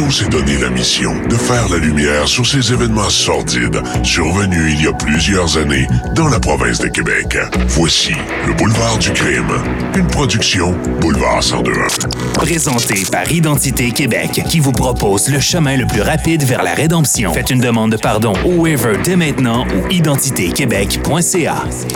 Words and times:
Renaissance 0.00 0.20
s'est 0.20 0.28
donné 0.28 0.56
la 0.58 0.70
mission 0.70 1.12
de 1.28 1.34
faire 1.34 1.68
la 1.68 1.76
lumière 1.76 2.26
sur 2.26 2.46
ces 2.46 2.72
événements 2.72 3.10
sordides 3.10 3.82
survenus 4.02 4.74
il 4.74 4.84
y 4.84 4.86
a 4.86 4.92
plusieurs 4.92 5.58
années 5.58 5.86
dans 6.14 6.28
la 6.28 6.40
province 6.40 6.78
de 6.78 6.88
Québec. 6.88 7.36
Voici 7.68 8.12
le 8.46 8.54
boulevard 8.54 8.98
du 8.98 9.10
crime, 9.12 9.50
une 9.94 10.06
production 10.06 10.74
Boulevard 11.00 11.42
1021. 11.42 12.08
Présenté 12.34 13.02
par 13.10 13.30
Identité 13.30 13.90
Québec, 13.90 14.42
qui 14.48 14.60
vous 14.60 14.72
propose 14.72 15.28
le 15.28 15.40
chemin 15.40 15.76
le 15.76 15.86
plus 15.86 16.02
rapide 16.02 16.42
vers 16.44 16.62
la 16.62 16.74
rédemption. 16.74 17.32
Faites 17.32 17.50
une 17.50 17.60
demande 17.60 17.92
de 17.92 17.96
pardon 17.96 18.32
au 18.44 18.62
waiver 18.62 18.94
dès 19.04 19.16
maintenant 19.16 19.66
ou 19.66 19.90
identitéquebec.ca. 19.90 21.54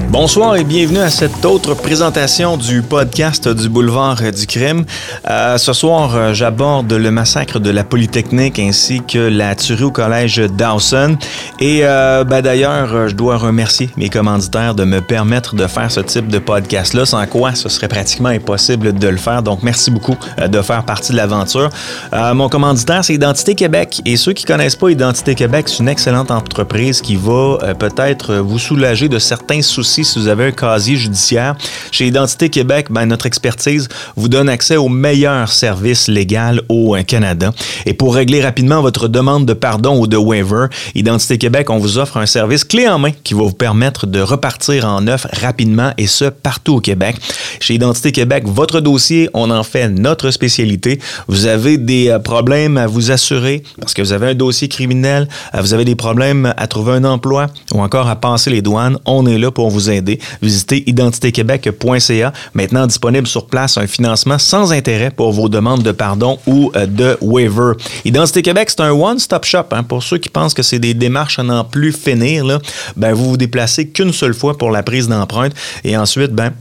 Bonsoir 0.08 0.56
et 0.56 0.64
bienvenue 0.64 1.00
à 1.00 1.10
cette 1.10 1.44
autre 1.44 1.74
présentation 1.74 2.56
du 2.56 2.82
podcast 2.82 3.48
du 3.48 3.68
boulevard 3.68 4.20
du 4.32 4.46
crime. 4.46 4.84
Euh, 5.28 5.58
ce 5.58 5.72
soir, 5.72 6.14
euh, 6.14 6.34
j'aborde 6.34 6.92
le 6.92 7.10
massacre 7.10 7.58
de 7.58 7.70
la 7.70 7.84
Polytechnique 7.94 8.58
ainsi 8.58 9.02
que 9.06 9.20
la 9.20 9.54
tuerie 9.54 9.84
au 9.84 9.92
collège 9.92 10.38
Dawson. 10.38 11.16
Et 11.60 11.82
euh, 11.84 12.24
ben, 12.24 12.42
d'ailleurs, 12.42 12.92
euh, 12.92 13.06
je 13.06 13.14
dois 13.14 13.36
remercier 13.36 13.88
mes 13.96 14.08
commanditaires 14.08 14.74
de 14.74 14.82
me 14.82 15.00
permettre 15.00 15.54
de 15.54 15.64
faire 15.68 15.92
ce 15.92 16.00
type 16.00 16.26
de 16.26 16.40
podcast-là, 16.40 17.06
sans 17.06 17.24
quoi 17.28 17.54
ce 17.54 17.68
serait 17.68 17.86
pratiquement 17.86 18.30
impossible 18.30 18.94
de 18.98 19.06
le 19.06 19.16
faire. 19.16 19.44
Donc, 19.44 19.62
merci 19.62 19.92
beaucoup 19.92 20.16
euh, 20.40 20.48
de 20.48 20.60
faire 20.60 20.84
partie 20.84 21.12
de 21.12 21.16
l'aventure. 21.18 21.70
Mon 22.12 22.48
commanditaire, 22.48 23.04
c'est 23.04 23.14
Identité 23.14 23.54
Québec. 23.54 24.00
Et 24.04 24.16
ceux 24.16 24.32
qui 24.32 24.44
connaissent 24.44 24.74
pas 24.74 24.90
Identité 24.90 25.36
Québec, 25.36 25.68
c'est 25.68 25.78
une 25.78 25.88
excellente 25.88 26.32
entreprise 26.32 27.00
qui 27.00 27.14
va 27.14 27.74
peut-être 27.78 28.36
vous 28.36 28.58
soulager 28.58 29.08
de 29.08 29.20
certains 29.20 29.62
soucis 29.62 30.04
si 30.04 30.18
vous 30.18 30.26
avez 30.26 30.46
un 30.46 30.52
casier 30.52 30.96
judiciaire. 30.96 31.54
Chez 31.92 32.08
Identité 32.08 32.50
Québec, 32.50 32.86
ben, 32.90 33.06
notre 33.06 33.26
expertise 33.26 33.88
vous 34.16 34.28
donne 34.28 34.48
accès 34.48 34.76
au 34.76 34.88
meilleur 34.88 35.52
service 35.52 36.08
légal 36.08 36.60
au 36.68 36.96
Canada. 37.06 37.52
Et 37.86 37.94
pour 37.94 38.14
régler 38.14 38.42
rapidement 38.42 38.82
votre 38.82 39.08
demande 39.08 39.46
de 39.46 39.52
pardon 39.52 39.98
ou 39.98 40.06
de 40.06 40.16
waiver, 40.16 40.66
Identité 40.94 41.38
Québec, 41.38 41.70
on 41.70 41.78
vous 41.78 41.98
offre 41.98 42.16
un 42.16 42.26
service 42.26 42.64
clé 42.64 42.88
en 42.88 42.98
main 42.98 43.10
qui 43.22 43.34
va 43.34 43.42
vous 43.42 43.52
permettre 43.52 44.06
de 44.06 44.20
repartir 44.20 44.86
en 44.86 45.02
neuf 45.02 45.26
rapidement 45.32 45.92
et 45.98 46.06
ce 46.06 46.26
partout 46.26 46.74
au 46.74 46.80
Québec. 46.80 47.16
Chez 47.60 47.74
Identité 47.74 48.12
Québec, 48.12 48.44
votre 48.46 48.80
dossier, 48.80 49.28
on 49.34 49.50
en 49.50 49.62
fait 49.62 49.88
notre 49.88 50.30
spécialité. 50.30 50.98
Vous 51.28 51.46
avez 51.46 51.78
des 51.78 52.08
euh, 52.08 52.18
problèmes 52.18 52.76
à 52.76 52.86
vous 52.86 53.10
assurer 53.10 53.62
parce 53.80 53.94
que 53.94 54.02
vous 54.02 54.12
avez 54.12 54.28
un 54.28 54.34
dossier 54.34 54.68
criminel, 54.68 55.28
euh, 55.54 55.60
vous 55.60 55.74
avez 55.74 55.84
des 55.84 55.94
problèmes 55.94 56.52
à 56.56 56.66
trouver 56.66 56.92
un 56.92 57.04
emploi 57.04 57.46
ou 57.72 57.80
encore 57.80 58.08
à 58.08 58.16
passer 58.16 58.50
les 58.50 58.62
douanes, 58.62 58.98
on 59.06 59.26
est 59.26 59.38
là 59.38 59.50
pour 59.50 59.70
vous 59.70 59.90
aider. 59.90 60.18
Visitez 60.42 60.84
identitéquebec.ca. 60.86 62.32
Maintenant 62.54 62.86
disponible 62.86 63.26
sur 63.26 63.46
place 63.46 63.78
un 63.78 63.86
financement 63.86 64.38
sans 64.38 64.72
intérêt 64.72 65.10
pour 65.10 65.32
vos 65.32 65.48
demandes 65.48 65.82
de 65.82 65.92
pardon 65.92 66.38
ou 66.46 66.70
euh, 66.76 66.86
de 66.86 67.16
waiver. 67.20 67.63
Identité 68.04 68.42
Québec, 68.42 68.70
c'est 68.70 68.80
un 68.80 68.90
one-stop 68.92 69.44
shop. 69.44 69.64
hein. 69.72 69.82
Pour 69.82 70.02
ceux 70.02 70.18
qui 70.18 70.28
pensent 70.28 70.54
que 70.54 70.62
c'est 70.62 70.78
des 70.78 70.94
démarches 70.94 71.38
à 71.38 71.42
n'en 71.42 71.64
plus 71.64 71.92
finir, 71.92 72.60
ben, 72.96 73.12
vous 73.12 73.30
vous 73.30 73.36
déplacez 73.36 73.88
qu'une 73.88 74.12
seule 74.12 74.34
fois 74.34 74.56
pour 74.58 74.70
la 74.70 74.82
prise 74.82 75.08
d'empreinte 75.08 75.52
et 75.84 75.96
ensuite, 75.96 76.32
ben, 76.32 76.52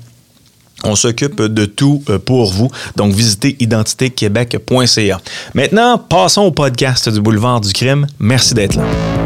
on 0.83 0.95
s'occupe 0.95 1.41
de 1.41 1.65
tout 1.65 2.03
euh, 2.09 2.19
pour 2.19 2.51
vous. 2.51 2.69
Donc, 2.97 3.13
visitez 3.13 3.55
identitéquebec.ca. 3.59 5.21
Maintenant, 5.53 5.97
passons 5.97 6.41
au 6.41 6.51
podcast 6.51 7.07
du 7.09 7.21
Boulevard 7.21 7.61
du 7.61 7.71
Crime. 7.71 8.05
Merci 8.19 8.53
d'être 8.53 8.75
là. 8.75 9.22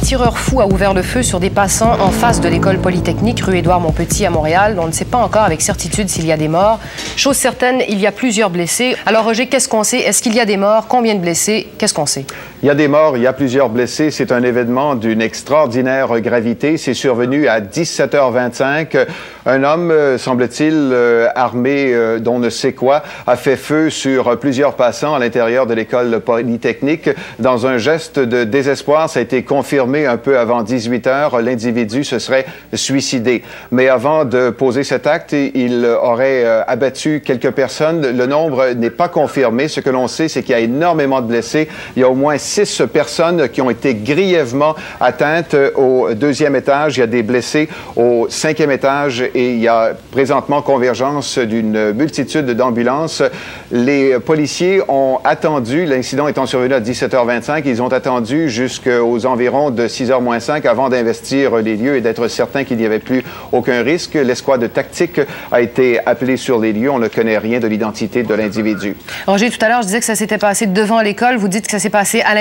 Tireur 0.00 0.38
fou 0.38 0.60
a 0.60 0.66
ouvert 0.66 0.94
le 0.94 1.02
feu 1.02 1.22
sur 1.22 1.40
des 1.40 1.50
passants 1.50 1.92
en 2.00 2.10
face 2.10 2.40
de 2.40 2.48
l'école 2.48 2.78
polytechnique 2.78 3.40
rue 3.40 3.58
Édouard 3.58 3.80
Montpetit 3.80 4.26
à 4.26 4.30
Montréal. 4.30 4.78
On 4.80 4.86
ne 4.86 4.92
sait 4.92 5.04
pas 5.04 5.18
encore 5.18 5.42
avec 5.42 5.60
certitude 5.60 6.08
s'il 6.08 6.26
y 6.26 6.32
a 6.32 6.36
des 6.36 6.48
morts. 6.48 6.80
Chose 7.16 7.36
certaine, 7.36 7.82
il 7.88 8.00
y 8.00 8.06
a 8.06 8.12
plusieurs 8.12 8.50
blessés. 8.50 8.96
Alors 9.06 9.24
Roger, 9.24 9.46
qu'est-ce 9.46 9.68
qu'on 9.68 9.84
sait? 9.84 9.98
Est-ce 9.98 10.22
qu'il 10.22 10.34
y 10.34 10.40
a 10.40 10.46
des 10.46 10.56
morts? 10.56 10.86
Combien 10.88 11.14
de 11.14 11.20
blessés? 11.20 11.68
Qu'est-ce 11.78 11.94
qu'on 11.94 12.06
sait? 12.06 12.24
Il 12.62 12.66
y 12.66 12.70
a 12.70 12.74
des 12.74 12.88
morts, 12.88 13.16
il 13.16 13.22
y 13.22 13.26
a 13.26 13.32
plusieurs 13.32 13.70
blessés. 13.70 14.10
C'est 14.10 14.32
un 14.32 14.42
événement 14.42 14.94
d'une 14.94 15.22
extraordinaire 15.22 16.20
gravité. 16.20 16.76
C'est 16.76 16.92
survenu 16.92 17.48
à 17.48 17.62
17h25. 17.62 19.06
Un 19.46 19.64
homme, 19.64 19.90
euh, 19.90 20.18
semble-t-il, 20.18 20.74
euh, 20.74 21.28
armé 21.34 21.94
euh, 21.94 22.18
d'on 22.18 22.38
ne 22.38 22.50
sait 22.50 22.74
quoi, 22.74 23.02
a 23.26 23.36
fait 23.36 23.56
feu 23.56 23.88
sur 23.88 24.38
plusieurs 24.38 24.74
passants 24.74 25.14
à 25.14 25.18
l'intérieur 25.18 25.66
de 25.66 25.72
l'école 25.72 26.20
polytechnique. 26.20 27.08
Dans 27.38 27.66
un 27.66 27.78
geste 27.78 28.18
de 28.18 28.44
désespoir, 28.44 29.08
ça 29.08 29.20
a 29.20 29.22
été 29.22 29.42
confirmé 29.42 30.04
un 30.04 30.18
peu 30.18 30.38
avant 30.38 30.62
18 30.62 31.06
heures. 31.06 31.40
L'individu 31.40 32.04
se 32.04 32.18
serait 32.18 32.44
suicidé. 32.74 33.42
Mais 33.70 33.88
avant 33.88 34.26
de 34.26 34.50
poser 34.50 34.84
cet 34.84 35.06
acte, 35.06 35.32
il 35.32 35.86
aurait 35.86 36.44
abattu 36.66 37.22
quelques 37.24 37.52
personnes. 37.52 38.02
Le 38.14 38.26
nombre 38.26 38.74
n'est 38.76 38.90
pas 38.90 39.08
confirmé. 39.08 39.68
Ce 39.68 39.80
que 39.80 39.88
l'on 39.88 40.08
sait, 40.08 40.28
c'est 40.28 40.42
qu'il 40.42 40.52
y 40.52 40.58
a 40.58 40.60
énormément 40.60 41.22
de 41.22 41.26
blessés. 41.26 41.66
Il 41.96 42.00
y 42.00 42.04
a 42.04 42.10
au 42.10 42.14
moins 42.14 42.36
six 42.50 42.82
personnes 42.92 43.48
qui 43.48 43.62
ont 43.62 43.70
été 43.70 43.94
grièvement 43.94 44.74
atteintes 45.00 45.54
au 45.76 46.12
deuxième 46.14 46.56
étage. 46.56 46.96
Il 46.96 47.00
y 47.00 47.02
a 47.04 47.06
des 47.06 47.22
blessés 47.22 47.68
au 47.96 48.26
cinquième 48.28 48.72
étage 48.72 49.22
et 49.22 49.52
il 49.52 49.60
y 49.60 49.68
a 49.68 49.92
présentement 50.10 50.60
convergence 50.60 51.38
d'une 51.38 51.92
multitude 51.92 52.50
d'ambulances. 52.50 53.22
Les 53.70 54.18
policiers 54.18 54.82
ont 54.88 55.20
attendu, 55.24 55.86
l'incident 55.86 56.26
étant 56.26 56.46
survenu 56.46 56.74
à 56.74 56.80
17h25, 56.80 57.62
ils 57.66 57.82
ont 57.82 57.88
attendu 57.88 58.50
jusqu'aux 58.50 59.26
environs 59.26 59.70
de 59.70 59.86
6h 59.86 60.20
moins 60.20 60.40
5 60.40 60.66
avant 60.66 60.88
d'investir 60.88 61.56
les 61.56 61.76
lieux 61.76 61.96
et 61.96 62.00
d'être 62.00 62.26
certain 62.28 62.64
qu'il 62.64 62.78
n'y 62.78 62.86
avait 62.86 62.98
plus 62.98 63.22
aucun 63.52 63.82
risque. 63.82 64.14
L'escouade 64.14 64.72
tactique 64.72 65.20
a 65.52 65.60
été 65.60 66.00
appelée 66.04 66.36
sur 66.36 66.58
les 66.58 66.72
lieux. 66.72 66.90
On 66.90 66.98
ne 66.98 67.08
connaît 67.08 67.38
rien 67.38 67.60
de 67.60 67.68
l'identité 67.68 68.24
de 68.24 68.34
l'individu. 68.34 68.96
Roger, 69.26 69.50
tout 69.50 69.64
à 69.64 69.68
l'heure, 69.68 69.82
je 69.82 69.86
disais 69.86 70.00
que 70.00 70.04
ça 70.04 70.16
s'était 70.16 70.38
passé 70.38 70.66
devant 70.66 71.00
l'école. 71.00 71.36
Vous 71.36 71.48
dites 71.48 71.66
que 71.66 71.70
ça 71.70 71.78
s'est 71.78 71.90
passé 71.90 72.22
à 72.22 72.34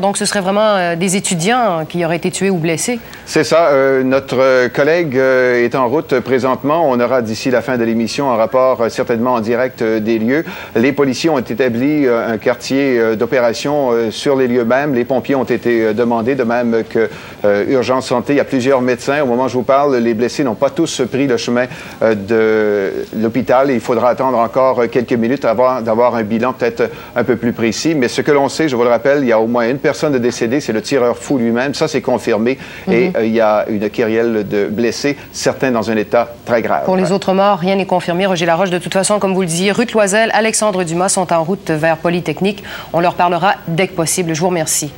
Donc 0.00 0.16
ce 0.16 0.24
serait 0.24 0.40
vraiment 0.40 0.74
euh, 0.74 0.96
des 0.96 1.14
étudiants 1.14 1.84
qui 1.88 2.04
auraient 2.04 2.16
été 2.16 2.30
tués 2.32 2.50
ou 2.50 2.56
blessés 2.56 2.98
C'est 3.24 3.44
ça. 3.44 3.68
Euh, 3.68 4.02
notre 4.02 4.38
euh, 4.40 4.68
collègue 4.68 5.16
euh, 5.16 5.64
est 5.64 5.76
en 5.76 5.88
route 5.88 6.18
présentement. 6.20 6.82
On 6.90 6.98
aura 6.98 7.22
d'ici 7.22 7.50
la 7.52 7.62
fin 7.62 7.78
de 7.78 7.84
l'émission 7.84 8.32
un 8.32 8.36
rapport 8.36 8.80
euh, 8.80 8.88
certainement 8.88 9.34
en 9.34 9.40
direct 9.40 9.80
euh, 9.82 10.00
des 10.00 10.18
lieux. 10.18 10.44
Les 10.74 10.92
policiers 10.92 11.30
ont 11.30 11.38
établi 11.38 12.04
euh, 12.04 12.32
un 12.32 12.38
quartier 12.38 12.98
euh, 12.98 13.14
d'opération 13.14 13.92
euh, 13.92 14.10
sur 14.10 14.34
les 14.34 14.48
lieux 14.48 14.64
même. 14.64 14.92
Les 14.92 15.04
pompiers 15.04 15.36
ont 15.36 15.44
été 15.44 15.82
euh, 15.82 15.92
demandés, 15.92 16.34
de 16.34 16.42
même 16.42 16.82
que 16.90 17.08
euh, 17.44 17.64
Urgence 17.68 18.06
Santé. 18.06 18.32
Il 18.32 18.36
y 18.36 18.40
a 18.40 18.44
plusieurs 18.44 18.80
médecins. 18.80 19.22
Au 19.22 19.26
moment 19.26 19.44
où 19.44 19.48
je 19.48 19.54
vous 19.54 19.62
parle, 19.62 19.96
les 19.96 20.14
blessés 20.14 20.42
n'ont 20.42 20.56
pas 20.56 20.70
tous 20.70 21.02
pris 21.10 21.28
le 21.28 21.36
chemin 21.36 21.66
euh, 22.02 22.14
de 22.16 23.20
l'hôpital. 23.22 23.70
Il 23.70 23.80
faudra 23.80 24.08
attendre 24.08 24.38
encore 24.38 24.80
euh, 24.80 24.86
quelques 24.88 25.12
minutes 25.12 25.44
avant 25.44 25.80
d'avoir 25.80 26.16
un 26.16 26.24
bilan 26.24 26.52
peut-être 26.52 26.90
un 27.14 27.22
peu 27.22 27.36
plus 27.36 27.52
précis. 27.52 27.94
Mais 27.94 28.08
ce 28.08 28.20
que 28.20 28.32
l'on 28.32 28.48
sait, 28.48 28.68
je 28.68 28.74
vous 28.74 28.82
le 28.82 28.90
rappelle, 28.90 29.20
il 29.22 29.28
y 29.28 29.32
a 29.32 29.43
au 29.44 29.46
moins 29.46 29.68
une 29.68 29.78
personne 29.78 30.12
de 30.12 30.18
décédée, 30.18 30.60
c'est 30.60 30.72
le 30.72 30.80
tireur 30.80 31.18
fou 31.18 31.36
lui-même. 31.38 31.74
Ça, 31.74 31.86
c'est 31.86 32.00
confirmé. 32.00 32.58
Et 32.90 33.12
euh, 33.14 33.26
il 33.26 33.32
y 33.32 33.40
a 33.40 33.66
une 33.68 33.90
kyrielle 33.90 34.48
de 34.48 34.66
blessés, 34.66 35.16
certains 35.32 35.70
dans 35.70 35.90
un 35.90 35.96
état 35.96 36.34
très 36.46 36.62
grave. 36.62 36.84
Pour 36.84 36.96
les 36.96 37.12
autres 37.12 37.34
morts, 37.34 37.58
rien 37.58 37.76
n'est 37.76 37.86
confirmé. 37.86 38.26
Roger 38.26 38.46
Laroche, 38.46 38.70
de 38.70 38.78
toute 38.78 38.94
façon, 38.94 39.18
comme 39.18 39.34
vous 39.34 39.42
le 39.42 39.46
disiez, 39.46 39.70
Ruth 39.70 39.92
Loisel, 39.92 40.30
Alexandre 40.32 40.82
Dumas 40.82 41.10
sont 41.10 41.32
en 41.32 41.44
route 41.44 41.70
vers 41.70 41.98
Polytechnique. 41.98 42.64
On 42.92 43.00
leur 43.00 43.14
parlera 43.14 43.54
dès 43.68 43.86
que 43.88 43.94
possible. 43.94 44.34
Je 44.34 44.40
vous 44.40 44.48
remercie. 44.48 44.92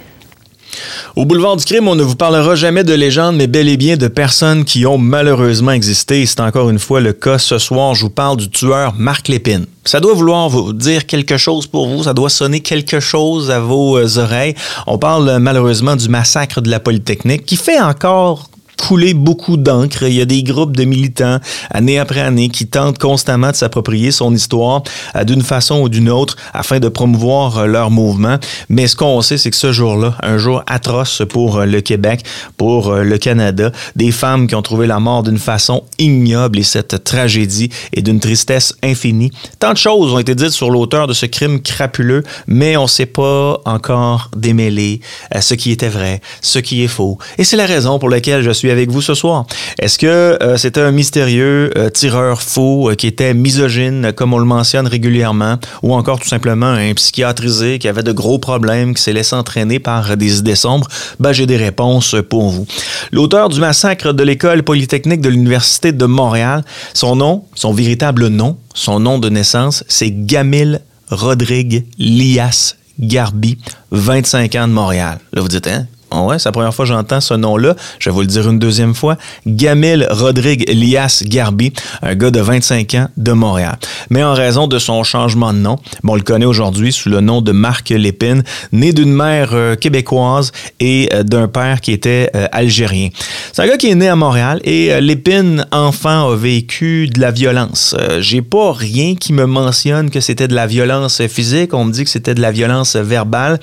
Au 1.15 1.25
boulevard 1.25 1.57
du 1.57 1.65
crime, 1.65 1.89
on 1.89 1.95
ne 1.95 2.03
vous 2.03 2.17
parlera 2.17 2.55
jamais 2.55 2.85
de 2.85 2.95
légendes, 2.95 3.37
mais 3.37 3.47
bel 3.47 3.69
et 3.69 3.77
bien 3.77 3.97
de 3.97 4.09
personnes 4.09 4.65
qui 4.65 4.87
ont 4.87 4.99
malheureusement 4.99 5.73
existé. 5.73 6.27
C'est 6.27 6.41
encore 6.41 6.71
une 6.71 6.79
fois 6.79 7.01
le 7.01 7.13
cas 7.13 7.39
ce 7.39 7.59
soir. 7.59 7.95
Je 7.95 8.03
vous 8.03 8.11
parle 8.11 8.37
du 8.37 8.51
tueur 8.51 8.95
Marc 8.97 9.29
Lépine. 9.29 9.67
Ça 9.85 10.01
doit 10.01 10.15
vouloir 10.15 10.49
vous 10.49 10.73
dire 10.73 11.07
quelque 11.07 11.37
chose 11.37 11.67
pour 11.67 11.87
vous, 11.89 12.03
ça 12.05 12.13
doit 12.15 12.29
sonner 12.29 12.61
quelque 12.61 12.99
chose 12.99 13.51
à 13.51 13.61
vos 13.61 13.97
euh, 13.97 14.19
oreilles. 14.19 14.55
On 14.87 14.99
parle 14.99 15.29
euh, 15.29 15.39
malheureusement 15.39 15.95
du 15.95 16.09
massacre 16.09 16.61
de 16.61 16.69
la 16.69 16.81
Polytechnique 16.81 17.47
qui 17.47 17.57
fait 17.57 17.81
encore 17.81 18.51
couler 18.77 19.15
beaucoup 19.15 19.57
d'encre. 19.57 20.05
Il 20.05 20.15
y 20.15 20.21
a 20.21 20.25
des 20.25 20.43
groupes 20.43 20.77
de 20.77 20.85
militants, 20.85 21.39
année 21.71 21.99
après 21.99 22.21
année, 22.21 22.49
qui 22.49 22.67
tentent 22.67 22.99
constamment 22.99 23.51
de 23.51 23.57
s'approprier 23.57 24.11
son 24.11 24.35
histoire 24.35 24.83
euh, 25.17 25.25
d'une 25.25 25.43
façon 25.43 25.81
ou 25.81 25.89
d'une 25.89 26.11
autre 26.11 26.37
afin 26.53 26.79
de 26.81 26.89
promouvoir 26.89 27.59
euh, 27.59 27.67
leur 27.67 27.91
mouvement. 27.91 28.39
Mais 28.69 28.87
ce 28.87 28.97
qu'on 28.97 29.21
sait, 29.23 29.39
c'est 29.39 29.51
que 29.51 29.57
ce 29.57 29.73
jour-là, 29.73 30.15
un 30.23 30.39
jour 30.39 30.63
atroce 30.67 31.23
pour 31.29 31.59
euh, 31.59 31.67
le 31.67 31.81
Québec, 31.81 32.25
pour 32.57 32.95
le 32.95 33.19
Canada, 33.19 33.73
des 33.97 34.13
femmes 34.13 34.47
qui 34.47 34.55
ont 34.55 34.63
trouvé 34.63 34.87
la 34.87 35.01
mort 35.01 35.23
d'une 35.23 35.39
façon 35.39 35.85
ignoble 35.99 36.59
et 36.59 36.63
cette 36.63 37.05
tragédie 37.05 37.71
est 37.93 38.03
d'une 38.03 38.21
tristesse 38.21 38.75
infinie. 38.83 39.31
Tant 39.59 39.73
de 39.73 39.79
choses 39.79 40.13
ont 40.13 40.19
été 40.19 40.35
dites 40.35 40.51
sur 40.51 40.71
l'auteur 40.71 41.07
de 41.07 41.13
ce 41.13 41.27
crime 41.27 41.61
crapuleux, 41.61 42.23
mais 42.47 42.77
on 42.77 42.85
ne 42.85 42.89
sait 42.89 43.07
pas 43.07 43.61
encore 43.65 44.31
démêler 44.37 45.01
ce 45.39 45.55
qui 45.55 45.71
était 45.71 45.89
vrai, 45.89 46.21
ce 46.41 46.59
qui 46.59 46.83
est 46.83 46.89
faux. 46.89 47.19
Et 47.39 47.45
c'est 47.45 47.57
la 47.57 47.67
raison 47.67 47.99
pour 47.99 48.09
laquelle 48.09 48.43
je 48.43 48.51
suis 48.51 48.66
avec 48.71 48.91
vous 48.91 49.03
ce 49.03 49.15
soir. 49.15 49.47
Est-ce 49.79 49.99
que 49.99 50.39
c'était 50.57 50.81
un 50.81 50.91
mystérieux 50.91 51.73
tireur 51.93 52.43
faux 52.43 52.91
qui 52.97 53.07
était 53.07 53.35
misogyne, 53.35 54.13
comme 54.15 54.35
on 54.35 54.39
le 54.39 54.45
mentionne 54.45 54.87
régulièrement, 54.87 55.59
ou 55.83 55.95
encore 55.95 56.19
tout 56.19 56.29
simplement 56.29 56.67
un 56.67 56.95
psychiatrisé 56.95 57.79
qui 57.79 57.89
avait 57.89 58.03
de 58.03 58.13
gros 58.13 58.39
problèmes, 58.39 58.95
qui 58.95 59.03
s'est 59.03 59.13
laissé 59.13 59.35
entraîner 59.35 59.79
par 59.79 60.17
des 60.17 60.39
idées 60.39 60.55
sombres? 60.55 60.89
Ben, 61.21 61.33
j'ai 61.33 61.47
des 61.47 61.57
réponses 61.57 62.17
pour 62.29 62.49
vous. 62.49 62.67
L'auteur 63.13 63.49
du 63.49 63.61
massacre 63.61 64.13
de 64.13 64.23
l'école 64.23 64.63
polytechnique 64.63 65.21
de 65.21 65.29
l'Université 65.29 65.93
de 65.93 66.07
Montréal, 66.07 66.65
son 66.95 67.17
nom, 67.17 67.45
son 67.55 67.73
véritable 67.73 68.29
nom, 68.29 68.57
son 68.75 69.01
nom 69.01 69.19
de 69.19 69.29
naissance, 69.29 69.85
c'est 69.89 70.11
Gamil 70.11 70.81
Rodrigue 71.11 71.85
Lias 71.99 72.75
Garbi, 72.99 73.59
25 73.91 74.55
ans 74.55 74.69
de 74.69 74.73
Montréal. 74.73 75.19
Là, 75.33 75.43
vous 75.43 75.49
dites, 75.49 75.67
hein? 75.67 75.87
Ah 76.11 76.23
ouais, 76.23 76.39
c'est 76.39 76.49
la 76.49 76.53
première 76.53 76.75
fois 76.75 76.85
que 76.85 76.91
j'entends 76.91 77.21
ce 77.21 77.35
nom-là. 77.35 77.75
Je 77.99 78.11
vais 78.11 78.15
vous 78.15 78.21
le 78.21 78.27
dire 78.27 78.49
une 78.49 78.59
deuxième 78.59 78.95
fois. 78.95 79.17
Gamil 79.47 80.07
Rodrigue 80.11 80.65
Elias 80.69 81.23
Garbi, 81.27 81.73
un 82.03 82.15
gars 82.15 82.31
de 82.31 82.41
25 82.41 82.95
ans 82.95 83.09
de 83.17 83.33
Montréal. 83.33 83.77
Mais 84.11 84.23
en 84.23 84.33
raison 84.33 84.67
de 84.69 84.79
son 84.79 85.03
changement 85.05 85.53
de 85.53 85.59
nom, 85.59 85.79
on 86.05 86.15
le 86.15 86.23
connaît 86.23 86.47
aujourd'hui 86.47 86.93
sous 86.93 87.11
le 87.11 87.21
nom 87.21 87.43
de 87.43 87.53
Marc 87.53 87.91
Lépine, 87.91 88.43
né 88.73 88.93
d'une 88.93 89.13
mère 89.13 89.51
euh, 89.53 89.75
québécoise 89.75 90.53
et 90.81 91.11
euh, 91.13 91.23
d'un 91.23 91.49
père 91.49 91.81
qui 91.81 91.93
était 91.93 92.31
euh, 92.35 92.47
algérien. 92.53 93.09
C'est 93.53 93.63
un 93.63 93.67
gars 93.67 93.77
qui 93.77 93.91
est 93.91 93.95
né 93.95 94.09
à 94.09 94.17
Montréal 94.17 94.61
et 94.65 94.99
Lépine, 95.01 95.67
enfant, 95.73 96.31
a 96.31 96.37
vécu 96.37 97.09
de 97.09 97.21
la 97.21 97.31
violence. 97.31 97.95
J'ai 98.21 98.43
pas 98.43 98.73
rien 98.73 99.15
qui 99.15 99.33
me 99.33 99.47
mentionne 99.47 100.11
que 100.11 100.21
c'était 100.21 100.49
de 100.49 100.55
la 100.55 100.67
violence 100.67 101.21
physique. 101.27 101.75
On 101.75 101.85
me 101.85 101.93
dit 101.93 102.05
que 102.05 102.11
c'était 102.11 102.35
de 102.35 102.41
la 102.41 102.51
violence 102.51 102.97
verbale. 102.97 103.59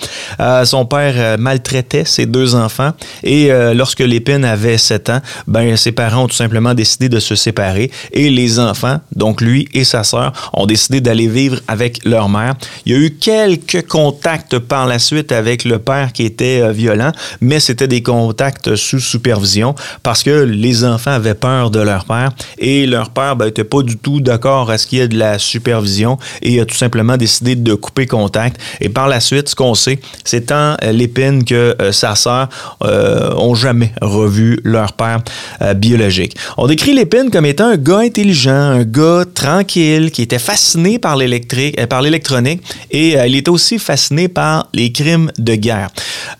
son 0.66 0.86
père 0.86 1.38
maltraitait 1.38 2.06
ses 2.06 2.26
deux 2.26 2.43
enfants. 2.56 2.92
Et 3.24 3.52
euh, 3.52 3.74
lorsque 3.74 4.00
Lépine 4.00 4.46
avait 4.46 4.78
7 4.78 5.10
ans, 5.10 5.22
ben, 5.48 5.76
ses 5.78 5.92
parents 5.92 6.24
ont 6.24 6.28
tout 6.28 6.36
simplement 6.36 6.74
décidé 6.74 7.10
de 7.10 7.20
se 7.20 7.36
séparer. 7.36 7.92
Et 8.12 8.30
les 8.30 8.60
enfants, 8.60 9.00
donc 9.16 9.42
lui 9.42 9.68
et 9.74 9.84
sa 9.84 10.04
sœur, 10.04 10.52
ont 10.54 10.66
décidé 10.66 11.02
d'aller 11.02 11.28
vivre 11.28 11.60
avec 11.68 12.06
leur 12.06 12.30
mère. 12.30 12.56
Il 12.86 12.92
y 12.92 12.96
a 12.96 13.00
eu 13.00 13.12
quelques 13.12 13.88
contacts 13.88 14.60
par 14.60 14.88
la 14.88 15.00
suite 15.00 15.32
avec 15.32 15.66
le 15.66 15.80
père 15.80 16.14
qui 16.14 16.24
était 16.24 16.62
euh, 16.62 16.72
violent, 16.72 17.12
mais 17.42 17.60
c'était 17.60 17.88
des 17.88 18.04
contacts 18.04 18.76
sous 18.76 19.00
supervision 19.00 19.76
parce 20.04 20.24
que 20.24 20.44
les 20.44 20.84
enfants 20.84 21.12
avaient 21.12 21.34
peur 21.34 21.72
de 21.72 21.80
leur 21.80 22.06
père 22.06 22.32
et 22.58 22.86
leur 22.86 23.10
père 23.10 23.36
n'était 23.38 23.64
ben, 23.64 23.70
pas 23.70 23.84
du 23.84 23.98
tout 23.98 24.20
d'accord 24.22 24.70
à 24.70 24.78
ce 24.78 24.88
qu'il 24.88 25.00
y 25.00 25.02
ait 25.02 25.08
de 25.08 25.18
la 25.18 25.40
supervision 25.40 26.18
et 26.42 26.60
a 26.60 26.66
tout 26.66 26.76
simplement 26.76 27.18
décidé 27.18 27.56
de 27.56 27.74
couper 27.74 28.06
contact. 28.06 28.60
Et 28.82 28.90
par 28.90 29.08
la 29.08 29.20
suite, 29.20 29.50
ce 29.50 29.56
qu'on 29.56 29.76
sait, 29.76 30.00
c'est 30.24 30.48
tant 30.48 30.76
euh, 30.84 30.92
l'épine 30.92 31.44
que 31.44 31.76
sa 31.92 32.16
euh, 32.28 33.34
ont 33.36 33.56
jamais 33.56 33.92
revu 34.02 34.60
leur 34.64 34.94
père 34.94 35.22
euh, 35.62 35.74
biologique. 35.74 36.36
On 36.58 36.68
décrit 36.68 36.94
Lépine 36.94 37.30
comme 37.32 37.46
étant 37.46 37.68
un 37.68 37.78
gars 37.78 38.00
intelligent, 38.00 38.52
un 38.52 38.84
gars 38.84 39.26
tranquille, 39.34 40.12
qui 40.12 40.22
était 40.22 40.40
fasciné 40.40 41.00
par 41.00 41.16
l'électrique, 41.16 41.80
euh, 41.80 41.88
par 41.88 42.02
l'électronique 42.02 42.62
et 42.92 43.16
il 43.26 43.36
était 43.36 43.50
aussi 43.50 43.80
fasciné 43.80 44.28
par 44.28 44.68
les 44.74 44.92
crimes 44.92 45.32
de 45.38 45.56
guerre 45.56 45.90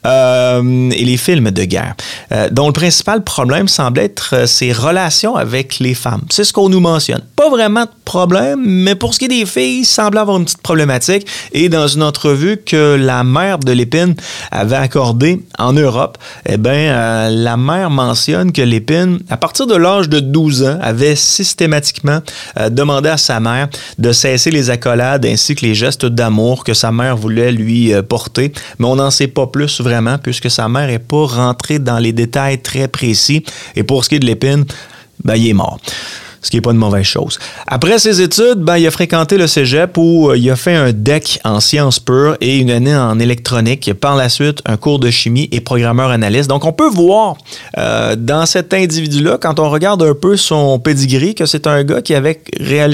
et 0.06 1.06
les 1.06 1.18
films 1.18 1.52
de 1.52 1.64
guerre, 1.64 1.96
dont 2.52 2.68
le 2.68 2.74
principal 2.74 3.24
problème 3.24 3.68
semble 3.68 4.00
être 4.00 4.48
ses 4.48 4.72
relations 4.72 5.36
avec 5.36 5.80
les 5.80 5.94
femmes. 5.94 6.22
C'est 6.30 6.44
ce 6.44 6.54
qu'on 6.54 6.70
nous 6.70 6.80
mentionne. 6.80 7.22
Pas 7.36 7.50
vraiment 7.50 7.84
de 7.84 7.90
problème, 8.06 8.62
mais 8.66 8.96
pour 8.96 9.14
ce 9.14 9.20
qui 9.20 9.26
est 9.26 9.30
des 9.30 9.46
filles, 9.46 9.80
il 9.80 9.86
semble 9.86 10.18
avoir 10.18 10.38
une 10.38 10.46
petite 10.46 10.62
problématique. 10.62 11.28
Et 11.52 11.70
dans 11.70 11.88
une 11.88 12.04
entrevue 12.04 12.58
que 12.58 12.96
la 12.96 13.24
mère 13.24 13.60
de 13.60 13.72
Lépine 13.72 14.16
avait 14.52 14.76
accordée 14.76 15.44
en 15.58 15.73
Europe, 15.74 16.18
eh 16.46 16.58
bien, 16.58 16.74
euh, 16.74 17.30
la 17.30 17.58
mère 17.58 17.90
mentionne 17.90 18.52
que 18.52 18.62
Lépine, 18.62 19.20
à 19.30 19.38
partir 19.38 19.68
de 19.68 19.76
l'âge 19.76 20.10
de 20.10 20.20
12 20.20 20.64
ans, 20.64 20.80
avait 20.82 21.16
systématiquement 21.16 22.20
euh, 22.60 22.70
demandé 22.70 23.10
à 23.10 23.18
sa 23.18 23.40
mère 23.40 23.70
de 23.98 24.12
cesser 24.12 24.52
les 24.52 24.70
accolades 24.70 25.26
ainsi 25.26 25.56
que 25.56 25.66
les 25.66 25.76
gestes 25.76 26.06
d'amour 26.06 26.64
que 26.64 26.74
sa 26.74 26.92
mère 26.92 27.18
voulait 27.18 27.52
lui 27.52 27.94
euh, 27.94 28.02
porter. 28.02 28.52
Mais 28.80 28.88
on 28.88 28.96
n'en 28.96 29.12
sait 29.12 29.28
pas 29.28 29.48
plus 29.48 29.82
vraiment 29.82 30.18
puisque 30.18 30.50
sa 30.50 30.70
mère 30.70 30.88
n'est 30.88 31.00
pas 31.00 31.26
rentrée 31.26 31.80
dans 31.80 32.00
les 32.00 32.14
détails 32.14 32.62
très 32.62 32.88
précis. 32.88 33.44
Et 33.76 33.84
pour 33.84 34.04
ce 34.04 34.10
qui 34.10 34.16
est 34.16 34.20
de 34.20 34.26
Lépine, 34.26 34.66
ben, 35.24 35.36
il 35.36 35.50
est 35.50 35.54
mort 35.54 35.80
ce 36.44 36.50
qui 36.52 36.58
n'est 36.58 36.62
pas 36.62 36.72
une 36.72 36.78
mauvaise 36.78 37.06
chose. 37.06 37.40
Après 37.66 37.98
ses 37.98 38.22
études, 38.22 38.60
ben, 38.60 38.78
il 38.78 38.86
a 38.86 38.92
fréquenté 38.92 39.38
le 39.38 39.48
cégep 39.48 39.98
où 39.98 40.30
euh, 40.30 40.38
il 40.38 40.50
a 40.52 40.56
fait 40.56 40.76
un 40.76 40.92
DEC 40.92 41.40
en 41.44 41.60
sciences 41.60 42.00
pures 42.00 42.38
et 42.42 42.58
une 42.58 42.70
année 42.70 42.96
en 42.96 43.18
électronique. 43.20 43.92
Par 43.94 44.16
la 44.16 44.30
suite, 44.30 44.62
un 44.66 44.78
cours 44.78 45.00
de 45.00 45.10
chimie 45.10 45.48
et 45.52 45.62
programmeur 45.62 46.10
analyste. 46.10 46.50
Donc, 46.50 46.66
on 46.66 46.74
peut 46.74 46.90
voir 46.90 47.38
euh, 47.78 48.16
dans 48.16 48.46
cet 48.46 48.74
individu-là, 48.74 49.38
quand 49.42 49.60
on 49.60 49.70
regarde 49.70 50.04
un 50.04 50.14
peu 50.14 50.36
son 50.36 50.80
pedigree, 50.80 51.34
que 51.34 51.46
c'est 51.46 51.66
un 51.66 51.84
gars 51.84 52.02
qui, 52.02 52.14
avait 52.14 52.42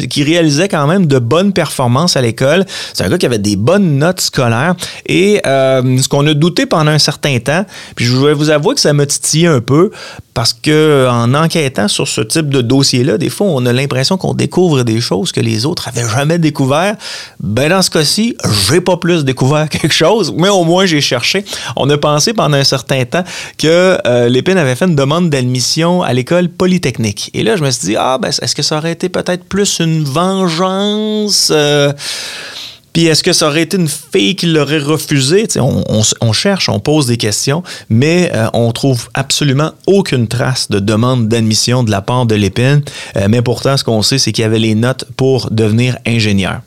qui 0.09 0.23
réalisait 0.23 0.67
quand 0.67 0.85
même 0.85 1.07
de 1.07 1.17
bonnes 1.17 1.51
performances 1.51 2.15
à 2.15 2.21
l'école. 2.21 2.65
C'est 2.93 3.03
un 3.03 3.09
gars 3.09 3.17
qui 3.17 3.25
avait 3.25 3.39
des 3.39 3.55
bonnes 3.55 3.97
notes 3.97 4.21
scolaires. 4.21 4.75
Et 5.07 5.41
euh, 5.47 5.97
ce 5.97 6.07
qu'on 6.07 6.25
a 6.27 6.35
douté 6.35 6.67
pendant 6.67 6.91
un 6.91 6.99
certain 6.99 7.39
temps, 7.39 7.65
puis 7.95 8.05
je 8.05 8.15
vais 8.15 8.33
vous 8.33 8.51
avouer 8.51 8.75
que 8.75 8.81
ça 8.81 8.93
m'a 8.93 9.07
titillé 9.07 9.47
un 9.47 9.59
peu, 9.59 9.89
parce 10.35 10.53
que 10.53 11.07
en 11.09 11.33
enquêtant 11.33 11.87
sur 11.87 12.07
ce 12.07 12.21
type 12.21 12.49
de 12.49 12.61
dossier-là, 12.61 13.17
des 13.17 13.29
fois, 13.29 13.38
on 13.45 13.65
a 13.65 13.73
l'impression 13.73 14.17
qu'on 14.17 14.33
découvre 14.33 14.83
des 14.83 15.01
choses 15.01 15.31
que 15.31 15.41
les 15.41 15.65
autres 15.65 15.87
avaient 15.87 16.07
jamais 16.07 16.39
découvert. 16.39 16.95
Ben, 17.39 17.69
dans 17.69 17.81
ce 17.81 17.89
cas-ci, 17.89 18.35
j'ai 18.67 18.81
pas 18.81 18.97
plus 18.97 19.23
découvert 19.23 19.69
quelque 19.69 19.93
chose, 19.93 20.33
mais 20.35 20.49
au 20.49 20.63
moins 20.63 20.85
j'ai 20.85 21.01
cherché. 21.01 21.45
On 21.75 21.89
a 21.89 21.97
pensé 21.97 22.33
pendant 22.33 22.57
un 22.57 22.63
certain 22.63 23.05
temps 23.05 23.23
que 23.57 23.97
euh, 24.05 24.29
Lépine 24.29 24.57
avait 24.57 24.75
fait 24.75 24.85
une 24.85 24.95
demande 24.95 25.29
d'admission 25.29 26.01
à 26.01 26.13
l'école 26.13 26.49
polytechnique. 26.49 27.29
Et 27.33 27.43
là, 27.43 27.55
je 27.55 27.63
me 27.63 27.71
suis 27.71 27.87
dit, 27.87 27.95
ah, 27.97 28.17
ben, 28.21 28.29
est-ce 28.29 28.55
que 28.55 28.61
ça 28.61 28.77
aurait 28.77 28.91
été 28.91 29.09
peut-être 29.09 29.43
plus 29.43 29.79
une 29.79 30.03
vengeance? 30.03 31.51
Euh, 31.51 31.93
puis 32.99 33.07
est-ce 33.07 33.23
que 33.23 33.31
ça 33.31 33.47
aurait 33.47 33.61
été 33.61 33.77
une 33.77 33.87
fille 33.87 34.35
qui 34.35 34.45
l'aurait 34.45 34.77
refusé? 34.77 35.47
On, 35.55 36.33
cherche, 36.33 36.67
on 36.67 36.81
pose 36.81 37.05
des 37.05 37.15
questions, 37.15 37.63
mais 37.89 38.29
euh, 38.33 38.49
on 38.51 38.73
trouve 38.73 39.07
absolument 39.13 39.71
aucune 39.87 40.27
trace 40.27 40.69
de 40.69 40.79
demande 40.79 41.29
d'admission 41.29 41.83
de 41.83 41.91
la 41.91 42.01
part 42.01 42.25
de 42.25 42.35
l'épine. 42.35 42.81
Euh, 43.15 43.27
mais 43.29 43.41
pourtant, 43.41 43.77
ce 43.77 43.85
qu'on 43.85 44.01
sait, 44.01 44.17
c'est 44.17 44.33
qu'il 44.33 44.43
avait 44.43 44.59
les 44.59 44.75
notes 44.75 45.05
pour 45.15 45.49
devenir 45.49 45.97
ingénieur. 46.05 46.59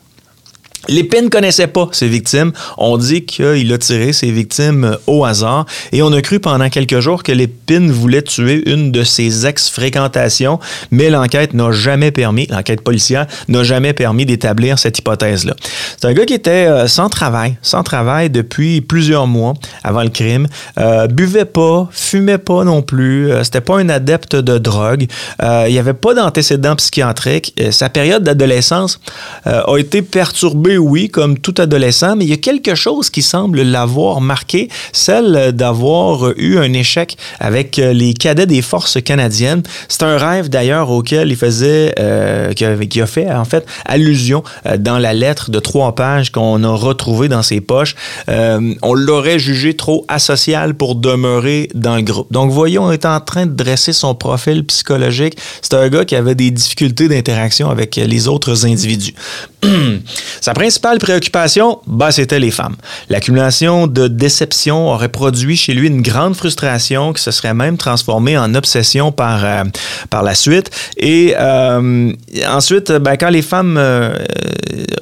Lépine 0.89 1.25
ne 1.25 1.29
connaissait 1.29 1.67
pas 1.67 1.87
ses 1.93 2.09
victimes. 2.09 2.51
On 2.77 2.97
dit 2.97 3.23
qu'il 3.23 3.71
a 3.71 3.77
tiré 3.77 4.11
ses 4.11 4.31
victimes 4.31 4.97
au 5.07 5.23
hasard 5.23 5.65
et 5.93 6.01
on 6.01 6.11
a 6.11 6.21
cru 6.21 6.41
pendant 6.41 6.69
quelques 6.69 6.99
jours 6.99 7.23
que 7.23 7.31
Lépine 7.31 7.89
voulait 7.89 8.21
tuer 8.21 8.69
une 8.69 8.91
de 8.91 9.05
ses 9.05 9.47
ex-fréquentations, 9.47 10.59
mais 10.91 11.09
l'enquête 11.09 11.53
n'a 11.53 11.71
jamais 11.71 12.11
permis, 12.11 12.47
l'enquête 12.47 12.81
policière 12.81 13.27
n'a 13.47 13.63
jamais 13.63 13.93
permis 13.93 14.25
d'établir 14.25 14.77
cette 14.77 14.99
hypothèse-là. 14.99 15.55
C'est 15.97 16.05
un 16.05 16.13
gars 16.13 16.25
qui 16.25 16.33
était 16.33 16.67
euh, 16.67 16.87
sans 16.87 17.07
travail, 17.07 17.57
sans 17.61 17.83
travail 17.83 18.29
depuis 18.29 18.81
plusieurs 18.81 19.25
mois 19.25 19.53
avant 19.85 20.03
le 20.03 20.09
crime, 20.09 20.47
euh, 20.77 21.07
buvait 21.07 21.45
pas, 21.45 21.87
fumait 21.91 22.37
pas 22.37 22.65
non 22.65 22.81
plus, 22.81 23.31
euh, 23.31 23.45
c'était 23.45 23.61
pas 23.61 23.77
un 23.77 23.87
adepte 23.87 24.35
de 24.35 24.57
drogue, 24.57 25.07
il 25.41 25.71
n'y 25.71 25.79
avait 25.79 25.93
pas 25.93 26.13
d'antécédents 26.13 26.75
psychiatriques. 26.75 27.53
sa 27.71 27.87
période 27.89 28.23
d'adolescence 28.23 28.99
a 29.45 29.77
été 29.77 30.01
perturbée 30.01 30.72
oui, 30.77 31.09
comme 31.09 31.37
tout 31.37 31.55
adolescent, 31.57 32.15
mais 32.15 32.25
il 32.25 32.29
y 32.29 32.33
a 32.33 32.37
quelque 32.37 32.75
chose 32.75 33.09
qui 33.09 33.21
semble 33.21 33.61
l'avoir 33.61 34.21
marqué, 34.21 34.69
celle 34.91 35.51
d'avoir 35.53 36.31
eu 36.37 36.57
un 36.57 36.73
échec 36.73 37.17
avec 37.39 37.79
euh, 37.79 37.93
les 37.93 38.13
cadets 38.13 38.45
des 38.45 38.61
forces 38.61 39.01
canadiennes. 39.01 39.63
C'est 39.87 40.03
un 40.03 40.17
rêve 40.17 40.49
d'ailleurs 40.49 40.89
auquel 40.89 41.29
il 41.29 41.35
faisait, 41.35 41.93
euh, 41.99 42.53
qui, 42.53 42.65
a, 43.01 43.07
fait 43.07 43.31
en 43.31 43.45
fait 43.45 43.65
allusion 43.85 44.43
euh, 44.65 44.77
dans 44.77 44.97
la 44.97 45.13
lettre 45.13 45.51
de 45.51 45.59
trois 45.59 45.95
pages 45.95 46.31
qu'on 46.31 46.63
a 46.63 46.69
retrouvée 46.69 47.27
dans 47.27 47.43
ses 47.43 47.61
poches. 47.61 47.95
on 48.27 48.93
l'aurait 48.93 49.39
jugé 49.39 49.75
trop 49.75 50.05
asocial 50.07 50.73
pour 50.75 50.95
demeurer 50.95 51.69
dans 51.73 51.95
le 51.95 52.01
groupe. 52.01 52.31
Donc, 52.31 52.51
voyons, 52.51 52.85
on 52.85 52.91
est 52.91 53.05
en 53.05 53.19
train 53.19 53.45
de 53.45 53.53
dresser 53.53 53.93
son 53.93 54.15
profil 54.15 54.65
psychologique. 54.65 55.37
C'est 55.61 55.73
un 55.73 55.89
gars 55.89 56.05
qui 56.05 56.15
avait 56.15 56.35
des 56.35 56.51
difficultés 56.51 57.07
d'interaction 57.07 57.69
avec 57.69 57.95
les 57.95 58.27
autres 58.27 58.65
individus. 58.65 59.13
Sa 60.41 60.53
principale 60.63 60.97
préoccupation, 60.97 61.79
bah, 61.87 62.13
c'était 62.13 62.39
les 62.39 62.49
femmes. 62.49 62.77
L'accumulation 63.09 63.85
de 63.85 64.07
déceptions 64.07 64.87
aurait 64.93 65.09
produit 65.09 65.57
chez 65.57 65.73
lui 65.73 65.87
une 65.87 66.01
grande 66.01 66.37
frustration 66.37 67.11
qui 67.11 67.21
se 67.21 67.31
serait 67.31 67.53
même 67.53 67.75
transformée 67.75 68.37
en 68.37 68.55
obsession 68.55 69.11
par, 69.11 69.43
euh, 69.43 69.63
la 70.09 70.35
suite. 70.35 70.69
Et 70.95 71.35
euh, 71.37 72.13
ensuite, 72.47 72.93
ben, 72.93 73.17
quand 73.17 73.27
les 73.27 73.41
femmes 73.41 73.75
euh, 73.77 74.13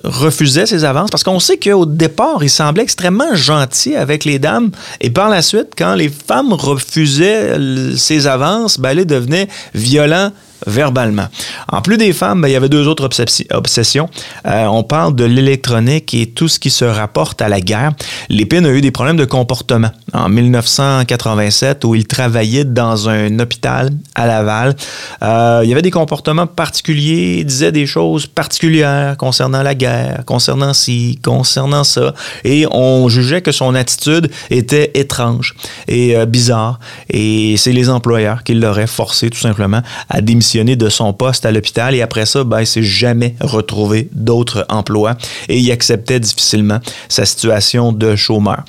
refusaient 0.03 0.65
ses 0.65 0.83
avances, 0.83 1.11
parce 1.11 1.23
qu'on 1.23 1.39
sait 1.39 1.57
qu'au 1.57 1.85
départ, 1.85 2.39
il 2.41 2.49
semblait 2.49 2.81
extrêmement 2.81 3.35
gentil 3.35 3.95
avec 3.95 4.25
les 4.25 4.39
dames, 4.39 4.71
et 4.99 5.11
par 5.11 5.29
la 5.29 5.43
suite, 5.43 5.73
quand 5.77 5.93
les 5.93 6.09
femmes 6.09 6.53
refusaient 6.53 7.55
ses 7.95 8.25
avances, 8.25 8.79
ben, 8.79 8.97
il 8.97 9.05
devenait 9.05 9.47
violent 9.75 10.31
verbalement. 10.67 11.27
En 11.67 11.81
plus 11.81 11.97
des 11.97 12.13
femmes, 12.13 12.41
ben, 12.41 12.47
il 12.47 12.51
y 12.51 12.55
avait 12.55 12.69
deux 12.69 12.87
autres 12.87 13.09
obsessions. 13.51 14.09
Euh, 14.45 14.65
on 14.65 14.83
parle 14.83 15.15
de 15.15 15.25
l'électronique 15.25 16.13
et 16.13 16.27
tout 16.27 16.47
ce 16.47 16.59
qui 16.59 16.69
se 16.69 16.85
rapporte 16.85 17.41
à 17.41 17.49
la 17.49 17.61
guerre. 17.61 17.93
Lépine 18.29 18.65
a 18.65 18.69
eu 18.69 18.81
des 18.81 18.91
problèmes 18.91 19.17
de 19.17 19.25
comportement. 19.25 19.89
En 20.13 20.29
1987, 20.29 21.83
où 21.85 21.95
il 21.95 22.05
travaillait 22.05 22.65
dans 22.65 23.09
un 23.09 23.39
hôpital 23.39 23.89
à 24.15 24.27
Laval, 24.27 24.75
euh, 25.23 25.61
il 25.63 25.69
y 25.69 25.71
avait 25.71 25.81
des 25.81 25.91
comportements 25.91 26.47
particuliers, 26.47 27.37
il 27.39 27.45
disait 27.45 27.71
des 27.71 27.85
choses 27.85 28.27
particulières 28.27 29.17
concernant 29.17 29.63
la 29.63 29.75
guerre, 29.75 30.23
concernant 30.25 30.73
ci, 30.73 31.19
concernant 31.23 31.83
ça, 31.83 32.13
et 32.43 32.65
on 32.71 33.09
jugeait 33.09 33.41
que 33.41 33.51
son 33.51 33.73
attitude 33.73 34.29
était 34.49 34.91
étrange 34.95 35.55
et 35.87 36.15
euh, 36.15 36.25
bizarre, 36.25 36.79
et 37.09 37.55
c'est 37.57 37.71
les 37.71 37.89
employeurs 37.89 38.43
qui 38.43 38.53
l'auraient 38.53 38.87
forcé 38.87 39.29
tout 39.29 39.39
simplement 39.39 39.81
à 40.09 40.21
démissionner 40.21 40.50
de 40.53 40.89
son 40.89 41.13
poste 41.13 41.45
à 41.45 41.51
l'hôpital, 41.51 41.95
et 41.95 42.01
après 42.01 42.25
ça, 42.25 42.43
ben, 42.43 42.61
il 42.61 42.67
s'est 42.67 42.83
jamais 42.83 43.35
retrouvé 43.39 44.09
d'autres 44.11 44.65
emplois, 44.69 45.15
et 45.47 45.57
il 45.57 45.71
acceptait 45.71 46.19
difficilement 46.19 46.79
sa 47.09 47.25
situation 47.25 47.93
de 47.93 48.15
chômeur. 48.15 48.63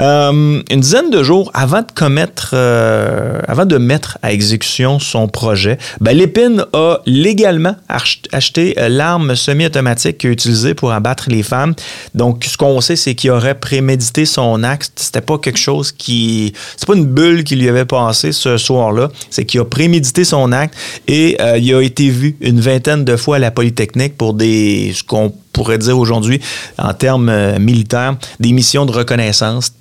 Euh, 0.00 0.62
une 0.70 0.80
dizaine 0.80 1.10
de 1.10 1.22
jours 1.22 1.50
avant 1.54 1.80
de 1.82 1.90
commettre, 1.92 2.50
euh, 2.54 3.40
avant 3.48 3.66
de 3.66 3.78
mettre 3.78 4.18
à 4.22 4.32
exécution 4.32 4.98
son 5.00 5.26
projet, 5.28 5.78
ben, 6.00 6.16
Lépine 6.16 6.64
a 6.72 6.98
légalement 7.06 7.74
acheté 7.88 8.74
euh, 8.78 8.88
l'arme 8.88 9.34
semi-automatique 9.34 10.18
qu'il 10.18 10.30
a 10.30 10.32
utilisée 10.32 10.74
pour 10.74 10.92
abattre 10.92 11.24
les 11.28 11.42
femmes. 11.42 11.74
Donc, 12.14 12.44
ce 12.44 12.56
qu'on 12.56 12.80
sait, 12.80 12.96
c'est 12.96 13.14
qu'il 13.14 13.30
aurait 13.30 13.56
prémédité 13.56 14.24
son 14.24 14.62
acte. 14.62 14.92
C'était 14.96 15.20
pas 15.20 15.38
quelque 15.38 15.58
chose 15.58 15.90
qui, 15.92 16.52
c'est 16.76 16.86
pas 16.86 16.94
une 16.94 17.06
bulle 17.06 17.44
qui 17.44 17.56
lui 17.56 17.68
avait 17.68 17.84
passé 17.84 18.32
ce 18.32 18.56
soir-là. 18.56 19.08
C'est 19.30 19.44
qu'il 19.44 19.60
a 19.60 19.64
prémédité 19.64 20.24
son 20.24 20.52
acte 20.52 20.74
et 21.08 21.23
euh, 21.40 21.58
il 21.58 21.74
a 21.74 21.80
été 21.80 22.08
vu 22.08 22.36
une 22.40 22.60
vingtaine 22.60 23.04
de 23.04 23.16
fois 23.16 23.36
à 23.36 23.38
la 23.38 23.50
Polytechnique 23.50 24.16
pour 24.16 24.34
des, 24.34 24.92
ce 24.94 25.02
qu'on 25.02 25.32
pourrait 25.52 25.78
dire 25.78 25.98
aujourd'hui 25.98 26.40
en 26.78 26.92
termes 26.94 27.58
militaires, 27.58 28.16
des 28.40 28.52
missions 28.52 28.86
de 28.86 28.92
reconnaissance 28.92 29.72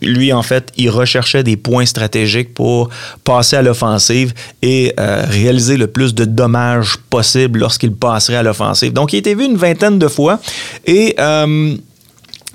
lui, 0.00 0.32
en 0.32 0.42
fait, 0.42 0.72
il 0.76 0.90
recherchait 0.90 1.42
des 1.42 1.56
points 1.56 1.86
stratégiques 1.86 2.54
pour 2.54 2.88
passer 3.24 3.56
à 3.56 3.62
l'offensive 3.62 4.32
et 4.62 4.92
euh, 4.98 5.24
réaliser 5.28 5.76
le 5.76 5.86
plus 5.86 6.14
de 6.14 6.24
dommages 6.24 6.96
possible 7.10 7.60
lorsqu'il 7.60 7.92
passerait 7.92 8.36
à 8.36 8.42
l'offensive. 8.42 8.92
Donc, 8.92 9.12
il 9.12 9.16
a 9.16 9.18
été 9.18 9.34
vu 9.34 9.44
une 9.44 9.56
vingtaine 9.56 9.98
de 9.98 10.08
fois 10.08 10.40
et 10.86 11.14
euh, 11.18 11.76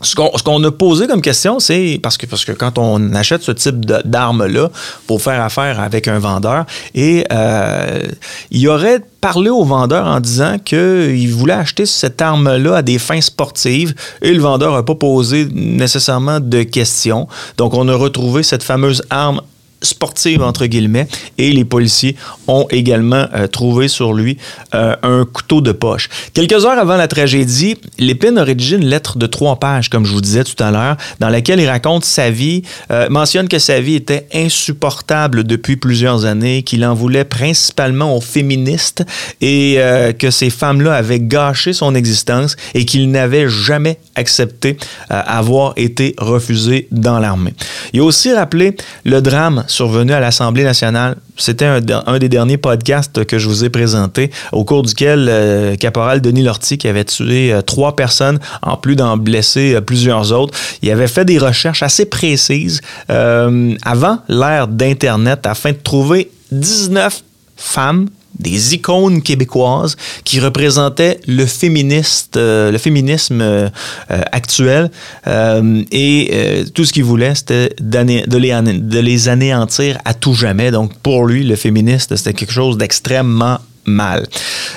ce 0.01 0.15
qu'on 0.15 0.63
a 0.63 0.71
posé 0.71 1.07
comme 1.07 1.21
question, 1.21 1.59
c'est 1.59 1.99
parce 2.01 2.17
que, 2.17 2.25
parce 2.27 2.45
que 2.45 2.51
quand 2.51 2.77
on 2.77 3.13
achète 3.15 3.41
ce 3.41 3.51
type 3.51 3.85
d'arme-là 3.85 4.69
pour 5.07 5.21
faire 5.21 5.41
affaire 5.41 5.79
avec 5.79 6.07
un 6.07 6.19
vendeur, 6.19 6.65
et 6.93 7.25
euh, 7.31 8.03
il 8.51 8.67
aurait 8.67 9.01
parlé 9.21 9.49
au 9.49 9.63
vendeur 9.63 10.05
en 10.05 10.19
disant 10.19 10.57
qu'il 10.59 11.33
voulait 11.33 11.53
acheter 11.53 11.85
cette 11.85 12.21
arme-là 12.21 12.77
à 12.77 12.81
des 12.83 12.99
fins 12.99 13.21
sportives, 13.21 13.95
et 14.21 14.33
le 14.33 14.39
vendeur 14.39 14.73
n'a 14.73 14.83
pas 14.83 14.95
posé 14.95 15.47
nécessairement 15.51 16.39
de 16.39 16.63
questions. 16.63 17.27
Donc, 17.57 17.73
on 17.73 17.87
a 17.87 17.95
retrouvé 17.95 18.43
cette 18.43 18.63
fameuse 18.63 19.01
arme 19.09 19.41
sportive, 19.81 20.41
entre 20.41 20.65
guillemets, 20.65 21.07
et 21.37 21.51
les 21.51 21.65
policiers 21.65 22.15
ont 22.47 22.65
également 22.69 23.27
euh, 23.33 23.47
trouvé 23.47 23.87
sur 23.87 24.13
lui 24.13 24.37
euh, 24.73 24.95
un 25.03 25.25
couteau 25.25 25.61
de 25.61 25.71
poche. 25.71 26.09
Quelques 26.33 26.65
heures 26.65 26.79
avant 26.79 26.97
la 26.97 27.07
tragédie, 27.07 27.77
Lépine 27.99 28.37
a 28.37 28.43
rédigé 28.43 28.77
une 28.77 28.85
lettre 28.85 29.17
de 29.17 29.27
trois 29.27 29.57
pages, 29.57 29.89
comme 29.89 30.05
je 30.05 30.11
vous 30.11 30.21
disais 30.21 30.43
tout 30.43 30.61
à 30.61 30.71
l'heure, 30.71 30.97
dans 31.19 31.29
laquelle 31.29 31.59
il 31.59 31.69
raconte 31.69 32.05
sa 32.05 32.31
vie, 32.31 32.63
euh, 32.91 33.07
mentionne 33.09 33.47
que 33.47 33.59
sa 33.59 33.79
vie 33.79 33.95
était 33.95 34.27
insupportable 34.33 35.43
depuis 35.43 35.77
plusieurs 35.77 36.25
années, 36.25 36.63
qu'il 36.63 36.83
en 36.85 36.93
voulait 36.93 37.25
principalement 37.25 38.15
aux 38.15 38.21
féministes 38.21 39.03
et 39.41 39.79
que 40.19 40.31
ces 40.31 40.49
femmes-là 40.49 40.93
avaient 40.95 41.19
gâché 41.19 41.73
son 41.73 41.95
existence 41.95 42.55
et 42.73 42.85
qu'il 42.85 43.11
n'avait 43.11 43.49
jamais 43.49 43.99
accepté 44.15 44.77
avoir 45.09 45.73
été 45.75 46.15
refusé 46.17 46.87
dans 46.91 47.19
l'armée. 47.19 47.53
Il 47.93 48.01
a 48.01 48.03
aussi 48.03 48.33
rappelé 48.33 48.75
le 49.05 49.21
drame 49.21 49.63
survenu 49.67 50.13
à 50.13 50.19
l'Assemblée 50.19 50.63
nationale. 50.63 51.17
C'était 51.37 51.65
un, 51.65 52.19
des 52.19 52.29
derniers 52.29 52.57
podcasts 52.57 53.23
que 53.25 53.37
je 53.37 53.47
vous 53.47 53.63
ai 53.63 53.69
présenté, 53.69 54.31
au 54.51 54.65
cours 54.65 54.83
duquel 54.83 55.27
euh, 55.29 55.75
Caporal 55.75 56.21
Denis 56.21 56.43
Lortie, 56.43 56.77
qui 56.77 56.87
avait 56.87 57.05
tué 57.05 57.53
euh, 57.53 57.61
trois 57.61 57.95
personnes, 57.95 58.39
en 58.61 58.77
plus 58.77 58.95
d'en 58.95 59.17
blesser 59.17 59.75
euh, 59.75 59.81
plusieurs 59.81 60.31
autres, 60.31 60.53
il 60.81 60.91
avait 60.91 61.07
fait 61.07 61.25
des 61.25 61.37
recherches 61.37 61.83
assez 61.83 62.05
précises 62.05 62.81
avant 63.07 64.19
l'ère 64.27 64.67
d'Internet 64.67 65.45
afin 65.45 65.71
de 65.71 65.77
trouver 65.77 66.31
19 66.51 67.23
femmes 67.55 68.07
des 68.39 68.75
icônes 68.75 69.21
québécoises 69.21 69.95
qui 70.23 70.39
représentaient 70.39 71.19
le 71.27 71.45
féministe, 71.45 72.37
euh, 72.37 72.71
le 72.71 72.77
féminisme 72.77 73.41
euh, 73.41 73.69
actuel. 74.09 74.91
Euh, 75.27 75.83
et 75.91 76.63
tout 76.73 76.85
ce 76.85 76.93
qu'il 76.93 77.03
voulait, 77.03 77.35
c'était 77.35 77.73
de 77.79 77.99
les, 77.99 78.23
de 78.25 78.99
les 78.99 79.29
anéantir 79.29 79.97
à 80.05 80.13
tout 80.13 80.33
jamais. 80.33 80.71
Donc, 80.71 80.93
pour 80.99 81.25
lui, 81.25 81.43
le 81.43 81.55
féministe, 81.55 82.15
c'était 82.15 82.33
quelque 82.33 82.53
chose 82.53 82.77
d'extrêmement 82.77 83.59
mal. 83.87 84.27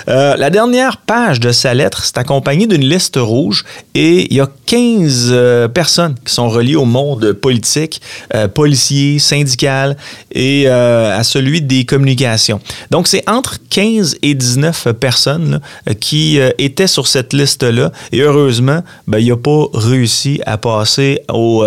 Euh, 0.08 0.36
la 0.36 0.50
dernière 0.50 0.96
page 0.98 1.40
de 1.40 1.52
sa 1.52 1.74
lettre, 1.74 2.04
c'est 2.04 2.16
accompagné 2.16 2.66
d'une 2.66 2.88
liste 2.88 3.16
rouge 3.16 3.64
et 3.94 4.26
il 4.30 4.36
y 4.36 4.40
a 4.40 4.48
15 4.66 5.28
euh, 5.30 5.68
personnes 5.68 6.14
qui 6.24 6.32
sont 6.32 6.48
reliées 6.48 6.76
au 6.76 6.84
monde 6.84 7.32
politique, 7.32 8.00
euh, 8.34 8.46
policier, 8.48 9.18
syndical 9.18 9.96
et 10.32 10.68
à 10.68 11.24
celui 11.24 11.60
des 11.60 11.84
communications. 11.84 12.60
Donc, 12.90 13.08
c'est 13.08 13.28
entre 13.28 13.56
15 13.68 14.18
et 14.22 14.34
19 14.34 14.92
personnes 14.92 15.60
qui 15.98 16.38
étaient 16.58 16.86
sur 16.86 17.08
cette 17.08 17.32
liste-là 17.32 17.90
et 18.12 18.20
heureusement, 18.20 18.82
ben, 19.08 19.18
il 19.18 19.28
n'a 19.28 19.36
pas 19.36 19.64
réussi 19.74 20.40
à 20.46 20.56
passer 20.56 21.20
au, 21.32 21.64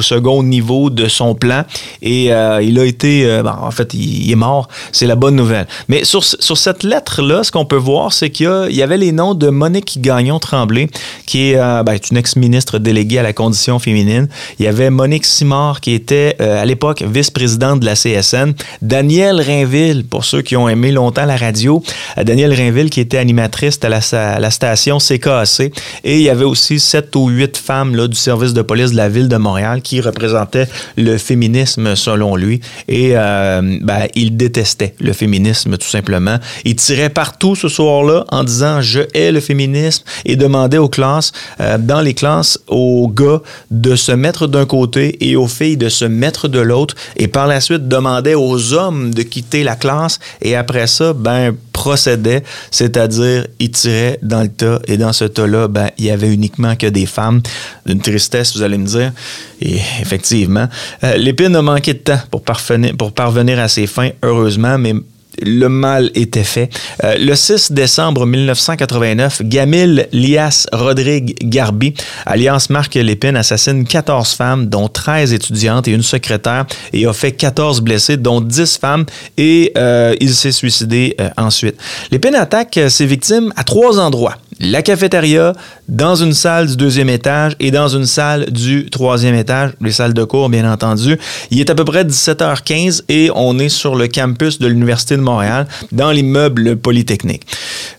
second 0.00 0.42
niveau 0.42 0.88
de 0.88 1.08
son 1.08 1.34
plan 1.34 1.64
et 2.00 2.26
il 2.26 2.78
a 2.78 2.84
été, 2.84 3.42
en 3.44 3.70
fait, 3.70 3.92
il, 3.92 4.30
est 4.30 4.36
mort. 4.36 4.68
C'est 4.92 5.06
la 5.06 5.16
bonne 5.16 5.36
nouvelle. 5.36 5.66
Mais 5.88 6.04
sur, 6.04 6.24
sur 6.24 6.56
cette 6.56 6.85
lettre-là, 6.86 7.44
ce 7.44 7.50
qu'on 7.50 7.64
peut 7.64 7.76
voir, 7.76 8.12
c'est 8.12 8.30
qu'il 8.30 8.68
y, 8.70 8.82
avait 8.82 8.96
les 8.96 9.12
noms 9.12 9.34
de 9.34 9.48
Monique 9.48 9.98
Gagnon-Tremblay, 10.00 10.88
qui 11.26 11.50
est 11.50 11.56
euh, 11.56 11.82
ben, 11.82 11.98
une 12.10 12.16
ex-ministre 12.16 12.78
déléguée 12.78 13.18
à 13.18 13.22
la 13.22 13.32
condition 13.32 13.78
féminine. 13.78 14.28
Il 14.58 14.64
y 14.64 14.68
avait 14.68 14.90
Monique 14.90 15.24
Simard, 15.24 15.80
qui 15.80 15.92
était 15.92 16.36
euh, 16.40 16.62
à 16.62 16.64
l'époque 16.64 17.02
vice-présidente 17.02 17.80
de 17.80 17.86
la 17.86 17.94
CSN. 17.94 18.52
Danielle 18.82 19.40
Rainville, 19.40 20.04
pour 20.04 20.24
ceux 20.24 20.42
qui 20.42 20.56
ont 20.56 20.68
aimé 20.68 20.92
longtemps 20.92 21.26
la 21.26 21.36
radio. 21.36 21.82
Euh, 22.18 22.24
Danielle 22.24 22.52
Rainville, 22.52 22.90
qui 22.90 23.00
était 23.00 23.18
animatrice 23.18 23.78
à 23.82 23.88
la, 23.88 24.50
station 24.50 24.98
CKAC. 24.98 25.72
Et 26.04 26.16
il 26.16 26.22
y 26.22 26.30
avait 26.30 26.44
aussi 26.44 26.78
sept 26.78 27.14
ou 27.16 27.28
huit 27.28 27.56
femmes 27.56 27.96
là, 27.96 28.08
du 28.08 28.16
service 28.16 28.52
de 28.52 28.62
police 28.62 28.92
de 28.92 28.96
la 28.96 29.08
ville 29.08 29.28
de 29.28 29.36
Montréal 29.36 29.82
qui 29.82 30.00
représentaient 30.00 30.68
le 30.96 31.18
féminisme 31.18 31.96
selon 31.96 32.36
lui. 32.36 32.60
Et 32.88 33.12
ben, 33.12 34.06
il 34.14 34.36
détestait 34.36 34.94
le 35.00 35.12
féminisme 35.12 35.76
tout 35.76 35.88
simplement. 35.88 36.38
Il 36.64 36.75
tirait 36.76 37.10
partout 37.10 37.54
ce 37.54 37.68
soir-là 37.68 38.24
en 38.30 38.44
disant 38.44 38.80
je 38.80 39.00
hais 39.14 39.32
le 39.32 39.40
féminisme 39.40 40.04
et 40.24 40.36
demandait 40.36 40.78
aux 40.78 40.88
classes, 40.88 41.32
euh, 41.60 41.78
dans 41.78 42.00
les 42.00 42.14
classes, 42.14 42.58
aux 42.68 43.08
gars 43.08 43.40
de 43.70 43.96
se 43.96 44.12
mettre 44.12 44.46
d'un 44.46 44.66
côté 44.66 45.16
et 45.26 45.36
aux 45.36 45.48
filles 45.48 45.76
de 45.76 45.88
se 45.88 46.04
mettre 46.04 46.48
de 46.48 46.60
l'autre 46.60 46.94
et 47.16 47.28
par 47.28 47.46
la 47.46 47.60
suite 47.60 47.88
demandait 47.88 48.34
aux 48.34 48.72
hommes 48.72 49.12
de 49.12 49.22
quitter 49.22 49.64
la 49.64 49.76
classe 49.76 50.18
et 50.42 50.54
après 50.54 50.86
ça, 50.86 51.12
ben, 51.12 51.54
procédait, 51.72 52.42
c'est-à-dire 52.70 53.46
il 53.58 53.70
tirait 53.70 54.18
dans 54.22 54.42
le 54.42 54.48
tas 54.48 54.80
et 54.86 54.96
dans 54.96 55.12
ce 55.12 55.24
tas-là, 55.24 55.68
ben, 55.68 55.90
il 55.98 56.06
y 56.06 56.10
avait 56.10 56.32
uniquement 56.32 56.74
que 56.74 56.86
des 56.86 57.06
femmes. 57.06 57.42
Une 57.86 58.00
tristesse, 58.00 58.56
vous 58.56 58.62
allez 58.62 58.78
me 58.78 58.86
dire. 58.86 59.12
Et 59.60 59.76
effectivement, 60.00 60.68
euh, 61.04 61.16
l'épine 61.16 61.54
a 61.54 61.62
manqué 61.62 61.94
de 61.94 61.98
temps 61.98 62.20
pour 62.30 62.42
parvenir, 62.42 62.96
pour 62.96 63.12
parvenir 63.12 63.58
à 63.58 63.68
ses 63.68 63.86
fins, 63.86 64.10
heureusement, 64.22 64.78
mais 64.78 64.94
le 65.42 65.68
mal 65.68 66.10
était 66.14 66.44
fait. 66.44 66.70
Euh, 67.04 67.16
le 67.18 67.34
6 67.34 67.72
décembre 67.72 68.26
1989, 68.26 69.42
Gamil 69.42 70.08
Lias 70.12 70.66
Rodrigue 70.72 71.36
Garbi, 71.42 71.94
Alliance 72.24 72.70
Marc 72.70 72.94
Lépine, 72.94 73.36
assassine 73.36 73.84
14 73.84 74.32
femmes, 74.32 74.66
dont 74.66 74.88
13 74.88 75.32
étudiantes 75.32 75.88
et 75.88 75.92
une 75.92 76.02
secrétaire, 76.02 76.66
et 76.92 77.06
a 77.06 77.12
fait 77.12 77.32
14 77.32 77.80
blessés, 77.80 78.16
dont 78.16 78.40
10 78.40 78.78
femmes, 78.78 79.04
et 79.36 79.72
euh, 79.76 80.14
il 80.20 80.34
s'est 80.34 80.52
suicidé 80.52 81.14
euh, 81.20 81.28
ensuite. 81.36 81.76
Lépine 82.10 82.34
attaque 82.34 82.78
ses 82.88 83.06
victimes 83.06 83.52
à 83.56 83.64
trois 83.64 83.98
endroits. 83.98 84.36
La 84.60 84.82
cafétéria, 84.82 85.52
dans 85.88 86.16
une 86.16 86.32
salle 86.32 86.66
du 86.66 86.76
deuxième 86.76 87.10
étage 87.10 87.56
et 87.60 87.70
dans 87.70 87.88
une 87.88 88.06
salle 88.06 88.50
du 88.50 88.88
troisième 88.90 89.34
étage, 89.34 89.72
les 89.80 89.92
salles 89.92 90.14
de 90.14 90.24
cours 90.24 90.48
bien 90.48 90.70
entendu. 90.70 91.18
Il 91.50 91.60
est 91.60 91.68
à 91.68 91.74
peu 91.74 91.84
près 91.84 92.04
17h15 92.04 93.02
et 93.08 93.30
on 93.34 93.58
est 93.58 93.68
sur 93.68 93.94
le 93.94 94.08
campus 94.08 94.58
de 94.58 94.66
l'Université 94.66 95.16
de 95.16 95.20
Montréal, 95.20 95.66
dans 95.92 96.10
l'immeuble 96.10 96.76
Polytechnique. 96.76 97.42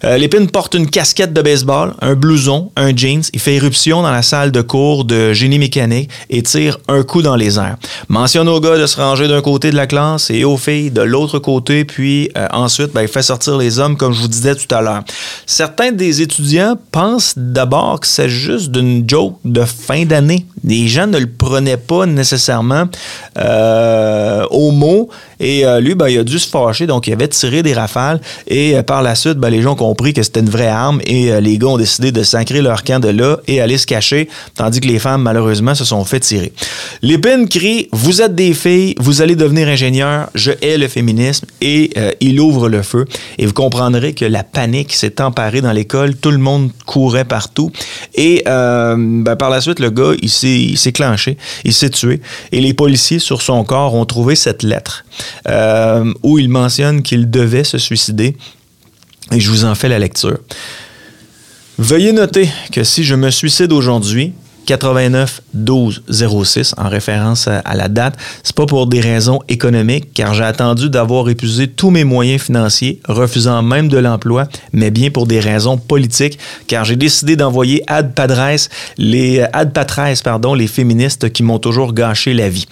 Euh, 0.04 0.18
Lépine 0.18 0.50
porte 0.50 0.74
une 0.74 0.90
casquette 0.90 1.32
de 1.32 1.42
baseball, 1.42 1.94
un 2.02 2.16
blouson, 2.16 2.72
un 2.76 2.96
jeans. 2.96 3.24
Il 3.34 3.40
fait 3.40 3.56
éruption 3.56 4.02
dans 4.02 4.12
la 4.12 4.24
salle 4.24 4.52
de 4.52 4.62
cours 4.62 5.06
de 5.06 5.34
génie 5.34 5.60
mécanique 5.60 6.10
et 6.30 6.42
tire 6.42 6.80
un 6.88 7.04
coup 7.04 7.22
dans 7.22 7.36
les 7.36 7.60
airs. 7.60 7.78
Mentionne 8.10 8.50
aux 8.50 8.60
gars 8.60 8.78
de 8.78 8.86
se 8.88 8.98
ranger 8.98 9.28
d'un 9.28 9.42
côté 9.42 9.70
de 9.70 9.76
la 9.76 9.86
classe 9.86 10.32
et 10.32 10.44
aux 10.44 10.58
filles 10.58 10.92
de 10.92 11.02
l'autre 11.02 11.38
côté, 11.38 11.86
puis 11.86 12.32
euh, 12.36 12.48
ensuite, 12.52 12.94
ben, 12.94 13.04
il 13.04 13.08
fait 13.08 13.22
sortir 13.22 13.58
les 13.58 13.80
hommes, 13.80 13.96
comme 13.96 14.14
je 14.14 14.22
vous 14.22 14.28
disais 14.28 14.56
tout 14.56 14.74
à 14.74 14.82
l'heure. 14.82 15.04
Certains 15.46 15.92
des 15.92 16.22
étudiants 16.22 16.47
pensent 16.92 17.34
d'abord 17.38 18.00
que 18.00 18.08
c'est 18.08 18.30
juste 18.30 18.72
d'une 18.72 19.08
joke 19.08 19.38
de 19.46 19.64
fin 19.64 20.06
d'année. 20.06 20.46
Les 20.64 20.88
gens 20.88 21.08
ne 21.08 21.18
le 21.18 21.28
prenaient 21.28 21.78
pas 21.78 22.06
nécessairement 22.06 22.86
euh, 23.38 24.46
au 24.50 24.72
mot. 24.72 25.10
Et 25.40 25.66
euh, 25.66 25.80
lui, 25.80 25.94
ben, 25.96 26.08
il 26.08 26.20
a 26.20 26.24
dû 26.24 26.40
se 26.40 26.50
fâcher, 26.50 26.88
donc 26.88 27.08
il 27.08 27.14
avait 27.14 27.28
tiré 27.28 27.64
des 27.64 27.74
rafales. 27.74 28.20
Et 28.48 28.76
euh, 28.76 28.84
par 28.84 29.02
la 29.02 29.16
suite, 29.16 29.36
ben, 29.38 29.50
les 29.50 29.62
gens 29.62 29.74
ont 29.74 29.76
compris 29.76 30.14
que 30.14 30.24
c'était 30.24 30.40
une 30.40 30.50
vraie 30.50 30.68
arme 30.68 31.00
et 31.06 31.40
les 31.42 31.58
gars 31.58 31.68
ont 31.68 31.78
décidé 31.78 32.12
de 32.12 32.24
sacrer 32.24 32.62
leur 32.62 32.84
camp 32.84 33.00
de 33.00 33.10
là 33.10 33.38
et 33.48 33.62
aller 33.62 33.78
se 33.78 33.86
cacher, 33.86 34.28
tandis 34.56 34.80
que 34.80 34.88
les 34.88 35.00
femmes, 35.00 35.22
malheureusement, 35.22 35.76
se 35.76 35.86
sont 35.86 36.04
fait 36.04 36.20
tirer. 36.20 36.54
Lépine 37.02 37.48
crie 37.48 37.88
Vous 37.92 38.22
êtes 38.22 38.36
des 38.36 38.54
filles, 38.54 38.96
vous 39.00 39.22
allez 39.22 39.36
devenir 39.36 39.68
ingénieur, 39.68 40.30
je 40.34 40.52
hais 40.62 40.78
le 40.78 40.88
féminisme. 40.88 41.46
Et 41.62 41.92
il 42.20 42.40
ouvre 42.40 42.70
le 42.70 42.82
feu. 42.82 43.06
Et 43.38 43.46
vous 43.46 43.54
comprendrez 43.54 44.14
que 44.14 44.26
la 44.26 44.44
panique 44.44 44.94
s'est 44.94 45.22
emparée 45.22 45.62
dans 45.62 45.72
l'école, 45.72 46.16
tout 46.16 46.32
le 46.32 46.37
monde 46.38 46.72
courait 46.86 47.26
partout. 47.26 47.72
Et 48.16 48.44
ben, 48.46 49.36
par 49.38 49.50
la 49.50 49.62
suite, 49.62 49.80
le 49.80 49.90
gars, 49.90 50.14
il 50.22 50.30
s'est 50.30 50.92
clenché, 50.92 51.38
il 51.64 51.74
s'est 51.74 51.90
tué. 51.90 52.22
Et 52.52 52.62
les 52.62 52.74
policiers 52.74 53.20
sur 53.20 53.42
son 53.42 53.64
corps 53.64 53.94
ont 53.94 54.06
trouvé 54.06 54.36
cette 54.36 54.64
lettre. 54.64 55.06
Euh, 55.48 56.14
où 56.24 56.40
il 56.40 56.50
mentionne 56.50 57.02
qu'il 57.02 57.30
devait 57.30 57.64
se 57.64 57.78
suicider. 57.78 58.36
Et 59.32 59.40
je 59.40 59.50
vous 59.50 59.66
en 59.66 59.76
fais 59.76 59.90
la 59.90 60.00
lecture. 60.00 60.38
Veuillez 61.78 62.12
noter 62.12 62.50
que 62.72 62.84
si 62.84 63.04
je 63.04 63.16
me 63.16 63.30
suicide 63.30 63.72
aujourd'hui, 63.72 64.34
89 64.68 65.42
12 65.54 66.04
06 66.44 66.76
en 66.78 66.90
référence 66.90 67.48
à, 67.48 67.76
la 67.76 67.88
date. 67.88 68.16
C'est 68.44 68.56
pas 68.56 68.66
pour 68.66 68.86
des 68.86 69.00
raisons 69.00 69.40
économiques 69.48 70.14
car 70.14 70.34
j'ai 70.34 70.44
attendu 70.44 70.90
d'avoir 70.90 71.30
épuisé 71.30 71.68
tous 71.68 71.90
mes 71.90 72.04
moyens 72.04 72.42
financiers, 72.42 73.00
refusant 73.08 73.64
même 73.64 73.88
de 73.88 73.98
l'emploi, 73.98 74.48
mais 74.74 74.92
bien 74.92 75.10
pour 75.10 75.26
des 75.26 75.40
raisons 75.40 75.78
politiques 75.78 76.38
car 76.68 76.86
j'ai 76.86 76.98
décidé 76.98 77.36
d'envoyer 77.36 77.82
ad 77.88 78.14
padres 78.14 78.68
les 78.98 79.42
ad 79.54 79.72
patres 79.74 80.22
pardon 80.24 80.54
les 80.54 80.68
féministes 80.68 81.32
qui 81.32 81.44
m'ont 81.44 81.60
toujours 81.60 81.94
gâché 81.94 82.34
la 82.34 82.50
vie. 82.50 82.68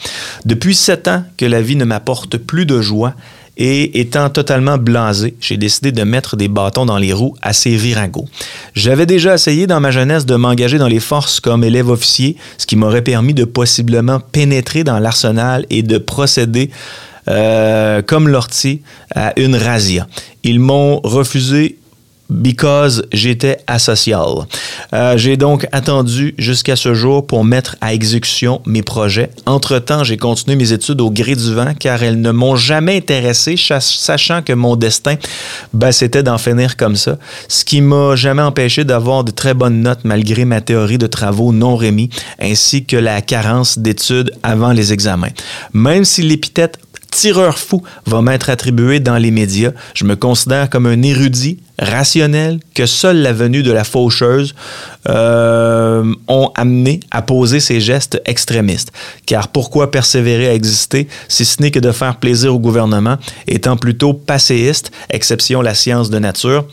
Depuis 0.45 0.75
sept 0.75 1.07
ans 1.07 1.23
que 1.37 1.45
la 1.45 1.61
vie 1.61 1.77
ne 1.77 1.85
m'apporte 1.85 2.37
plus 2.37 2.65
de 2.65 2.81
joie, 2.81 3.13
et 3.57 4.00
étant 4.00 4.29
totalement 4.29 4.77
blasé, 4.77 5.35
j'ai 5.39 5.57
décidé 5.57 5.91
de 5.91 6.03
mettre 6.03 6.35
des 6.35 6.47
bâtons 6.47 6.85
dans 6.85 6.97
les 6.97 7.13
roues 7.13 7.35
à 7.41 7.53
ces 7.53 7.75
viragos. 7.75 8.27
J'avais 8.74 9.05
déjà 9.05 9.35
essayé 9.35 9.67
dans 9.67 9.79
ma 9.79 9.91
jeunesse 9.91 10.25
de 10.25 10.35
m'engager 10.35 10.77
dans 10.77 10.88
les 10.88 11.00
forces 11.00 11.39
comme 11.39 11.63
élève 11.63 11.89
officier, 11.89 12.35
ce 12.57 12.65
qui 12.65 12.75
m'aurait 12.75 13.01
permis 13.01 13.33
de 13.33 13.45
possiblement 13.45 14.19
pénétrer 14.19 14.83
dans 14.83 15.00
l'arsenal 15.00 15.65
et 15.69 15.83
de 15.83 15.97
procéder 15.97 16.69
euh, 17.27 18.01
comme 18.01 18.27
l'ortie 18.27 18.81
à 19.15 19.33
une 19.39 19.55
razzia. 19.55 20.07
Ils 20.43 20.59
m'ont 20.59 21.00
refusé 21.03 21.79
because 22.29 23.03
j'étais 23.12 23.58
asocial. 23.67 24.46
Euh, 24.94 25.17
j'ai 25.17 25.38
donc 25.38 25.67
attendu 25.72 26.34
jusqu'à 26.38 26.75
ce 26.75 26.94
jour 26.94 27.25
pour 27.25 27.44
mettre 27.44 27.75
à 27.82 27.94
exécution 27.94 28.62
mes 28.65 28.82
projets. 28.82 29.29
Entre-temps, 29.46 30.03
j'ai 30.03 30.17
continué 30.17 30.55
mes 30.55 30.72
études 30.72 31.01
au 31.01 31.12
gré 31.12 31.36
du 31.36 31.53
vent 31.53 31.74
car 31.77 32.03
elles 32.03 32.20
ne 32.20 32.32
m'ont 32.32 32.55
jamais 32.55 32.98
intéressé, 32.98 33.55
sachant 33.58 34.41
que 34.41 34.53
mon 34.53 34.75
destin, 34.75 35.15
ben, 35.74 35.91
c'était 35.91 36.24
d'en 36.24 36.38
finir 36.38 36.77
comme 36.77 36.96
ça. 36.96 37.17
Ce 37.48 37.63
qui 37.63 37.82
m'a 37.82 38.15
jamais 38.15 38.41
empêché 38.41 38.84
d'avoir 38.84 39.24
de 39.24 39.32
très 39.32 39.53
bonnes 39.53 39.82
notes 39.82 40.01
malgré 40.03 40.46
ma 40.46 40.62
théorie 40.62 40.98
de 40.98 41.08
travaux 41.08 41.53
non 41.53 41.75
remis, 41.75 42.10
ainsi 42.39 42.86
que 42.86 42.98
la 42.98 43.22
carence 43.22 43.79
d'études 43.79 44.32
avant 44.44 44.72
les 44.72 44.94
examens. 44.94 45.29
Même 45.74 46.05
si 46.05 46.22
l'épithète 46.22 46.79
tireur 47.15 47.57
fou 47.57 47.81
va 48.05 48.22
m'être 48.22 48.50
attribué 48.50 49.00
dans 49.00 49.17
les 49.17 49.31
médias. 49.31 49.72
Je 49.93 50.03
me 50.03 50.17
considère 50.17 50.69
comme 50.69 50.86
un 50.86 51.01
érudit 51.01 51.60
rationnel 51.79 52.60
que 52.74 52.86
seule 52.86 53.22
la 53.22 53.31
venue 53.31 53.63
de 53.63 53.72
la 53.72 53.86
faucheuse 53.86 54.53
euh, 55.07 56.13
ont 56.27 56.51
amené 56.55 57.00
à 57.12 57.22
poser 57.22 57.62
ces 57.62 57.79
gestes 57.79 58.22
extrémistes. 58.25 58.91
Car 59.25 59.48
pourquoi 59.48 59.91
persévérer 59.91 60.50
à 60.50 60.53
exister 60.53 61.07
si 61.29 61.45
ce 61.45 61.62
n'est 61.62 61.72
que 61.72 61.79
de 61.79 61.91
faire 61.91 62.17
plaisir 62.17 62.53
au 62.53 62.60
gouvernement, 62.60 63.17
étant 63.48 63.77
plutôt 63.77 64.13
passéiste, 64.13 64.91
exception 65.10 65.62
la 65.62 65.74
science 65.74 66.10
de 66.10 66.19
nature, 66.19 66.65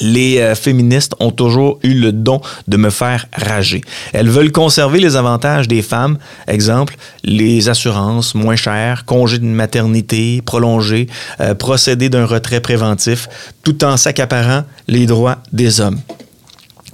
les 0.00 0.38
euh, 0.38 0.54
féministes 0.54 1.14
ont 1.20 1.30
toujours 1.30 1.78
eu 1.82 1.94
le 1.94 2.12
don 2.12 2.40
de 2.68 2.76
me 2.76 2.90
faire 2.90 3.26
rager. 3.32 3.82
Elles 4.12 4.28
veulent 4.28 4.52
conserver 4.52 5.00
les 5.00 5.16
avantages 5.16 5.68
des 5.68 5.82
femmes, 5.82 6.18
exemple 6.46 6.96
les 7.22 7.68
assurances 7.68 8.34
moins 8.34 8.56
chères, 8.56 9.04
congés 9.04 9.38
de 9.38 9.44
maternité 9.44 10.42
prolongés, 10.44 11.08
euh, 11.40 11.54
d'un 11.94 12.26
retrait 12.26 12.60
préventif, 12.60 13.28
tout 13.62 13.84
en 13.84 13.96
s'accaparant 13.96 14.64
les 14.88 15.06
droits 15.06 15.38
des 15.52 15.80
hommes. 15.80 16.00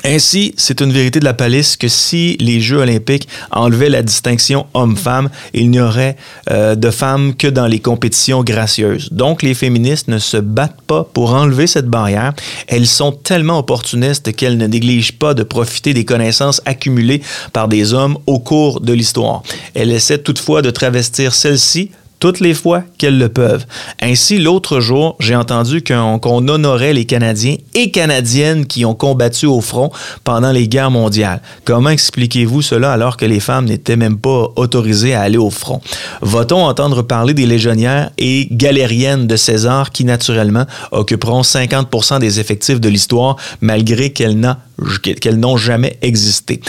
Ainsi, 0.04 0.54
c'est 0.56 0.80
une 0.80 0.92
vérité 0.92 1.20
de 1.20 1.24
la 1.24 1.34
palisse 1.34 1.76
que 1.76 1.88
si 1.88 2.36
les 2.40 2.60
Jeux 2.60 2.78
olympiques 2.78 3.28
enlevaient 3.50 3.90
la 3.90 4.02
distinction 4.02 4.66
homme-femme, 4.72 5.28
il 5.52 5.70
n'y 5.70 5.80
aurait 5.80 6.16
euh, 6.50 6.74
de 6.74 6.90
femmes 6.90 7.34
que 7.34 7.46
dans 7.46 7.66
les 7.66 7.80
compétitions 7.80 8.42
gracieuses. 8.42 9.10
Donc, 9.12 9.42
les 9.42 9.54
féministes 9.54 10.08
ne 10.08 10.18
se 10.18 10.38
battent 10.38 10.80
pas 10.86 11.04
pour 11.04 11.34
enlever 11.34 11.66
cette 11.66 11.88
barrière. 11.88 12.32
Elles 12.66 12.86
sont 12.86 13.12
tellement 13.12 13.58
opportunistes 13.58 14.34
qu'elles 14.34 14.56
ne 14.56 14.66
négligent 14.66 15.18
pas 15.18 15.34
de 15.34 15.42
profiter 15.42 15.92
des 15.92 16.04
connaissances 16.04 16.62
accumulées 16.64 17.20
par 17.52 17.68
des 17.68 17.92
hommes 17.92 18.16
au 18.26 18.38
cours 18.38 18.80
de 18.80 18.92
l'histoire. 18.92 19.42
Elles 19.74 19.92
essaient 19.92 20.18
toutefois 20.18 20.62
de 20.62 20.70
travestir 20.70 21.34
celles-ci 21.34 21.90
toutes 22.20 22.38
les 22.38 22.54
fois 22.54 22.84
qu'elles 22.98 23.18
le 23.18 23.28
peuvent. 23.28 23.66
Ainsi, 24.00 24.38
l'autre 24.38 24.78
jour, 24.80 25.16
j'ai 25.18 25.34
entendu 25.34 25.82
qu'on 25.82 26.48
honorait 26.48 26.92
les 26.92 27.06
Canadiens 27.06 27.56
et 27.74 27.90
Canadiennes 27.90 28.66
qui 28.66 28.84
ont 28.84 28.94
combattu 28.94 29.46
au 29.46 29.60
front 29.60 29.90
pendant 30.22 30.52
les 30.52 30.68
guerres 30.68 30.90
mondiales. 30.90 31.40
Comment 31.64 31.90
expliquez-vous 31.90 32.62
cela 32.62 32.92
alors 32.92 33.16
que 33.16 33.24
les 33.24 33.40
femmes 33.40 33.64
n'étaient 33.64 33.96
même 33.96 34.18
pas 34.18 34.52
autorisées 34.56 35.14
à 35.14 35.22
aller 35.22 35.38
au 35.38 35.50
front? 35.50 35.80
Va-t-on 36.20 36.62
entendre 36.62 37.02
parler 37.02 37.34
des 37.34 37.46
légionnaires 37.46 38.10
et 38.18 38.46
galériennes 38.50 39.26
de 39.26 39.36
César 39.36 39.90
qui, 39.90 40.04
naturellement, 40.04 40.66
occuperont 40.92 41.40
50% 41.40 42.20
des 42.20 42.38
effectifs 42.38 42.80
de 42.80 42.88
l'histoire 42.90 43.36
malgré 43.62 44.10
qu'elles 44.10 44.36
n'ont 44.36 45.56
jamais 45.56 45.98
existé? 46.02 46.60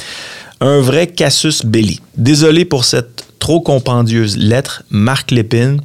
Un 0.61 0.79
vrai 0.79 1.07
casus 1.07 1.65
belli. 1.65 1.99
Désolé 2.15 2.65
pour 2.65 2.85
cette 2.85 3.25
trop 3.41 3.59
compendieuse 3.59 4.37
lettre, 4.37 4.83
Marc 4.89 5.31
Lépine. 5.31 5.81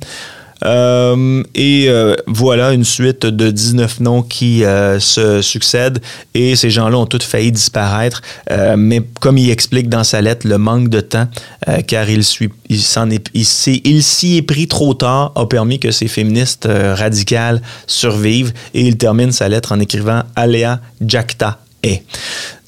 Euh, 0.64 1.42
et 1.54 1.86
euh, 1.88 2.14
voilà 2.26 2.72
une 2.72 2.84
suite 2.84 3.26
de 3.26 3.50
19 3.50 4.00
noms 4.00 4.22
qui 4.22 4.64
euh, 4.64 4.98
se 4.98 5.42
succèdent 5.42 6.00
et 6.32 6.56
ces 6.56 6.70
gens-là 6.70 6.96
ont 6.96 7.04
tous 7.04 7.22
failli 7.22 7.52
disparaître. 7.52 8.22
mais 8.76 9.02
comme 9.20 9.38
il 9.38 9.50
explique 9.50 9.88
dans 9.88 10.04
sa 10.04 10.20
lettre, 10.20 10.46
le 10.46 10.58
manque 10.58 10.88
de 10.88 11.00
temps, 11.00 11.28
car 11.86 12.08
il, 12.08 12.24
suit, 12.24 12.50
il, 12.68 12.78
est, 12.78 14.02
s'y 14.02 14.36
est 14.36 14.42
pris 14.42 14.68
trop 14.68 14.94
tard, 14.94 15.32
a 15.34 15.46
permis 15.46 15.78
que 15.78 15.90
ces 15.90 16.08
féministes 16.08 16.68
radicales 16.70 17.60
survivent. 17.86 18.52
Et 18.74 18.82
il 18.82 18.96
termine 18.96 19.32
sa 19.32 19.48
lettre 19.48 19.72
en 19.72 19.80
écrivant 19.80 20.22
Alea 20.36 20.80
Jacta 21.00 21.58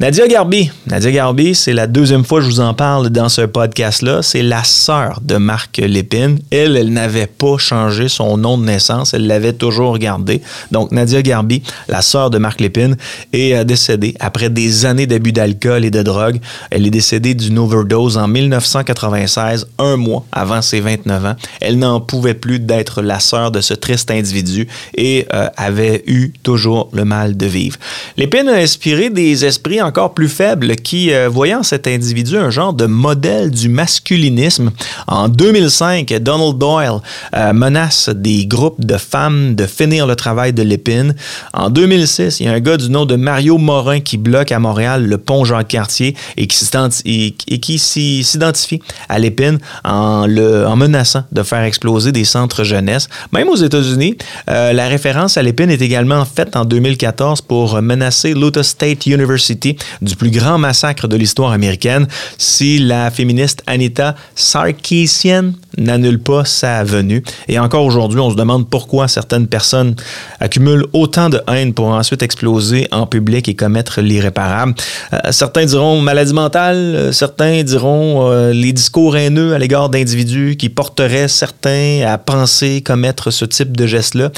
Nadia 0.00 0.28
Garbi. 0.28 0.70
Nadia 0.86 1.10
Garbi, 1.10 1.56
c'est 1.56 1.72
la 1.72 1.88
deuxième 1.88 2.24
fois 2.24 2.38
que 2.38 2.44
je 2.44 2.50
vous 2.50 2.60
en 2.60 2.72
parle 2.72 3.10
dans 3.10 3.28
ce 3.28 3.40
podcast-là. 3.40 4.22
C'est 4.22 4.42
la 4.42 4.62
sœur 4.62 5.20
de 5.24 5.38
Marc 5.38 5.78
Lépine. 5.78 6.38
Elle, 6.52 6.76
elle 6.76 6.92
n'avait 6.92 7.26
pas 7.26 7.58
changé 7.58 8.08
son 8.08 8.36
nom 8.36 8.58
de 8.58 8.64
naissance. 8.64 9.12
Elle 9.12 9.26
l'avait 9.26 9.54
toujours 9.54 9.98
gardé. 9.98 10.40
Donc, 10.70 10.92
Nadia 10.92 11.20
Garbi, 11.22 11.64
la 11.88 12.00
sœur 12.00 12.30
de 12.30 12.38
Marc 12.38 12.60
Lépine, 12.60 12.96
est 13.32 13.54
euh, 13.54 13.64
décédée 13.64 14.14
après 14.20 14.50
des 14.50 14.86
années 14.86 15.08
d'abus 15.08 15.32
d'alcool 15.32 15.84
et 15.84 15.90
de 15.90 16.02
drogue. 16.02 16.38
Elle 16.70 16.86
est 16.86 16.90
décédée 16.90 17.34
d'une 17.34 17.58
overdose 17.58 18.18
en 18.18 18.28
1996, 18.28 19.66
un 19.80 19.96
mois 19.96 20.24
avant 20.30 20.62
ses 20.62 20.78
29 20.78 21.26
ans. 21.26 21.36
Elle 21.60 21.76
n'en 21.76 22.00
pouvait 22.00 22.34
plus 22.34 22.60
d'être 22.60 23.02
la 23.02 23.18
sœur 23.18 23.50
de 23.50 23.60
ce 23.60 23.74
triste 23.74 24.12
individu 24.12 24.68
et 24.96 25.26
euh, 25.34 25.48
avait 25.56 26.04
eu 26.06 26.32
toujours 26.44 26.88
le 26.92 27.04
mal 27.04 27.36
de 27.36 27.46
vivre. 27.46 27.78
Lépine 28.16 28.48
a 28.48 28.54
inspiré 28.54 29.07
des 29.10 29.44
esprits 29.44 29.80
encore 29.82 30.14
plus 30.14 30.28
faibles 30.28 30.76
qui, 30.76 31.12
euh, 31.12 31.28
voyant 31.28 31.62
cet 31.62 31.86
individu 31.86 32.36
un 32.36 32.50
genre 32.50 32.72
de 32.72 32.86
modèle 32.86 33.50
du 33.50 33.68
masculinisme, 33.68 34.70
en 35.06 35.28
2005, 35.28 36.12
Donald 36.20 36.58
Doyle 36.58 37.00
euh, 37.34 37.52
menace 37.52 38.08
des 38.08 38.46
groupes 38.46 38.84
de 38.84 38.96
femmes 38.96 39.54
de 39.54 39.66
finir 39.66 40.06
le 40.06 40.16
travail 40.16 40.52
de 40.52 40.62
l'épine. 40.62 41.14
En 41.52 41.70
2006, 41.70 42.40
il 42.40 42.46
y 42.46 42.48
a 42.48 42.52
un 42.52 42.60
gars 42.60 42.76
du 42.76 42.90
nom 42.90 43.06
de 43.06 43.16
Mario 43.16 43.58
Morin 43.58 44.00
qui 44.00 44.16
bloque 44.16 44.52
à 44.52 44.58
Montréal 44.58 45.06
le 45.06 45.18
pont 45.18 45.44
Jean-Cartier 45.44 46.14
et 46.36 46.46
qui 46.46 47.78
s'identifie 47.78 48.82
à 49.08 49.18
l'épine 49.18 49.58
en, 49.84 50.26
en 50.28 50.76
menaçant 50.76 51.24
de 51.32 51.42
faire 51.42 51.62
exploser 51.62 52.12
des 52.12 52.24
centres 52.24 52.64
jeunesse. 52.64 53.08
Même 53.32 53.48
aux 53.48 53.56
États-Unis, 53.56 54.16
euh, 54.50 54.72
la 54.72 54.88
référence 54.88 55.36
à 55.36 55.42
l'épine 55.42 55.70
est 55.70 55.82
également 55.82 56.24
faite 56.24 56.56
en 56.56 56.64
2014 56.64 57.40
pour 57.42 57.80
menacer 57.82 58.34
l'Utah 58.34 58.62
State 58.62 58.97
University 59.06 59.76
du 60.02 60.16
plus 60.16 60.30
grand 60.30 60.58
massacre 60.58 61.08
de 61.08 61.16
l'histoire 61.16 61.52
américaine. 61.52 62.06
Si 62.36 62.78
la 62.78 63.10
féministe 63.10 63.62
Anita 63.66 64.14
Sarkeesian 64.34 65.52
n'annule 65.78 66.18
pas 66.18 66.44
sa 66.44 66.84
venue. 66.84 67.22
Et 67.48 67.58
encore 67.58 67.84
aujourd'hui, 67.84 68.20
on 68.20 68.30
se 68.30 68.36
demande 68.36 68.68
pourquoi 68.68 69.08
certaines 69.08 69.46
personnes 69.46 69.94
accumulent 70.40 70.86
autant 70.92 71.28
de 71.28 71.40
haine 71.48 71.72
pour 71.74 71.86
ensuite 71.86 72.22
exploser 72.22 72.88
en 72.90 73.06
public 73.06 73.48
et 73.48 73.54
commettre 73.54 74.00
l'irréparable. 74.00 74.74
Euh, 75.12 75.18
certains 75.30 75.64
diront 75.64 76.00
maladie 76.00 76.34
mentale, 76.34 76.76
euh, 76.76 77.12
certains 77.12 77.62
diront 77.62 78.30
euh, 78.30 78.52
les 78.52 78.72
discours 78.72 79.16
haineux 79.16 79.54
à 79.54 79.58
l'égard 79.58 79.88
d'individus 79.88 80.56
qui 80.58 80.68
porteraient 80.68 81.28
certains 81.28 82.02
à 82.06 82.18
penser 82.18 82.82
commettre 82.82 83.30
ce 83.30 83.44
type 83.44 83.76
de 83.76 83.86
geste-là. 83.86 84.30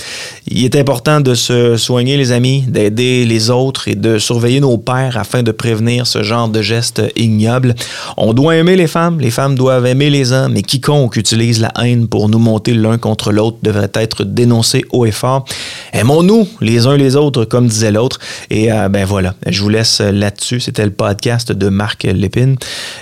Il 0.46 0.64
est 0.64 0.76
important 0.76 1.20
de 1.20 1.34
se 1.34 1.76
soigner, 1.76 2.16
les 2.16 2.32
amis, 2.32 2.64
d'aider 2.66 3.24
les 3.24 3.50
autres 3.50 3.88
et 3.88 3.94
de 3.94 4.18
surveiller 4.18 4.60
nos 4.60 4.76
pères 4.78 5.16
afin 5.16 5.42
de 5.42 5.52
prévenir 5.52 6.06
ce 6.06 6.22
genre 6.22 6.48
de 6.48 6.62
gestes 6.62 7.02
ignobles. 7.16 7.74
On 8.16 8.32
doit 8.32 8.56
aimer 8.56 8.76
les 8.76 8.86
femmes, 8.86 9.20
les 9.20 9.30
femmes 9.30 9.54
doivent 9.54 9.86
aimer 9.86 10.10
les 10.10 10.32
hommes, 10.32 10.56
et 10.56 10.62
quiconque 10.62 11.16
utilise 11.16 11.29
la 11.36 11.72
haine 11.82 12.08
pour 12.08 12.28
nous 12.28 12.38
monter 12.38 12.74
l'un 12.74 12.98
contre 12.98 13.32
l'autre 13.32 13.58
devrait 13.62 13.90
être 13.94 14.24
dénoncé 14.24 14.84
haut 14.90 15.06
et 15.06 15.10
fort. 15.10 15.44
Aimons-nous 15.92 16.48
les 16.60 16.86
uns 16.86 16.96
les 16.96 17.16
autres, 17.16 17.44
comme 17.44 17.66
disait 17.66 17.92
l'autre. 17.92 18.18
Et 18.50 18.72
euh, 18.72 18.88
ben 18.88 19.04
voilà, 19.04 19.34
je 19.46 19.62
vous 19.62 19.68
laisse 19.68 20.00
là-dessus. 20.00 20.60
C'était 20.60 20.84
le 20.84 20.90
podcast 20.90 21.52
de 21.52 21.68
Marc 21.68 22.04
Lépine. 22.04 22.56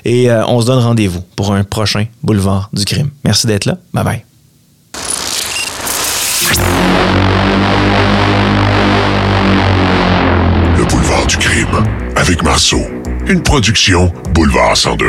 Et 0.04 0.30
euh, 0.30 0.46
on 0.46 0.60
se 0.60 0.66
donne 0.66 0.82
rendez-vous 0.82 1.20
pour 1.36 1.52
un 1.52 1.64
prochain 1.64 2.06
Boulevard 2.22 2.70
du 2.72 2.84
crime. 2.84 3.10
Merci 3.24 3.46
d'être 3.46 3.66
là. 3.66 3.78
Bye 3.92 4.04
bye. 4.04 4.24
Le 10.76 10.84
Boulevard 10.84 11.26
du 11.26 11.36
crime 11.36 11.84
avec 12.16 12.42
Marceau. 12.42 12.80
Une 13.26 13.42
production 13.42 14.12
Boulevard 14.32 14.74
1021. 14.74 15.08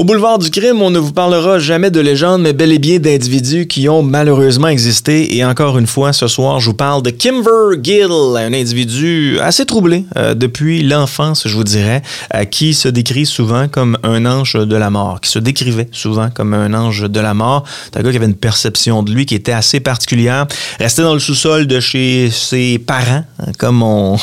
Au 0.00 0.04
boulevard 0.04 0.38
du 0.38 0.48
crime, 0.48 0.80
on 0.80 0.88
ne 0.88 0.98
vous 0.98 1.12
parlera 1.12 1.58
jamais 1.58 1.90
de 1.90 2.00
légendes, 2.00 2.40
mais 2.40 2.54
bel 2.54 2.72
et 2.72 2.78
bien 2.78 2.98
d'individus 2.98 3.66
qui 3.66 3.86
ont 3.90 4.02
malheureusement 4.02 4.68
existé. 4.68 5.36
Et 5.36 5.44
encore 5.44 5.76
une 5.76 5.86
fois, 5.86 6.14
ce 6.14 6.26
soir, 6.26 6.58
je 6.58 6.70
vous 6.70 6.74
parle 6.74 7.02
de 7.02 7.10
Kimber 7.10 7.76
Gill, 7.82 8.08
un 8.10 8.54
individu 8.54 9.38
assez 9.42 9.66
troublé 9.66 10.06
euh, 10.16 10.32
depuis 10.32 10.82
l'enfance, 10.82 11.46
je 11.46 11.54
vous 11.54 11.64
dirais, 11.64 12.00
euh, 12.34 12.46
qui 12.46 12.72
se 12.72 12.88
décrit 12.88 13.26
souvent 13.26 13.68
comme 13.68 13.98
un 14.02 14.24
ange 14.24 14.54
de 14.54 14.74
la 14.74 14.88
mort, 14.88 15.20
qui 15.20 15.30
se 15.30 15.38
décrivait 15.38 15.90
souvent 15.92 16.30
comme 16.30 16.54
un 16.54 16.72
ange 16.72 17.02
de 17.02 17.20
la 17.20 17.34
mort. 17.34 17.64
C'est 17.84 17.98
un 17.98 18.02
gars 18.02 18.10
qui 18.10 18.16
avait 18.16 18.24
une 18.24 18.34
perception 18.34 19.02
de 19.02 19.12
lui 19.12 19.26
qui 19.26 19.34
était 19.34 19.52
assez 19.52 19.80
particulière. 19.80 20.46
Restait 20.78 21.02
dans 21.02 21.12
le 21.12 21.20
sous-sol 21.20 21.66
de 21.66 21.78
chez 21.78 22.30
ses 22.30 22.78
parents, 22.78 23.24
hein, 23.38 23.52
comme 23.58 23.82
on, 23.82 24.16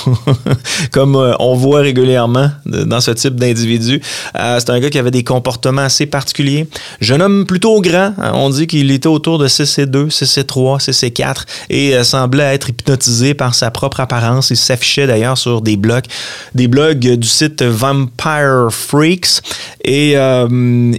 comme 0.92 1.16
euh, 1.18 1.36
on 1.38 1.54
voit 1.54 1.82
régulièrement 1.82 2.50
dans 2.66 3.00
ce 3.00 3.12
type 3.12 3.36
d'individu. 3.36 4.02
C'est 4.34 4.72
un 4.72 4.80
gars 4.80 4.90
qui 4.90 4.98
avait 4.98 5.12
des 5.12 5.24
comportements 5.24 5.67
assez 5.76 6.06
particulier. 6.06 6.68
Jeune 7.02 7.22
homme 7.22 7.46
plutôt 7.46 7.82
grand, 7.82 8.14
hein, 8.18 8.32
on 8.34 8.50
dit 8.50 8.68
qu'il 8.68 8.92
était 8.92 9.08
autour 9.08 9.38
de 9.38 9.48
6 9.48 9.80
et 9.80 9.86
2, 9.86 10.10
6 10.10 10.38
et 10.38 10.44
3, 10.44 10.80
6 10.80 11.04
et 11.04 11.12
4 11.12 11.46
et 11.70 11.96
euh, 11.96 12.04
semblait 12.04 12.54
être 12.56 12.70
hypnotisé 12.70 13.34
par 13.34 13.56
sa 13.56 13.72
propre 13.72 14.00
apparence. 14.00 14.50
Il 14.50 14.58
s'affichait 14.58 15.08
d'ailleurs 15.08 15.38
sur 15.38 15.62
des 15.62 15.78
blogs, 15.78 16.06
des 16.56 16.68
blogs 16.68 17.00
du 17.00 17.28
site 17.28 17.64
Vampire 17.64 18.68
Freaks 18.72 19.42
et 19.84 20.14
euh, 20.16 20.48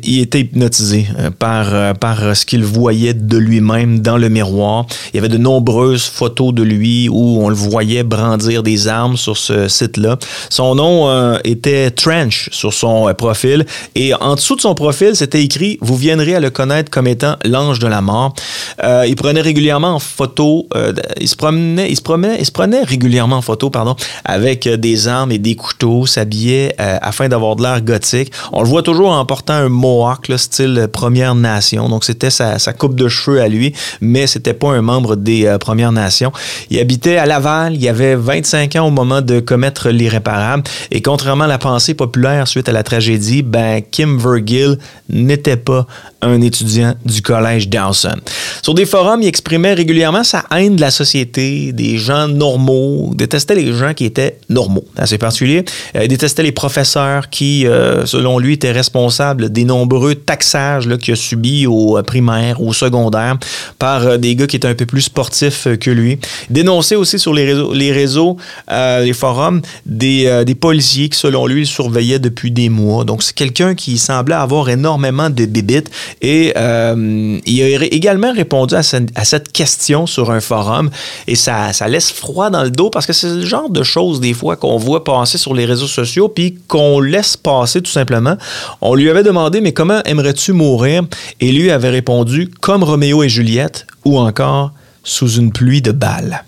il 0.03 0.21
était 0.21 0.41
hypnotisé 0.41 1.07
euh, 1.19 1.31
par, 1.31 1.95
par 1.99 2.37
ce 2.37 2.45
qu'il 2.45 2.65
voyait 2.65 3.15
de 3.15 3.39
lui-même 3.39 4.01
dans 4.01 4.17
le 4.17 4.29
miroir. 4.29 4.87
Il 5.13 5.17
y 5.17 5.19
avait 5.19 5.29
de 5.29 5.39
nombreuses 5.39 6.05
photos 6.05 6.53
de 6.53 6.63
lui 6.63 7.09
où 7.09 7.43
on 7.43 7.49
le 7.49 7.55
voyait 7.55 8.03
brandir 8.03 8.63
des 8.63 8.89
armes 8.89 9.17
sur 9.17 9.37
ce 9.37 9.69
site-là. 9.69 10.19
Son 10.51 10.75
nom 10.75 11.39
était 11.45 11.91
Trench 11.91 12.49
sur 12.53 12.73
son 12.73 13.13
profil 13.15 13.67
et 13.95 14.15
en 14.15 14.35
dessous 14.35 14.48
de 14.57 14.61
son 14.61 14.75
profil, 14.75 15.17
c'était 15.17 15.43
écrit 15.43 15.79
Vous 15.81 15.97
viendrez 15.97 16.35
à 16.35 16.41
le 16.41 16.51
connaître 16.51 16.91
comme 16.91 17.07
étant 17.07 17.37
l'ange 17.45 17.79
de 17.79 17.87
la 17.87 18.01
mort. 18.01 18.35
Euh, 18.83 19.05
il 19.07 19.17
prenait 19.17 19.41
régulièrement 19.41 19.95
en 19.95 19.99
photo, 19.99 20.69
euh, 20.77 20.93
il, 21.21 21.29
se 21.29 21.37
promenait, 21.37 21.91
il, 21.91 21.97
se 21.97 22.03
promenait, 22.03 22.39
il 22.41 22.51
prenait 22.51 22.83
régulièrement 22.83 23.37
en 23.37 23.43
photo 23.43 23.71
pardon, 23.71 23.97
avec 24.25 24.67
euh, 24.67 24.77
des 24.77 25.09
armes 25.09 25.33
et 25.33 25.39
des 25.39 25.55
couteaux, 25.55 26.07
s'habillait 26.07 26.75
afin 26.79 27.29
d'avoir 27.29 27.57
de 27.57 27.63
l'air 27.63 27.81
gothique. 27.83 28.33
On 28.53 28.63
le 28.63 28.69
voit 28.69 28.83
toujours 28.83 29.11
en 29.11 29.25
portant 29.25 29.55
un 29.55 29.69
mohawk, 29.69 30.29
là, 30.29 30.39
style 30.39 30.89
Première 30.93 31.35
Nation. 31.35 31.89
Donc 31.89 32.05
c'était 32.05 32.31
sa, 32.31 32.59
sa, 32.59 32.73
coupe 32.73 32.95
de 32.95 33.09
cheveux 33.09 33.41
à 33.41 33.49
lui, 33.49 33.73
mais 34.01 34.27
c'était 34.27 34.55
pas 34.55 34.71
un 34.71 34.83
membre 34.83 35.17
des 35.17 35.57
Premières 35.61 35.93
Nations. 35.93 36.33
Il 36.71 36.79
habitait 36.79 37.17
à 37.17 37.27
Laval, 37.27 37.77
il 37.77 37.89
avait 37.89 38.15
25 38.15 38.77
ans 38.77 38.87
au 38.87 38.91
moment 38.91 39.21
de 39.21 39.41
commettre 39.41 39.91
l'irréparable. 39.91 40.65
Et 40.91 41.03
contrairement 41.03 41.45
à 41.45 41.49
la 41.49 41.59
pensée 41.59 41.95
populaire 41.95 42.47
suite 42.49 42.69
à 42.69 42.73
la 42.73 42.83
tragédie, 42.83 43.43
ben 43.43 43.83
Kim 43.91 44.19
Gill 44.45 44.79
n'était 45.09 45.57
pas 45.57 45.87
un 46.21 46.41
étudiant 46.41 46.95
du 47.05 47.23
collège 47.23 47.69
Dawson. 47.69 48.17
Sur 48.63 48.75
des 48.75 48.87
forums, 48.87 49.23
il 49.23 49.29
exprimait 49.29 49.75
régulièrement 49.75 50.25
sa 50.25 50.45
haine 50.55 50.77
de 50.77 50.81
la 50.81 50.91
société, 50.91 51.73
des 51.73 51.97
gens 51.97 52.27
normaux, 52.29 53.13
détestait 53.15 53.55
les 53.55 53.73
gens 53.73 53.95
qui 53.95 54.05
étaient 54.05 54.39
normaux, 54.49 54.85
assez 54.97 55.19
particulier. 55.19 55.65
Euh, 55.97 56.05
il 56.05 56.09
détestait 56.09 56.43
les 56.43 56.53
professeurs 56.53 57.31
qui, 57.31 57.67
euh, 57.67 58.05
selon 58.07 58.39
lui, 58.39 58.55
étaient 58.55 58.73
responsables 58.73 59.51
des 59.51 59.65
nombreux 59.65 60.15
taxages 60.15 60.89
qu'il 60.99 61.15
a 61.15 61.17
subis 61.17 61.67
au 61.67 62.01
primaire, 62.03 62.61
au 62.61 62.73
secondaire, 62.73 63.37
par 63.79 64.07
euh, 64.07 64.17
des 64.17 64.35
gars 64.35 64.47
qui 64.47 64.57
étaient 64.57 64.69
un 64.69 64.75
peu 64.75 64.87
plus 64.87 65.03
sportifs 65.03 65.69
que 65.81 65.91
lui. 65.91 66.19
Il 66.51 66.55
dénonçait 66.55 66.97
aussi 66.97 67.19
sur 67.19 67.33
les 67.33 67.45
réseaux, 67.93 68.37
les, 68.71 69.13
forums, 69.13 69.63
des, 69.87 70.55
policiers 70.61 71.09
qui, 71.09 71.19
selon 71.19 71.47
lui, 71.47 71.67
surveillaient 71.67 72.19
depuis 72.19 72.51
des 72.51 72.69
mois. 72.69 73.05
Donc, 73.05 73.23
c'est 73.23 73.35
quelqu'un 73.35 73.75
qui 73.75 73.99
semblait 73.99 74.28
avoir 74.35 74.69
énormément 74.69 75.31
de 75.31 75.47
bébites 75.47 75.91
et 76.21 76.53
euh, 76.57 77.39
il 77.45 77.63
a 77.63 77.85
également 77.85 78.33
répondu 78.33 78.75
à, 78.75 78.83
cette 78.83 79.53
question 79.53 80.07
sur 80.07 80.31
un 80.31 80.41
forum 80.41 80.91
et 81.27 81.35
ça, 81.35 81.73
ça 81.73 81.89
laisse 81.89 82.11
froid 82.11 82.51
dans 82.51 82.65
le 82.65 82.71
dos 82.71 82.91
parce 82.91 83.07
que 83.07 83.13
c'est 83.13 83.29
le 83.29 83.45
genre 83.45 83.71
de 83.71 83.83
choses 83.83 84.21
des 84.21 84.35
fois 84.35 84.57
qu'on 84.57 84.77
voit 84.77 85.05
passer 85.05 85.39
sur 85.39 85.55
les 85.55 85.65
réseaux 85.65 85.87
sociaux 85.87 86.29
puis 86.29 86.59
qu'on 86.67 87.01
laisse 87.01 87.37
passer 87.37 87.81
tout 87.81 87.91
simplement. 87.91 88.37
On 88.81 88.95
lui 88.95 89.11
avait 89.11 89.23
demandé 89.23 89.61
mais 89.61 89.73
comment 89.73 90.03
aimerais-tu 90.05 90.53
mourir? 90.53 91.05
Et 91.41 91.53
lui 91.53 91.71
avait 91.71 91.91
répondu 91.91 92.49
comme 92.61 92.83
Roméo 92.83 93.23
et 93.23 93.29
Juliette 93.29 93.87
ou 94.05 94.19
encore 94.19 94.73
sous 95.05 95.33
une 95.37 95.53
pluie 95.53 95.83
de 95.83 95.93
balles. 95.93 96.45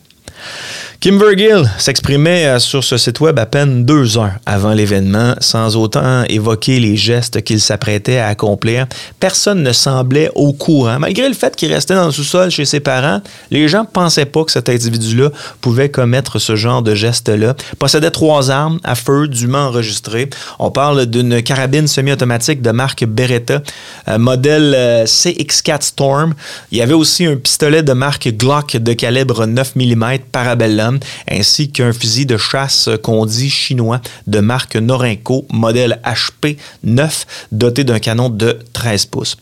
Kim 1.01 1.19
Vergil 1.19 1.65
s'exprimait 1.79 2.45
euh, 2.45 2.59
sur 2.59 2.85
ce 2.85 2.99
site 2.99 3.21
web 3.21 3.39
à 3.39 3.47
peine 3.47 3.87
deux 3.87 4.19
heures 4.19 4.35
avant 4.45 4.75
l'événement, 4.75 5.35
sans 5.41 5.75
autant 5.75 6.25
évoquer 6.25 6.79
les 6.79 6.95
gestes 6.95 7.41
qu'il 7.41 7.59
s'apprêtait 7.59 8.19
à 8.19 8.27
accomplir. 8.27 8.87
Personne 9.19 9.63
ne 9.63 9.73
semblait 9.73 10.31
au 10.35 10.53
courant. 10.53 10.99
Malgré 10.99 11.27
le 11.27 11.33
fait 11.33 11.57
qu'il 11.57 11.73
restait 11.73 11.95
dans 11.95 12.05
le 12.05 12.13
sous-sol 12.13 12.51
chez 12.51 12.67
ses 12.67 12.81
parents, 12.81 13.23
les 13.51 13.67
gens 13.67 13.85
ne 13.85 13.87
pensaient 13.87 14.27
pas 14.27 14.45
que 14.45 14.53
cet 14.53 14.69
individu-là 14.69 15.31
pouvait 15.63 15.89
commettre 15.89 16.39
ce 16.39 16.55
genre 16.55 16.83
de 16.83 16.95
geste-là. 16.95 17.55
Possédait 17.79 18.11
trois 18.11 18.51
armes 18.51 18.79
à 18.85 18.95
feu 18.95 19.27
dûment 19.27 19.69
enregistrées. 19.69 20.29
On 20.59 20.71
parle 20.71 21.07
d'une 21.07 21.43
carabine 21.43 21.89
semi-automatique 21.89 22.61
de 22.61 22.73
marque 22.73 23.07
Beretta, 23.07 23.63
euh, 24.07 24.19
modèle 24.19 24.75
euh, 24.77 25.05
CX4 25.07 25.81
Storm. 25.81 26.35
Il 26.73 26.77
y 26.77 26.83
avait 26.83 26.93
aussi 26.93 27.25
un 27.25 27.37
pistolet 27.37 27.83
de 27.83 27.95
marque 27.95 28.29
Glock 28.29 28.77
de 28.77 28.93
calibre 28.93 29.47
9 29.47 29.77
mm 29.77 30.19
Parabellum 30.31 30.90
ainsi 31.29 31.71
qu'un 31.71 31.93
fusil 31.93 32.27
de 32.27 32.37
chasse 32.37 32.89
qu'on 33.03 33.27
dit 33.27 33.51
chinois 33.51 34.01
de 34.27 34.41
marque 34.41 34.77
Norinco, 34.77 35.47
modèle 35.53 36.01
HP 36.05 36.57
9, 36.85 37.47
doté 37.53 37.85
d'un 37.85 37.99
canon 37.99 38.29
de 38.31 38.59
13 38.73 39.07
pouces. 39.07 39.37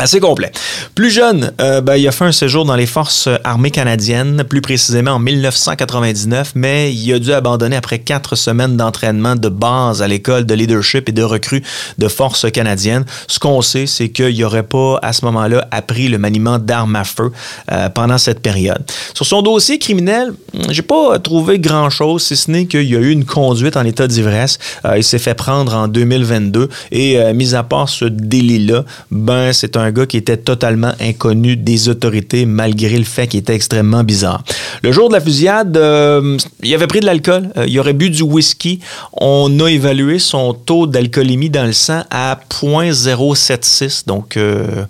Assez 0.00 0.20
complet. 0.20 0.52
Plus 0.94 1.10
jeune, 1.10 1.52
euh, 1.60 1.80
ben, 1.80 1.96
il 1.96 2.06
a 2.06 2.12
fait 2.12 2.24
un 2.24 2.30
séjour 2.30 2.64
dans 2.64 2.76
les 2.76 2.86
forces 2.86 3.28
armées 3.42 3.72
canadiennes, 3.72 4.44
plus 4.48 4.60
précisément 4.60 5.12
en 5.12 5.18
1999, 5.18 6.52
mais 6.54 6.94
il 6.94 7.12
a 7.12 7.18
dû 7.18 7.32
abandonner 7.32 7.74
après 7.74 7.98
quatre 7.98 8.36
semaines 8.36 8.76
d'entraînement 8.76 9.34
de 9.34 9.48
base 9.48 10.00
à 10.00 10.06
l'école 10.06 10.46
de 10.46 10.54
leadership 10.54 11.08
et 11.08 11.12
de 11.12 11.24
recrues 11.24 11.64
de 11.98 12.06
forces 12.06 12.48
canadiennes. 12.52 13.04
Ce 13.26 13.40
qu'on 13.40 13.60
sait, 13.60 13.86
c'est 13.86 14.10
qu'il 14.10 14.38
n'aurait 14.38 14.62
pas 14.62 15.00
à 15.02 15.12
ce 15.12 15.24
moment-là 15.24 15.66
appris 15.72 16.06
le 16.06 16.18
maniement 16.18 16.60
d'armes 16.60 16.94
à 16.94 17.02
feu 17.02 17.32
euh, 17.72 17.88
pendant 17.88 18.18
cette 18.18 18.38
période. 18.38 18.84
Sur 19.14 19.26
son 19.26 19.42
dossier 19.42 19.80
criminel, 19.80 20.32
j'ai 20.70 20.82
pas 20.82 21.18
trouvé 21.18 21.58
grand-chose, 21.58 22.22
si 22.22 22.36
ce 22.36 22.52
n'est 22.52 22.66
qu'il 22.66 22.88
y 22.88 22.94
a 22.94 23.00
eu 23.00 23.10
une 23.10 23.24
conduite 23.24 23.76
en 23.76 23.84
état 23.84 24.06
d'ivresse. 24.06 24.60
Euh, 24.84 24.96
il 24.96 25.02
s'est 25.02 25.18
fait 25.18 25.34
prendre 25.34 25.74
en 25.74 25.88
2022 25.88 26.68
et, 26.92 27.18
mis 27.34 27.56
à 27.56 27.64
part 27.64 27.88
ce 27.88 28.04
délit-là, 28.04 28.84
ben 29.10 29.52
c'est 29.52 29.76
un 29.76 29.87
un 29.88 29.92
gars 29.92 30.06
qui 30.06 30.18
était 30.18 30.36
totalement 30.36 30.92
inconnu 31.00 31.56
des 31.56 31.88
autorités 31.88 32.44
malgré 32.44 32.98
le 32.98 33.04
fait 33.04 33.26
qu'il 33.26 33.40
était 33.40 33.54
extrêmement 33.54 34.04
bizarre. 34.04 34.44
Le 34.82 34.92
jour 34.92 35.08
de 35.08 35.14
la 35.14 35.20
fusillade, 35.20 35.76
euh, 35.76 36.36
il 36.62 36.74
avait 36.74 36.86
pris 36.86 37.00
de 37.00 37.06
l'alcool, 37.06 37.48
euh, 37.56 37.64
il 37.66 37.78
aurait 37.80 37.94
bu 37.94 38.10
du 38.10 38.22
whisky. 38.22 38.80
On 39.12 39.58
a 39.60 39.68
évalué 39.68 40.18
son 40.18 40.52
taux 40.52 40.86
d'alcoolémie 40.86 41.50
dans 41.50 41.64
le 41.64 41.72
sang 41.72 42.02
à 42.10 42.38
0.076, 42.50 44.06
donc 44.06 44.36
euh, 44.36 44.84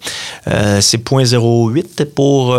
c'est 0.81 1.03
0.08 1.03 2.07
pour 2.07 2.59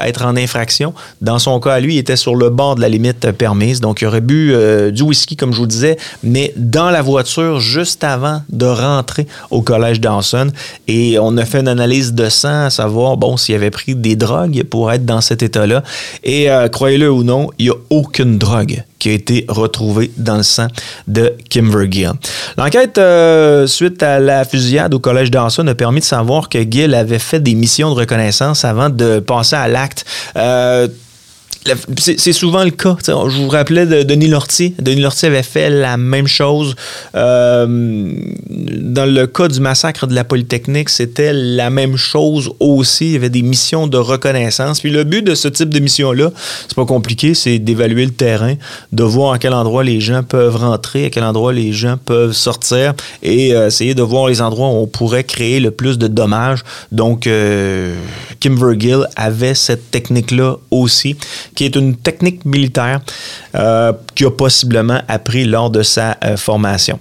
être 0.00 0.24
en 0.24 0.36
infraction. 0.36 0.92
Dans 1.22 1.38
son 1.38 1.58
cas, 1.60 1.80
lui, 1.80 1.94
il 1.94 1.98
était 1.98 2.16
sur 2.16 2.34
le 2.34 2.50
bord 2.50 2.74
de 2.76 2.82
la 2.82 2.88
limite 2.88 3.30
permise, 3.32 3.80
donc 3.80 4.02
il 4.02 4.06
aurait 4.06 4.20
bu 4.20 4.54
du 4.92 5.02
whisky, 5.02 5.36
comme 5.36 5.52
je 5.52 5.58
vous 5.58 5.66
disais, 5.66 5.96
mais 6.22 6.52
dans 6.56 6.90
la 6.90 7.00
voiture 7.02 7.60
juste 7.60 8.04
avant 8.04 8.42
de 8.50 8.66
rentrer 8.66 9.26
au 9.50 9.62
collège 9.62 10.00
Dawson. 10.00 10.48
Et 10.86 11.18
on 11.18 11.36
a 11.36 11.44
fait 11.44 11.60
une 11.60 11.68
de 11.78 12.28
sang 12.28 12.66
à 12.66 12.70
savoir, 12.70 13.16
bon, 13.16 13.36
s'il 13.36 13.54
avait 13.54 13.70
pris 13.70 13.94
des 13.94 14.16
drogues 14.16 14.62
pour 14.64 14.92
être 14.92 15.04
dans 15.04 15.20
cet 15.20 15.42
état-là. 15.42 15.82
Et 16.24 16.50
euh, 16.50 16.68
croyez-le 16.68 17.10
ou 17.10 17.22
non, 17.24 17.50
il 17.58 17.66
n'y 17.66 17.70
a 17.70 17.76
aucune 17.90 18.38
drogue 18.38 18.82
qui 18.98 19.10
a 19.10 19.12
été 19.12 19.44
retrouvée 19.48 20.10
dans 20.16 20.36
le 20.36 20.42
sang 20.42 20.66
de 21.06 21.32
Gill. 21.50 22.12
L'enquête 22.56 22.98
euh, 22.98 23.66
suite 23.66 24.02
à 24.02 24.18
la 24.18 24.44
fusillade 24.44 24.92
au 24.92 24.98
collège 24.98 25.30
Dawson 25.30 25.66
a 25.68 25.74
permis 25.74 26.00
de 26.00 26.04
savoir 26.04 26.48
que 26.48 26.58
Gill 26.68 26.94
avait 26.94 27.18
fait 27.18 27.40
des 27.40 27.54
missions 27.54 27.90
de 27.90 27.94
reconnaissance 27.94 28.64
avant 28.64 28.90
de 28.90 29.20
passer 29.20 29.56
à 29.56 29.68
l'acte. 29.68 30.04
Euh, 30.36 30.88
c'est 31.98 32.32
souvent 32.32 32.64
le 32.64 32.70
cas. 32.70 32.96
je 33.06 33.42
vous 33.42 33.48
rappelais 33.48 33.86
de 33.86 34.02
Denis 34.02 34.28
Lortie. 34.28 34.74
Denis 34.80 35.00
Lortie 35.00 35.26
avait 35.26 35.42
fait 35.42 35.70
la 35.70 35.96
même 35.96 36.26
chose. 36.26 36.74
Euh, 37.14 38.12
dans 38.48 39.06
le 39.06 39.26
cas 39.26 39.48
du 39.48 39.60
massacre 39.60 40.06
de 40.06 40.14
la 40.14 40.24
Polytechnique, 40.24 40.88
c'était 40.88 41.32
la 41.32 41.70
même 41.70 41.96
chose 41.96 42.52
aussi. 42.60 43.06
Il 43.06 43.12
y 43.12 43.16
avait 43.16 43.30
des 43.30 43.42
missions 43.42 43.86
de 43.86 43.98
reconnaissance. 43.98 44.80
Puis 44.80 44.90
le 44.90 45.04
but 45.04 45.22
de 45.22 45.34
ce 45.34 45.48
type 45.48 45.68
de 45.68 45.78
mission-là, 45.78 46.30
c'est 46.68 46.76
pas 46.76 46.86
compliqué, 46.86 47.34
c'est 47.34 47.58
d'évaluer 47.58 48.06
le 48.06 48.12
terrain, 48.12 48.54
de 48.92 49.02
voir 49.02 49.34
à 49.34 49.38
quel 49.38 49.52
endroit 49.52 49.84
les 49.84 50.00
gens 50.00 50.22
peuvent 50.22 50.56
rentrer, 50.56 51.06
à 51.06 51.10
quel 51.10 51.24
endroit 51.24 51.52
les 51.52 51.72
gens 51.72 51.96
peuvent 52.02 52.32
sortir 52.32 52.94
et 53.22 53.54
euh, 53.54 53.66
essayer 53.66 53.94
de 53.94 54.02
voir 54.02 54.28
les 54.28 54.40
endroits 54.40 54.68
où 54.68 54.82
on 54.82 54.86
pourrait 54.86 55.24
créer 55.24 55.60
le 55.60 55.70
plus 55.70 55.98
de 55.98 56.06
dommages. 56.06 56.60
Donc, 56.92 57.26
euh, 57.26 57.94
Kim 58.40 58.56
Vergil 58.56 59.06
avait 59.16 59.54
cette 59.54 59.90
technique-là 59.90 60.56
aussi 60.70 61.16
qui 61.58 61.64
est 61.64 61.74
une 61.74 61.96
technique 61.96 62.44
militaire 62.44 63.00
euh, 63.56 63.92
qu'il 64.14 64.28
a 64.28 64.30
possiblement 64.30 65.00
appris 65.08 65.44
lors 65.44 65.70
de 65.70 65.82
sa 65.82 66.16
euh, 66.22 66.36
formation. 66.36 67.00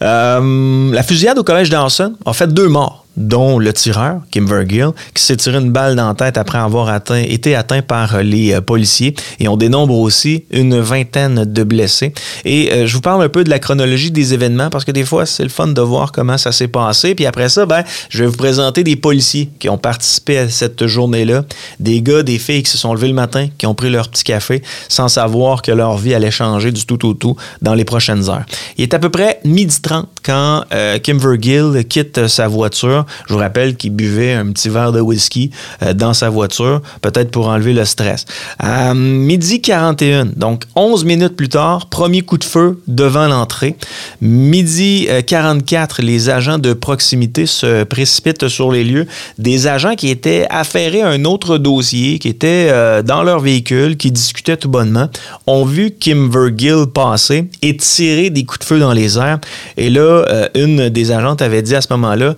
Euh, 0.00 0.90
la 0.90 1.02
fusillade 1.02 1.38
au 1.38 1.44
collège 1.44 1.68
Dawson 1.68 2.14
a 2.24 2.32
fait 2.32 2.46
deux 2.46 2.68
morts 2.68 2.99
dont 3.20 3.58
le 3.58 3.72
tireur, 3.72 4.20
Kim 4.30 4.46
Vergil, 4.46 4.90
qui 5.14 5.22
s'est 5.22 5.36
tiré 5.36 5.58
une 5.58 5.70
balle 5.70 5.94
dans 5.94 6.08
la 6.08 6.14
tête 6.14 6.38
après 6.38 6.58
avoir 6.58 6.88
atteint, 6.88 7.22
été 7.22 7.54
atteint 7.54 7.82
par 7.82 8.22
les 8.22 8.54
euh, 8.54 8.60
policiers. 8.60 9.14
Et 9.38 9.48
on 9.48 9.56
dénombre 9.56 9.96
aussi 9.96 10.44
une 10.50 10.80
vingtaine 10.80 11.44
de 11.44 11.62
blessés. 11.62 12.12
Et 12.44 12.72
euh, 12.72 12.86
je 12.86 12.94
vous 12.94 13.00
parle 13.00 13.22
un 13.22 13.28
peu 13.28 13.44
de 13.44 13.50
la 13.50 13.58
chronologie 13.58 14.10
des 14.10 14.34
événements 14.34 14.70
parce 14.70 14.84
que 14.84 14.90
des 14.90 15.04
fois, 15.04 15.26
c'est 15.26 15.42
le 15.42 15.48
fun 15.48 15.68
de 15.68 15.80
voir 15.80 16.12
comment 16.12 16.38
ça 16.38 16.52
s'est 16.52 16.68
passé. 16.68 17.14
Puis 17.14 17.26
après 17.26 17.48
ça, 17.48 17.66
ben, 17.66 17.84
je 18.08 18.24
vais 18.24 18.30
vous 18.30 18.36
présenter 18.36 18.82
des 18.82 18.96
policiers 18.96 19.50
qui 19.58 19.68
ont 19.68 19.78
participé 19.78 20.38
à 20.38 20.48
cette 20.48 20.86
journée-là. 20.86 21.44
Des 21.78 22.02
gars, 22.02 22.22
des 22.22 22.38
filles 22.38 22.62
qui 22.62 22.70
se 22.70 22.78
sont 22.78 22.94
levés 22.94 23.08
le 23.08 23.14
matin, 23.14 23.48
qui 23.58 23.66
ont 23.66 23.74
pris 23.74 23.90
leur 23.90 24.08
petit 24.08 24.24
café 24.24 24.62
sans 24.88 25.08
savoir 25.08 25.62
que 25.62 25.72
leur 25.72 25.96
vie 25.96 26.14
allait 26.14 26.30
changer 26.30 26.72
du 26.72 26.86
tout 26.86 27.06
au 27.06 27.14
tout, 27.14 27.36
dans 27.62 27.74
les 27.74 27.84
prochaines 27.84 28.28
heures. 28.28 28.44
Il 28.76 28.82
est 28.82 28.94
à 28.94 28.98
peu 28.98 29.10
près 29.10 29.40
midi 29.44 29.80
30 29.80 30.08
quand 30.22 30.64
euh, 30.72 30.98
Kim 30.98 31.18
Vergil 31.18 31.84
quitte 31.88 32.28
sa 32.28 32.48
voiture 32.48 33.04
je 33.26 33.34
vous 33.34 33.38
rappelle 33.38 33.76
qu'il 33.76 33.92
buvait 33.92 34.32
un 34.32 34.46
petit 34.52 34.68
verre 34.68 34.92
de 34.92 35.00
whisky 35.00 35.50
euh, 35.82 35.94
dans 35.94 36.14
sa 36.14 36.28
voiture, 36.30 36.80
peut-être 37.02 37.30
pour 37.30 37.48
enlever 37.48 37.72
le 37.72 37.84
stress. 37.84 38.24
À 38.58 38.94
midi 38.94 39.60
41, 39.60 40.26
donc 40.36 40.64
11 40.74 41.04
minutes 41.04 41.36
plus 41.36 41.48
tard, 41.48 41.86
premier 41.86 42.22
coup 42.22 42.38
de 42.38 42.44
feu 42.44 42.80
devant 42.86 43.28
l'entrée. 43.28 43.76
Midi 44.20 45.08
44, 45.26 46.00
euh, 46.00 46.04
les 46.04 46.28
agents 46.28 46.58
de 46.58 46.72
proximité 46.72 47.46
se 47.46 47.84
précipitent 47.84 48.48
sur 48.48 48.72
les 48.72 48.84
lieux. 48.84 49.06
Des 49.38 49.66
agents 49.66 49.94
qui 49.94 50.10
étaient 50.10 50.46
affairés 50.50 51.02
à 51.02 51.08
un 51.08 51.24
autre 51.24 51.58
dossier, 51.58 52.18
qui 52.18 52.28
étaient 52.28 52.68
euh, 52.70 53.02
dans 53.02 53.22
leur 53.22 53.40
véhicule, 53.40 53.96
qui 53.96 54.10
discutaient 54.10 54.56
tout 54.56 54.68
bonnement, 54.68 55.08
ont 55.46 55.64
vu 55.64 55.90
Kim 55.92 56.30
Vergil 56.30 56.86
passer 56.92 57.48
et 57.62 57.76
tirer 57.76 58.30
des 58.30 58.44
coups 58.44 58.60
de 58.60 58.64
feu 58.64 58.78
dans 58.78 58.92
les 58.92 59.18
airs. 59.18 59.40
Et 59.76 59.90
là, 59.90 60.24
une 60.54 60.88
des 60.88 61.12
agentes 61.12 61.42
avait 61.42 61.62
dit 61.62 61.74
à 61.74 61.80
ce 61.80 61.88
moment-là, 61.90 62.34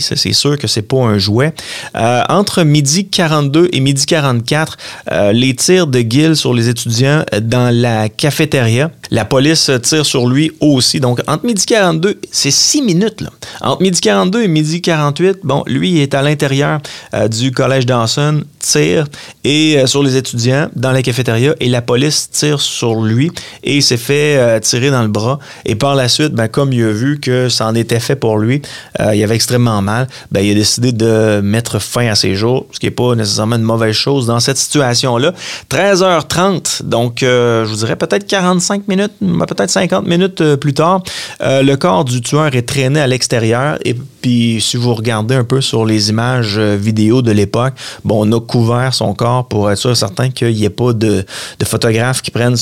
c'est 0.00 0.32
sûr 0.32 0.58
que 0.58 0.66
c'est 0.66 0.82
pas 0.82 0.98
un 0.98 1.18
jouet. 1.18 1.52
Euh, 1.96 2.22
entre 2.28 2.62
midi 2.62 3.06
42 3.08 3.68
et 3.72 3.80
midi 3.80 4.06
44, 4.06 4.76
euh, 5.10 5.32
les 5.32 5.54
tirs 5.54 5.86
de 5.86 6.00
Gill 6.00 6.36
sur 6.36 6.54
les 6.54 6.68
étudiants 6.68 7.24
dans 7.42 7.74
la 7.74 8.08
cafétéria. 8.08 8.90
La 9.10 9.24
police 9.24 9.70
tire 9.82 10.06
sur 10.06 10.28
lui 10.28 10.52
aussi. 10.60 11.00
Donc, 11.00 11.20
entre 11.26 11.44
midi 11.44 11.66
42, 11.66 12.20
c'est 12.30 12.50
six 12.50 12.82
minutes. 12.82 13.20
Là. 13.20 13.30
Entre 13.60 13.82
midi 13.82 14.00
42 14.00 14.42
et 14.44 14.48
midi 14.48 14.80
48, 14.80 15.38
bon, 15.42 15.64
lui 15.66 16.00
est 16.00 16.14
à 16.14 16.22
l'intérieur 16.22 16.80
euh, 17.14 17.28
du 17.28 17.50
collège 17.50 17.86
Dawson, 17.86 18.42
tire 18.60 19.06
et 19.42 19.82
sur 19.86 20.02
les 20.02 20.16
étudiants 20.16 20.68
dans 20.76 20.92
la 20.92 21.02
cafétéria 21.02 21.54
et 21.60 21.68
la 21.68 21.82
police 21.82 22.30
tire 22.30 22.60
sur 22.60 23.00
lui 23.02 23.32
et 23.64 23.76
il 23.76 23.82
s'est 23.82 23.96
fait 23.96 24.60
tirer 24.60 24.90
dans 24.90 25.02
le 25.02 25.08
bras. 25.08 25.38
Et 25.64 25.74
par 25.74 25.94
la 25.94 26.08
suite, 26.08 26.32
ben, 26.32 26.46
comme 26.46 26.72
il 26.72 26.84
a 26.84 26.92
vu 26.92 27.18
que 27.18 27.48
ça 27.48 27.66
en 27.66 27.74
était 27.74 28.00
fait 28.00 28.16
pour 28.16 28.38
lui, 28.38 28.60
il 28.98 29.24
avait 29.24 29.34
extrêmement 29.34 29.79
mal, 29.82 30.08
ben, 30.30 30.40
il 30.40 30.52
a 30.52 30.54
décidé 30.54 30.92
de 30.92 31.40
mettre 31.42 31.78
fin 31.78 32.06
à 32.08 32.14
ses 32.14 32.34
jours, 32.34 32.66
ce 32.72 32.78
qui 32.78 32.86
n'est 32.86 32.90
pas 32.90 33.14
nécessairement 33.14 33.56
une 33.56 33.62
mauvaise 33.62 33.94
chose 33.94 34.26
dans 34.26 34.40
cette 34.40 34.58
situation-là. 34.58 35.32
13h30, 35.70 36.84
donc 36.84 37.22
euh, 37.22 37.64
je 37.64 37.70
vous 37.70 37.76
dirais 37.76 37.96
peut-être 37.96 38.26
45 38.26 38.88
minutes, 38.88 39.12
peut-être 39.20 39.70
50 39.70 40.06
minutes 40.06 40.40
euh, 40.40 40.56
plus 40.56 40.74
tard, 40.74 41.02
euh, 41.42 41.62
le 41.62 41.76
corps 41.76 42.04
du 42.04 42.20
tueur 42.20 42.54
est 42.54 42.68
traîné 42.68 43.00
à 43.00 43.06
l'extérieur 43.06 43.78
et 43.84 43.94
puis 43.94 44.60
si 44.60 44.76
vous 44.76 44.94
regardez 44.94 45.34
un 45.34 45.44
peu 45.44 45.60
sur 45.60 45.84
les 45.84 46.10
images 46.10 46.58
vidéo 46.58 47.22
de 47.22 47.32
l'époque, 47.32 47.74
bon, 48.04 48.26
on 48.26 48.32
a 48.36 48.40
couvert 48.40 48.92
son 48.92 49.14
corps 49.14 49.48
pour 49.48 49.70
être 49.70 49.78
sûr 49.78 49.96
certain 49.96 50.30
qu'il 50.30 50.54
n'y 50.54 50.64
ait 50.64 50.70
pas 50.70 50.92
de, 50.92 51.24
photographes 51.64 52.20
qui 52.20 52.30
prennent 52.30 52.56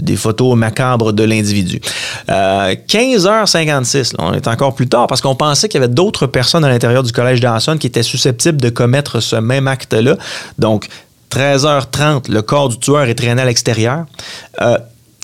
des 0.00 0.16
photos 0.16 0.56
macabres 0.56 1.12
de 1.12 1.24
l'individu. 1.24 1.80
15h56, 2.28 4.14
on 4.18 4.34
est 4.34 4.46
encore 4.46 4.74
plus 4.74 4.88
tard 4.88 5.06
parce 5.08 5.20
qu'on 5.20 5.34
pensait 5.34 5.68
qu'il 5.68 5.80
y 5.80 5.84
avait 5.84 5.92
d'autres 5.92 6.26
personnes 6.26 6.59
à 6.64 6.68
l'intérieur 6.68 7.02
du 7.02 7.12
collège 7.12 7.40
Dawson 7.40 7.78
qui 7.78 7.86
était 7.86 8.02
susceptible 8.02 8.60
de 8.60 8.70
commettre 8.70 9.20
ce 9.20 9.36
même 9.36 9.68
acte-là. 9.68 10.16
Donc, 10.58 10.88
13h30, 11.30 12.30
le 12.30 12.42
corps 12.42 12.68
du 12.68 12.78
tueur 12.78 13.04
est 13.04 13.14
traîné 13.14 13.40
à 13.40 13.44
l'extérieur. 13.44 14.06
Euh, 14.60 14.78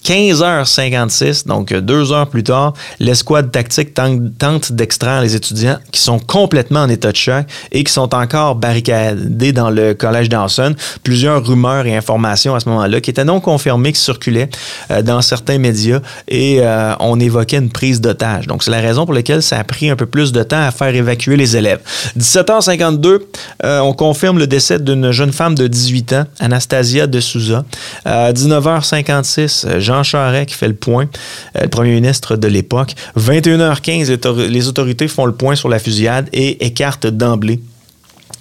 15h56, 0.07 1.49
donc 1.49 1.75
deux 1.75 2.13
heures 2.13 2.29
plus 2.29 2.45
tard, 2.45 2.75
l'escouade 3.01 3.51
tactique 3.51 3.93
tente, 3.93 4.71
d'extraire 4.71 5.21
les 5.21 5.35
étudiants 5.35 5.79
qui 5.91 6.01
sont 6.01 6.21
complètement 6.21 6.83
en 6.83 6.89
état 6.89 7.11
de 7.11 7.17
choc 7.17 7.45
et 7.73 7.83
qui 7.83 7.93
sont 7.93 8.15
encore 8.15 8.55
barricadés 8.55 9.51
dans 9.51 9.69
le 9.69 9.95
collège 9.95 10.29
Dawson. 10.29 10.77
Plusieurs 11.03 11.45
rumeurs 11.45 11.87
et 11.87 11.97
informations 11.97 12.55
à 12.55 12.61
ce 12.61 12.69
moment-là 12.69 13.01
qui 13.01 13.11
étaient 13.11 13.25
non 13.25 13.41
confirmées, 13.41 13.93
qui 13.93 14.01
circulaient 14.01 14.49
euh, 14.93 15.03
dans 15.03 15.23
certains 15.23 15.59
médias 15.59 15.99
et 16.29 16.61
euh, 16.61 16.95
on 17.01 17.19
évoquait 17.19 17.59
une 17.59 17.71
prise 17.71 18.01
d'otage. 18.01 18.47
Donc, 18.47 18.63
c'est 18.63 18.71
la 18.71 18.81
raison 18.81 19.07
pour 19.07 19.15
laquelle 19.15 19.43
ça 19.43 19.59
a 19.59 19.65
pris 19.65 19.91
un 19.91 19.97
peu 19.97 20.07
plus 20.07 20.31
de 20.31 20.45
temps 20.45 20.63
à 20.63 20.71
faire 20.71 20.95
évacuer 20.95 21.37
les 21.37 21.57
élèves. 21.57 21.81
17h52, 22.17 23.23
euh, 23.65 23.81
on 23.81 23.93
confirme 23.93 24.39
le 24.39 24.47
décès 24.47 24.79
d'une 24.79 25.11
jeune 25.11 25.33
femme 25.33 25.57
de 25.57 25.67
18 25.67 26.13
ans, 26.13 26.25
Anastasia 26.39 27.09
de 27.09 27.19
Souza. 27.19 27.65
19h56, 28.07 29.81
Jean 29.81 29.96
Jean 30.03 30.45
qui 30.45 30.55
fait 30.55 30.69
le 30.69 30.75
point, 30.75 31.09
euh, 31.57 31.63
le 31.63 31.69
premier 31.69 31.95
ministre 31.95 32.37
de 32.37 32.49
l'époque. 32.49 32.95
21h15, 33.17 34.47
les 34.49 34.69
autorités 34.69 35.09
font 35.09 35.27
le 35.27 35.33
point 35.33 35.57
sur 35.57 35.69
la 35.69 35.79
fusillade 35.79 36.29
et 36.33 36.65
écartent 36.67 37.07
d'emblée 37.07 37.61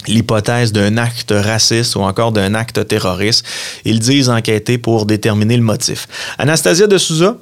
l'hypothèse 0.08 0.72
d'un 0.72 0.98
acte 0.98 1.34
raciste 1.36 1.96
ou 1.96 2.00
encore 2.00 2.32
d'un 2.32 2.54
acte 2.54 2.86
terroriste. 2.86 3.44
Ils 3.84 3.98
disent 3.98 4.28
enquêter 4.28 4.78
pour 4.78 5.06
déterminer 5.06 5.56
le 5.56 5.62
motif. 5.62 6.06
Anastasia 6.38 6.86
de 6.86 6.98
Souza 6.98 7.36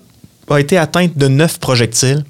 a 0.48 0.60
été 0.60 0.78
atteinte 0.78 1.16
de 1.16 1.28
neuf 1.28 1.58
projectiles 1.58 2.24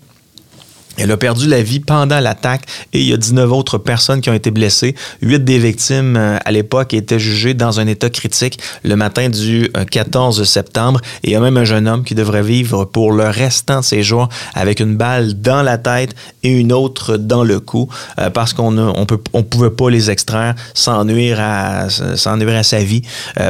Elle 0.96 1.10
a 1.10 1.16
perdu 1.16 1.48
la 1.48 1.62
vie 1.62 1.80
pendant 1.80 2.20
l'attaque 2.20 2.62
et 2.92 3.00
il 3.00 3.08
y 3.08 3.12
a 3.12 3.16
19 3.16 3.50
autres 3.50 3.78
personnes 3.78 4.20
qui 4.20 4.30
ont 4.30 4.34
été 4.34 4.50
blessées. 4.50 4.94
Huit 5.22 5.44
des 5.44 5.58
victimes 5.58 6.16
euh, 6.16 6.38
à 6.44 6.52
l'époque 6.52 6.94
étaient 6.94 7.18
jugées 7.18 7.54
dans 7.54 7.80
un 7.80 7.86
état 7.86 8.10
critique 8.10 8.60
le 8.84 8.94
matin 8.94 9.28
du 9.28 9.70
14 9.90 10.40
euh, 10.40 10.44
septembre. 10.44 11.00
Et 11.22 11.30
il 11.30 11.32
y 11.32 11.36
a 11.36 11.40
même 11.40 11.56
un 11.56 11.64
jeune 11.64 11.88
homme 11.88 12.04
qui 12.04 12.14
devrait 12.14 12.42
vivre 12.42 12.84
pour 12.84 13.12
le 13.12 13.24
restant 13.24 13.80
de 13.80 13.84
ses 13.84 14.02
jours 14.02 14.28
avec 14.54 14.80
une 14.80 14.96
balle 14.96 15.40
dans 15.40 15.62
la 15.62 15.78
tête 15.78 16.14
et 16.42 16.50
une 16.50 16.72
autre 16.72 17.16
dans 17.16 17.42
le 17.42 17.58
cou 17.58 17.88
euh, 18.20 18.30
parce 18.30 18.52
qu'on 18.52 18.70
ne 18.70 18.82
on 18.82 19.06
on 19.32 19.42
pouvait 19.42 19.70
pas 19.70 19.90
les 19.90 20.10
extraire 20.10 20.54
sans 20.74 21.04
nuire 21.04 21.38
à, 21.40 21.88
sans 21.88 22.36
nuire 22.36 22.56
à 22.56 22.62
sa 22.62 22.78
vie. 22.78 23.02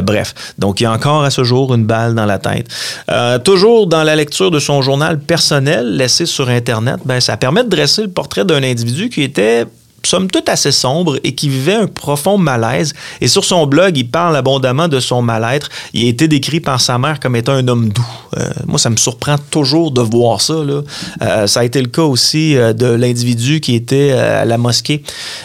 bref, 0.02 0.34
donc 0.58 0.80
il 0.80 0.84
y 0.84 0.86
a 0.86 0.92
encore 0.92 1.24
à 1.24 1.30
ce 1.30 1.44
jour 1.44 1.74
une 1.74 1.84
balle 1.84 2.14
dans 2.14 2.26
la 2.26 2.38
tête. 2.38 2.68
toujours 3.44 3.86
dans 3.86 4.02
la 4.02 4.16
lecture 4.16 4.50
de 4.50 4.58
son 4.58 4.82
journal 4.82 5.18
personnel 5.18 5.96
laissé 5.96 6.26
sur 6.26 6.48
Internet, 6.48 7.00
ben, 7.04 7.20
ça 7.20 7.33
ça 7.34 7.38
permet 7.38 7.64
de 7.64 7.68
dresser 7.68 8.02
le 8.02 8.10
portrait 8.10 8.44
d'un 8.44 8.62
individu 8.62 9.08
qui 9.08 9.22
était 9.22 9.66
somme 10.04 10.30
toute 10.30 10.48
assez 10.48 10.70
sombre 10.70 11.18
et 11.24 11.34
qui 11.34 11.48
vivait 11.48 11.74
un 11.74 11.88
profond 11.88 12.38
malaise. 12.38 12.92
Et 13.20 13.26
sur 13.26 13.44
son 13.44 13.66
blog, 13.66 13.96
il 13.96 14.08
parle 14.08 14.36
abondamment 14.36 14.86
de 14.86 15.00
son 15.00 15.20
mal-être. 15.20 15.68
Il 15.94 16.06
a 16.06 16.08
été 16.10 16.28
décrit 16.28 16.60
par 16.60 16.80
sa 16.80 16.96
mère 16.96 17.18
comme 17.18 17.34
étant 17.34 17.54
un 17.54 17.66
homme 17.66 17.88
doux. 17.88 18.06
Euh, 18.38 18.50
moi, 18.66 18.78
ça 18.78 18.88
me 18.88 18.96
surprend 18.96 19.34
toujours 19.50 19.90
de 19.90 20.00
voir 20.00 20.40
ça. 20.40 20.54
Euh, 20.54 21.46
ça 21.48 21.60
a 21.60 21.64
été 21.64 21.82
le 21.82 21.88
cas 21.88 22.02
aussi 22.02 22.56
euh, 22.56 22.72
de 22.72 22.86
l'individu 22.86 23.60
qui 23.60 23.74
était 23.74 24.12
à 24.12 24.44
la 24.44 24.58
mosquée. 24.58 25.02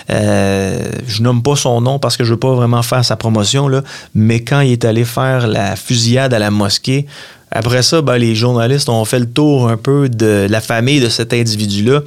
je 0.10 1.23
nomme 1.23 1.41
pas 1.41 1.56
son 1.56 1.82
nom 1.82 1.97
parce 1.97 2.17
que 2.17 2.23
je 2.23 2.34
veux 2.34 2.39
pas 2.39 2.54
vraiment 2.54 2.84
faire 2.84 3.04
sa 3.04 3.15
promotion, 3.15 3.67
mais 4.13 4.41
quand 4.41 4.62
il 4.62 4.73
est 4.73 4.86
allé 4.86 5.06
faire 5.06 5.47
la 5.47 5.75
fusillade 5.75 6.36
à 6.36 6.39
la 6.39 6.52
mosquée, 6.52 7.08
après 7.52 7.82
ça, 7.82 8.02
ben, 8.02 8.18
les 8.18 8.36
journalistes 8.36 8.90
ont 8.90 9.04
fait 9.06 9.20
le 9.20 9.30
tour 9.30 9.70
un 9.70 9.78
peu 9.78 10.08
de 10.08 10.48
la 10.50 10.62
famille 10.62 11.00
de 11.00 11.10
cet 11.10 11.34
individu-là. 11.34 12.02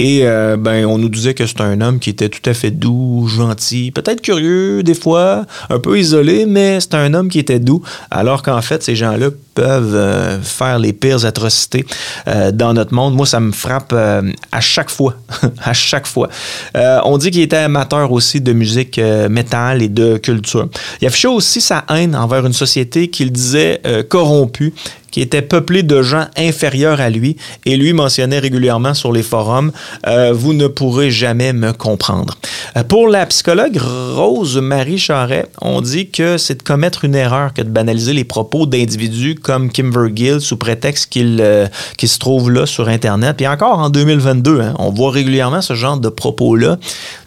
Et 0.00 0.20
euh, 0.22 0.56
ben, 0.56 0.86
on 0.86 0.98
nous 0.98 1.08
disait 1.08 1.34
que 1.34 1.46
c'était 1.46 1.62
un 1.62 1.80
homme 1.80 1.98
qui 1.98 2.10
était 2.10 2.28
tout 2.28 2.48
à 2.48 2.54
fait 2.54 2.70
doux, 2.70 3.28
gentil, 3.28 3.90
peut-être 3.90 4.20
curieux 4.20 4.82
des 4.82 4.94
fois, 4.94 5.46
un 5.70 5.78
peu 5.78 5.98
isolé, 5.98 6.46
mais 6.46 6.80
c'est 6.80 6.94
un 6.94 7.14
homme 7.14 7.28
qui 7.28 7.38
était 7.38 7.60
doux, 7.60 7.82
alors 8.10 8.42
qu'en 8.42 8.62
fait, 8.62 8.82
ces 8.82 8.96
gens-là 8.96 9.30
peuvent 9.58 9.96
euh, 9.96 10.40
faire 10.40 10.78
les 10.78 10.92
pires 10.92 11.24
atrocités 11.24 11.84
euh, 12.28 12.52
dans 12.52 12.74
notre 12.74 12.94
monde. 12.94 13.14
Moi, 13.16 13.26
ça 13.26 13.40
me 13.40 13.50
frappe 13.50 13.92
à 13.92 14.60
chaque 14.60 14.88
fois. 14.88 15.16
à 15.64 15.72
chaque 15.72 16.06
fois. 16.06 16.28
on 16.74 17.18
dit 17.18 17.30
qu'il 17.32 17.42
était 17.42 17.56
amateur 17.56 18.12
aussi 18.12 18.40
de 18.40 18.52
musique 18.52 19.00
métal 19.28 19.82
et 19.82 19.88
de 19.88 20.16
culture. 20.18 20.68
Il 21.00 21.08
affichait 21.08 21.28
aussi 21.28 21.60
sa 21.60 21.84
haine 21.90 22.14
envers 22.14 22.46
une 22.46 22.52
société 22.52 23.08
qu'il 23.08 23.32
disait 23.32 23.80
corrompue 24.08 24.72
qui 25.10 25.20
était 25.20 25.42
peuplé 25.42 25.82
de 25.82 26.02
gens 26.02 26.26
inférieurs 26.36 27.00
à 27.00 27.10
lui, 27.10 27.36
et 27.64 27.76
lui 27.76 27.92
mentionnait 27.92 28.38
régulièrement 28.38 28.94
sur 28.94 29.12
les 29.12 29.22
forums 29.22 29.72
euh, 30.06 30.32
Vous 30.32 30.52
ne 30.52 30.66
pourrez 30.66 31.10
jamais 31.10 31.52
me 31.52 31.72
comprendre. 31.72 32.36
Euh, 32.76 32.84
pour 32.84 33.08
la 33.08 33.26
psychologue 33.26 33.78
Rose-Marie 33.78 34.98
Charret, 34.98 35.46
on 35.60 35.80
dit 35.80 36.10
que 36.10 36.38
c'est 36.38 36.58
de 36.58 36.62
commettre 36.62 37.04
une 37.04 37.14
erreur 37.14 37.54
que 37.54 37.62
de 37.62 37.70
banaliser 37.70 38.12
les 38.12 38.24
propos 38.24 38.66
d'individus 38.66 39.34
comme 39.34 39.70
Kim 39.70 39.90
Vergil 39.90 40.40
sous 40.40 40.56
prétexte 40.56 41.10
qu'il 41.10 41.38
euh, 41.40 41.66
se 42.02 42.18
trouve 42.18 42.50
là 42.50 42.66
sur 42.66 42.88
Internet. 42.88 43.36
Puis 43.36 43.46
encore 43.46 43.78
en 43.78 43.90
2022, 43.90 44.60
hein, 44.60 44.74
on 44.78 44.90
voit 44.90 45.10
régulièrement 45.10 45.60
ce 45.60 45.74
genre 45.74 45.98
de 45.98 46.08
propos-là. 46.08 46.78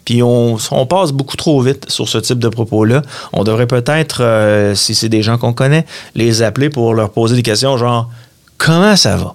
Puis 0.04 0.22
on, 0.22 0.58
passe 0.88 1.12
beaucoup 1.12 1.36
trop 1.36 1.60
vite 1.60 1.88
sur 1.88 2.08
ce 2.08 2.18
type 2.18 2.38
de 2.38 2.48
propos-là. 2.48 3.02
On 3.32 3.44
devrait 3.44 3.66
peut-être, 3.66 4.22
euh, 4.22 4.74
si 4.74 4.94
c'est 4.94 5.08
des 5.08 5.22
gens 5.22 5.38
qu'on 5.38 5.52
connaît, 5.52 5.86
les 6.14 6.42
appeler 6.42 6.70
pour 6.70 6.94
leur 6.94 7.10
poser 7.10 7.36
des 7.36 7.42
questions 7.42 7.76
genre 7.76 8.10
comment 8.58 8.96
ça 8.96 9.16
va? 9.16 9.34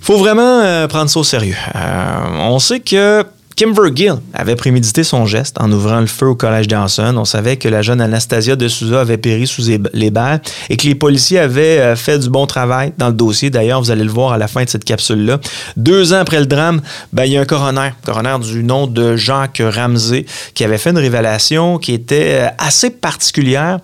Faut 0.00 0.18
vraiment 0.18 0.60
euh, 0.60 0.86
prendre 0.86 1.10
ça 1.10 1.20
au 1.20 1.24
sérieux. 1.24 1.56
Euh, 1.74 2.18
on 2.40 2.58
sait 2.58 2.80
que 2.80 3.24
Kim 3.60 3.74
Vergil 3.74 4.14
avait 4.32 4.56
prémédité 4.56 5.04
son 5.04 5.26
geste 5.26 5.60
en 5.60 5.70
ouvrant 5.70 6.00
le 6.00 6.06
feu 6.06 6.28
au 6.28 6.34
collège 6.34 6.66
Dawson. 6.66 7.14
On 7.18 7.26
savait 7.26 7.58
que 7.58 7.68
la 7.68 7.82
jeune 7.82 8.00
Anastasia 8.00 8.56
de 8.56 8.68
Souza 8.68 9.02
avait 9.02 9.18
péri 9.18 9.46
sous 9.46 9.60
les 9.92 10.10
balles 10.10 10.40
et 10.70 10.78
que 10.78 10.86
les 10.86 10.94
policiers 10.94 11.38
avaient 11.38 11.78
euh, 11.78 11.94
fait 11.94 12.18
du 12.18 12.30
bon 12.30 12.46
travail 12.46 12.94
dans 12.96 13.08
le 13.08 13.12
dossier. 13.12 13.50
D'ailleurs, 13.50 13.82
vous 13.82 13.90
allez 13.90 14.04
le 14.04 14.10
voir 14.10 14.32
à 14.32 14.38
la 14.38 14.48
fin 14.48 14.64
de 14.64 14.68
cette 14.70 14.86
capsule-là. 14.86 15.40
Deux 15.76 16.14
ans 16.14 16.20
après 16.20 16.40
le 16.40 16.46
drame, 16.46 16.80
ben, 17.12 17.26
il 17.26 17.32
y 17.32 17.36
a 17.36 17.42
un 17.42 17.44
coroner, 17.44 17.90
coroner 18.02 18.38
du 18.38 18.64
nom 18.64 18.86
de 18.86 19.16
Jacques 19.16 19.60
Ramsey, 19.62 20.24
qui 20.54 20.64
avait 20.64 20.78
fait 20.78 20.88
une 20.88 20.98
révélation 20.98 21.76
qui 21.76 21.92
était 21.92 22.40
euh, 22.40 22.48
assez 22.56 22.88
particulière. 22.88 23.80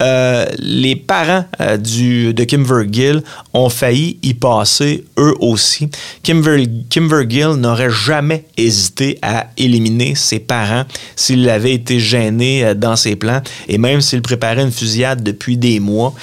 Euh, 0.00 0.46
les 0.58 0.94
parents 0.94 1.44
euh, 1.60 1.76
de 1.76 2.44
Kim 2.44 2.62
Vergil 2.64 3.22
ont 3.52 3.68
failli 3.68 4.18
y 4.22 4.34
passer 4.34 5.04
eux 5.18 5.34
aussi. 5.40 5.90
Kim, 6.22 6.40
Vergil 6.40 7.54
n'aurait 7.56 7.90
jamais 7.90 8.44
hésité 8.56 9.18
à 9.22 9.48
éliminer 9.56 10.14
ses 10.14 10.38
parents 10.38 10.84
s'il 11.16 11.48
avait 11.48 11.72
été 11.72 11.98
gêné 11.98 12.64
euh, 12.64 12.74
dans 12.74 12.94
ses 12.94 13.16
plans 13.16 13.42
et 13.68 13.78
même 13.78 14.00
s'il 14.00 14.22
préparait 14.22 14.62
une 14.62 14.70
fusillade 14.70 15.22
depuis 15.22 15.56
des 15.56 15.80
mois. 15.80 16.14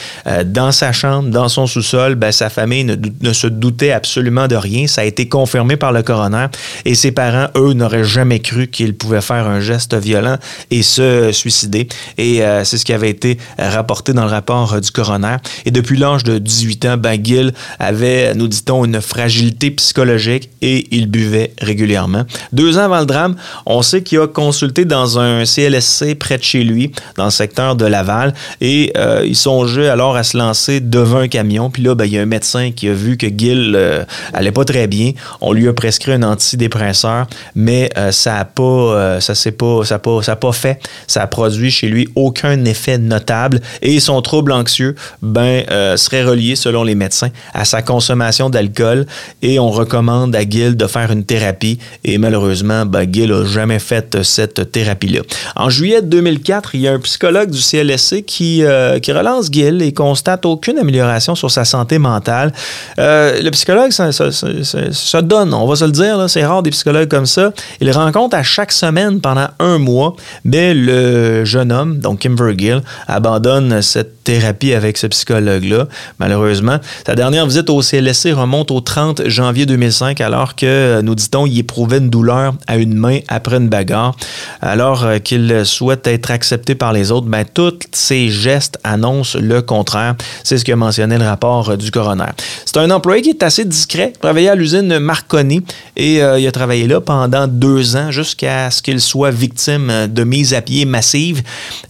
dans 0.46 0.72
sa 0.72 0.92
chambre, 0.92 1.30
dans 1.30 1.50
son 1.50 1.68
sous-sol, 1.68 2.16
ben, 2.16 2.32
sa 2.32 2.50
famille 2.50 2.84
ne, 2.84 2.96
ne, 3.22 3.34
se 3.34 3.48
doutait 3.48 3.92
absolument 3.92 4.48
de 4.48 4.56
rien. 4.56 4.88
Ça 4.88 5.02
a 5.02 5.04
été 5.04 5.28
confirmé 5.28 5.76
par 5.76 5.92
le 5.92 6.02
coroner 6.04 6.48
et 6.86 6.96
ses 6.96 7.12
parents, 7.12 7.48
eux, 7.56 7.74
n'auraient 7.74 8.04
jamais 8.04 8.40
cru 8.40 8.68
qu'il 8.68 8.96
pouvait 8.96 9.22
faire 9.22 9.48
un 9.48 9.60
geste 9.60 9.96
violent 9.96 10.38
et 10.72 10.84
se 10.84 11.32
suicider. 11.32 11.88
Et 12.18 12.42
c'est 12.64 12.78
ce 12.78 12.86
qui 12.86 12.94
avait 12.94 13.10
été 13.10 13.38
rapporté 13.70 14.14
dans 14.14 14.24
le 14.24 14.30
rapport 14.30 14.74
euh, 14.74 14.80
du 14.80 14.92
coroner. 14.92 15.38
Et 15.66 15.72
depuis 15.72 15.98
l'âge 15.98 16.24
de 16.24 16.38
18 16.38 16.86
ans, 16.86 16.96
Gill 17.24 17.54
avait, 17.80 18.34
nous 18.36 18.48
dit-on, 18.48 18.86
une 18.86 19.02
fragilité 19.02 19.72
psychologique 19.72 20.50
et 20.62 20.88
il 20.92 21.08
buvait 21.08 21.54
régulièrement. 21.60 22.24
Deux 22.52 22.78
ans 22.78 22.84
avant 22.84 23.00
le 23.00 23.06
drame, 23.06 23.36
on 23.66 23.82
sait 23.82 24.04
qu'il 24.04 24.20
a 24.20 24.28
consulté 24.28 24.86
dans 24.86 25.20
un 25.20 25.46
CLSC 25.46 26.16
près 26.16 26.38
de 26.38 26.44
chez 26.44 26.64
lui, 26.64 26.92
dans 27.18 27.26
le 27.26 27.32
secteur 27.32 27.76
de 27.76 27.86
Laval, 27.86 28.34
et 28.62 28.92
euh, 28.98 29.24
il 29.26 29.36
songeait 29.36 29.90
alors 29.90 30.16
à 30.16 30.24
se 30.24 30.38
lancer 30.38 30.80
devant 30.80 31.20
un 31.20 31.28
camion. 31.28 31.70
Puis 31.70 31.84
là, 31.84 31.96
ben, 31.96 32.06
il 32.06 32.14
y 32.14 32.18
a 32.18 32.22
un 32.22 32.28
médecin 32.28 32.72
qui 32.72 32.90
a 32.90 32.94
vu 32.94 33.18
que 33.18 33.28
Gill 33.28 33.74
euh, 33.76 34.04
allait 34.34 34.52
pas 34.52 34.66
très 34.66 34.88
bien. 34.88 35.12
On 35.42 35.54
lui 35.54 35.68
a 35.68 35.74
prescrit 35.74 36.14
un 36.14 36.24
antidépresseur, 36.24 37.28
mais 37.56 37.90
ça 38.12 38.34
n'a 38.34 38.46
pas, 38.46 39.20
ça 39.22 39.36
s'est 39.36 39.52
pas, 39.52 39.84
ça 39.84 40.00
pas, 40.00 40.22
ça 40.22 40.34
a 40.34 40.36
pas 40.36 40.52
fait. 40.52 40.80
Ça 41.08 41.22
a 41.22 41.28
produit 41.28 41.72
chez 41.72 41.88
lui 41.88 42.08
aucun 42.16 42.66
effet 42.66 42.98
notable 42.98 43.55
et 43.82 44.00
son 44.00 44.22
trouble 44.22 44.52
anxieux 44.52 44.96
ben, 45.22 45.64
euh, 45.72 45.98
serait 45.98 46.24
relié, 46.24 46.56
selon 46.56 46.84
les 46.84 46.96
médecins, 46.96 47.30
à 47.54 47.66
sa 47.66 47.82
consommation 47.82 48.50
d'alcool 48.50 49.06
et 49.42 49.60
on 49.60 49.70
recommande 49.70 50.36
à 50.36 50.42
Gil 50.48 50.76
de 50.76 50.88
faire 50.88 51.12
une 51.12 51.26
thérapie 51.26 51.80
et 52.04 52.18
malheureusement, 52.18 52.86
ben, 52.86 53.06
Gil 53.12 53.32
n'a 53.32 53.46
jamais 53.46 53.80
fait 53.80 54.24
cette 54.24 54.72
thérapie-là. 54.72 55.22
En 55.56 55.70
juillet 55.70 56.02
2004, 56.02 56.76
il 56.76 56.82
y 56.82 56.88
a 56.88 56.94
un 56.94 57.00
psychologue 57.00 57.50
du 57.50 57.62
CLSC 57.62 58.24
qui, 58.26 58.64
euh, 58.64 59.00
qui 59.00 59.12
relance 59.12 59.50
Gil 59.52 59.82
et 59.82 59.94
constate 59.94 60.46
aucune 60.46 60.78
amélioration 60.80 61.36
sur 61.36 61.52
sa 61.52 61.66
santé 61.66 61.98
mentale. 61.98 62.52
Euh, 63.00 63.42
le 63.42 63.50
psychologue, 63.52 63.92
ça, 63.92 65.22
donne, 65.22 65.54
on 65.54 65.68
va 65.68 65.76
se 65.76 65.86
le 65.86 65.92
dire, 65.92 66.30
c'est 66.30 66.46
rare 66.46 66.64
des 66.64 66.72
psychologues 66.72 67.10
comme 67.10 67.26
ça. 67.26 67.52
Il 67.82 67.92
rencontre 67.92 68.36
à 68.36 68.44
chaque 68.44 68.72
semaine 68.72 69.22
pendant 69.22 69.48
un 69.60 69.78
mois, 69.78 70.16
mais 70.44 70.74
le 70.74 71.46
jeune 71.46 71.72
homme, 71.72 72.00
donc 72.00 72.20
Kim 72.20 72.36
Vergil, 72.36 72.82
abandonne 73.08 73.45
cette 73.82 74.24
thérapie 74.24 74.74
avec 74.74 74.98
ce 74.98 75.08
psychologue-là, 75.08 75.88
malheureusement. 76.20 76.80
Sa 77.06 77.16
dernière 77.16 77.46
visite 77.46 77.70
au 77.70 77.82
CLSC 77.82 78.34
remonte 78.34 78.72
au 78.72 78.82
30 78.82 79.28
janvier 79.28 79.68
2005, 79.68 80.20
alors 80.20 80.56
que, 80.56 81.00
nous 81.02 81.14
dit-on, 81.14 81.46
il 81.46 81.60
éprouvait 81.60 82.00
une 82.00 82.10
douleur 82.10 82.56
à 82.68 82.78
une 82.78 82.96
main 82.96 83.20
après 83.28 83.58
une 83.58 83.70
bagarre. 83.70 84.16
Alors 84.62 85.06
euh, 85.06 85.20
qu'il 85.20 85.62
souhaite 85.64 86.08
être 86.08 86.32
accepté 86.32 86.74
par 86.74 86.92
les 86.92 87.12
autres, 87.12 87.28
ben, 87.28 87.46
tous 87.46 87.80
ses 87.92 88.30
gestes 88.30 88.80
annoncent 88.84 89.38
le 89.40 89.62
contraire. 89.62 90.16
C'est 90.44 90.58
ce 90.58 90.66
que 90.66 90.72
mentionnait 90.72 91.20
le 91.20 91.26
rapport 91.26 91.70
euh, 91.70 91.78
du 91.78 91.92
coroner. 91.92 92.32
C'est 92.66 92.78
un 92.78 92.90
employé 92.90 93.22
qui 93.22 93.30
est 93.30 93.44
assez 93.44 93.64
discret, 93.64 94.14
travaillait 94.20 94.50
à 94.50 94.56
l'usine 94.56 94.98
Marconi 94.98 95.62
et 95.96 96.24
euh, 96.24 96.40
il 96.40 96.48
a 96.48 96.52
travaillé 96.52 96.88
là 96.88 97.00
pendant 97.00 97.48
deux 97.48 97.96
ans 97.96 98.10
jusqu'à 98.10 98.72
ce 98.72 98.82
qu'il 98.82 99.00
soit 99.00 99.32
victime 99.32 100.08
de 100.10 100.24
mise 100.24 100.56
à 100.56 100.62
pied 100.62 100.86
massive. 100.86 101.44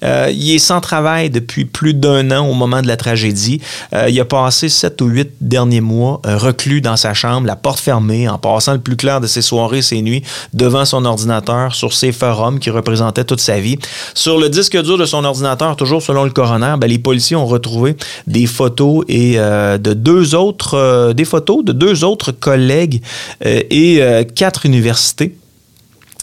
il 0.04 0.56
est 0.56 0.60
sans 0.60 0.82
travail 0.82 1.30
depuis 1.30 1.45
plus 1.46 1.94
d'un 1.94 2.32
an 2.32 2.48
au 2.48 2.54
moment 2.54 2.82
de 2.82 2.88
la 2.88 2.98
tragédie. 2.98 3.62
Euh, 3.94 4.10
il 4.10 4.20
a 4.20 4.26
passé 4.26 4.70
sept 4.70 5.02
ou 5.02 5.06
huit 5.06 5.30
derniers 5.42 5.82
mois 5.82 6.22
euh, 6.26 6.38
reclus 6.38 6.82
dans 6.82 6.98
sa 6.98 7.14
chambre, 7.14 7.48
la 7.48 7.56
porte 7.56 7.80
fermée, 7.80 8.28
en 8.28 8.38
passant 8.38 8.74
le 8.74 8.80
plus 8.80 8.96
clair 8.96 9.22
de 9.22 9.28
ses 9.28 9.42
soirées 9.42 9.82
ses 9.82 10.02
nuits 10.02 10.24
devant 10.54 10.86
son 10.86 11.06
ordinateur 11.06 11.76
sur 11.76 11.94
ses 11.94 12.12
forums 12.12 12.60
qui 12.60 12.70
représentaient 12.70 13.24
toute 13.24 13.40
sa 13.40 13.60
vie. 13.60 13.78
Sur 14.14 14.38
le 14.38 14.50
disque 14.50 14.82
dur 14.82 14.98
de 14.98 15.06
son 15.06 15.24
ordinateur, 15.24 15.76
toujours 15.76 16.02
selon 16.02 16.24
le 16.24 16.32
coroner, 16.32 16.76
ben, 16.78 16.88
les 16.88 17.00
policiers 17.00 17.36
ont 17.36 17.46
retrouvé 17.46 17.96
des 18.28 18.46
photos 18.46 19.06
et 19.08 19.34
euh, 19.38 19.78
de 19.78 19.94
deux 19.94 20.36
autres 20.36 21.14
des 21.14 21.26
photos 21.26 21.64
de 21.64 21.72
deux 21.72 22.04
autres 22.04 22.32
collègues 22.32 23.02
et 23.44 24.02
quatre 24.36 24.66
universités 24.66 25.36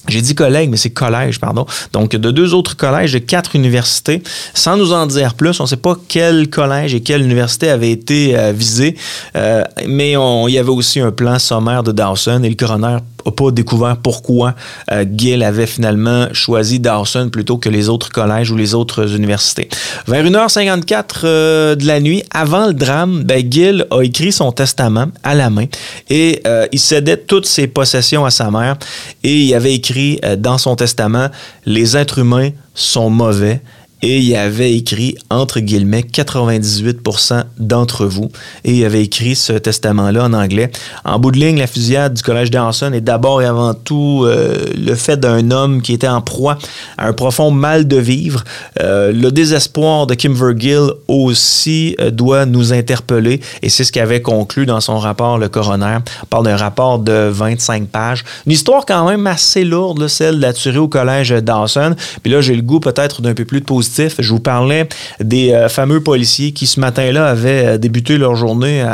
j'ai 0.08 0.20
dit 0.20 0.34
collègue, 0.34 0.70
mais 0.70 0.76
c'est 0.76 0.90
collège, 0.90 1.38
pardon. 1.38 1.66
Donc, 1.92 2.16
de 2.16 2.30
deux 2.30 2.54
autres 2.54 2.76
collèges 2.76 3.12
de 3.12 3.18
quatre 3.18 3.54
universités. 3.54 4.22
Sans 4.52 4.76
nous 4.76 4.92
en 4.92 5.06
dire 5.06 5.34
plus, 5.34 5.60
on 5.60 5.64
ne 5.64 5.68
sait 5.68 5.76
pas 5.76 5.96
quel 6.08 6.50
collège 6.50 6.94
et 6.94 7.00
quelle 7.00 7.22
université 7.22 7.70
avait 7.70 7.90
été 7.90 8.36
euh, 8.36 8.52
visé, 8.52 8.96
euh, 9.36 9.62
mais 9.86 10.12
il 10.12 10.52
y 10.52 10.58
avait 10.58 10.70
aussi 10.70 11.00
un 11.00 11.12
plan 11.12 11.38
sommaire 11.38 11.82
de 11.82 11.92
Dawson 11.92 12.42
et 12.42 12.48
le 12.48 12.54
coroner 12.54 12.98
pas 13.30 13.50
découvert 13.50 13.96
pourquoi 13.96 14.54
euh, 14.90 15.04
Gill 15.16 15.42
avait 15.42 15.66
finalement 15.66 16.28
choisi 16.32 16.80
Dawson 16.80 17.30
plutôt 17.30 17.58
que 17.58 17.68
les 17.68 17.88
autres 17.88 18.10
collèges 18.10 18.50
ou 18.50 18.56
les 18.56 18.74
autres 18.74 19.14
universités. 19.14 19.68
Vers 20.06 20.24
1h54 20.24 21.04
euh, 21.24 21.74
de 21.74 21.86
la 21.86 22.00
nuit, 22.00 22.22
avant 22.30 22.66
le 22.66 22.74
drame, 22.74 23.22
ben, 23.24 23.44
Gill 23.48 23.86
a 23.90 24.02
écrit 24.02 24.32
son 24.32 24.52
testament 24.52 25.06
à 25.22 25.34
la 25.34 25.50
main 25.50 25.66
et 26.10 26.40
euh, 26.46 26.66
il 26.72 26.80
cédait 26.80 27.16
toutes 27.16 27.46
ses 27.46 27.66
possessions 27.66 28.24
à 28.24 28.30
sa 28.30 28.50
mère 28.50 28.76
et 29.22 29.42
il 29.42 29.54
avait 29.54 29.74
écrit 29.74 30.20
dans 30.38 30.58
son 30.58 30.76
testament 30.76 31.28
Les 31.66 31.96
êtres 31.96 32.18
humains 32.18 32.50
sont 32.74 33.10
mauvais 33.10 33.60
et 34.02 34.18
il 34.18 34.34
avait 34.34 34.72
écrit, 34.72 35.16
entre 35.30 35.60
guillemets, 35.60 36.04
98% 36.12 37.44
d'entre 37.58 38.06
vous. 38.06 38.30
Et 38.64 38.74
il 38.74 38.84
avait 38.84 39.04
écrit 39.04 39.36
ce 39.36 39.52
testament-là 39.52 40.24
en 40.24 40.32
anglais. 40.32 40.70
En 41.04 41.20
bout 41.20 41.30
de 41.30 41.38
ligne, 41.38 41.58
la 41.58 41.68
fusillade 41.68 42.14
du 42.14 42.22
Collège 42.22 42.50
Dawson 42.50 42.92
est 42.92 43.00
d'abord 43.00 43.42
et 43.42 43.46
avant 43.46 43.74
tout 43.74 44.24
euh, 44.24 44.56
le 44.76 44.94
fait 44.96 45.18
d'un 45.18 45.52
homme 45.52 45.82
qui 45.82 45.92
était 45.92 46.08
en 46.08 46.20
proie 46.20 46.58
à 46.98 47.06
un 47.06 47.12
profond 47.12 47.52
mal 47.52 47.86
de 47.86 47.96
vivre. 47.96 48.42
Euh, 48.80 49.12
le 49.12 49.30
désespoir 49.30 50.08
de 50.08 50.14
Kim 50.14 50.34
Vergil 50.34 50.90
aussi 51.06 51.94
euh, 52.00 52.10
doit 52.10 52.44
nous 52.44 52.72
interpeller 52.72 53.40
et 53.62 53.68
c'est 53.68 53.84
ce 53.84 53.92
qu'avait 53.92 54.22
conclu 54.22 54.66
dans 54.66 54.80
son 54.80 54.98
rapport 54.98 55.38
le 55.38 55.48
coroner. 55.48 55.98
On 56.24 56.26
parle 56.26 56.44
d'un 56.44 56.56
rapport 56.56 56.98
de 56.98 57.28
25 57.30 57.86
pages. 57.86 58.24
Une 58.46 58.52
histoire 58.52 58.84
quand 58.84 59.08
même 59.08 59.26
assez 59.28 59.64
lourde, 59.64 60.08
celle 60.08 60.36
de 60.36 60.42
la 60.42 60.52
tuerie 60.52 60.78
au 60.78 60.88
Collège 60.88 61.30
Dawson. 61.30 61.94
Puis 62.22 62.32
là, 62.32 62.40
j'ai 62.40 62.56
le 62.56 62.62
goût 62.62 62.80
peut-être 62.80 63.22
d'un 63.22 63.34
peu 63.34 63.44
plus 63.44 63.60
de 63.60 63.64
je 64.18 64.30
vous 64.30 64.40
parlais 64.40 64.88
des 65.20 65.52
euh, 65.52 65.68
fameux 65.68 66.00
policiers 66.00 66.52
qui, 66.52 66.66
ce 66.66 66.80
matin-là, 66.80 67.26
avaient 67.26 67.66
euh, 67.66 67.78
débuté 67.78 68.18
leur 68.18 68.36
journée 68.36 68.84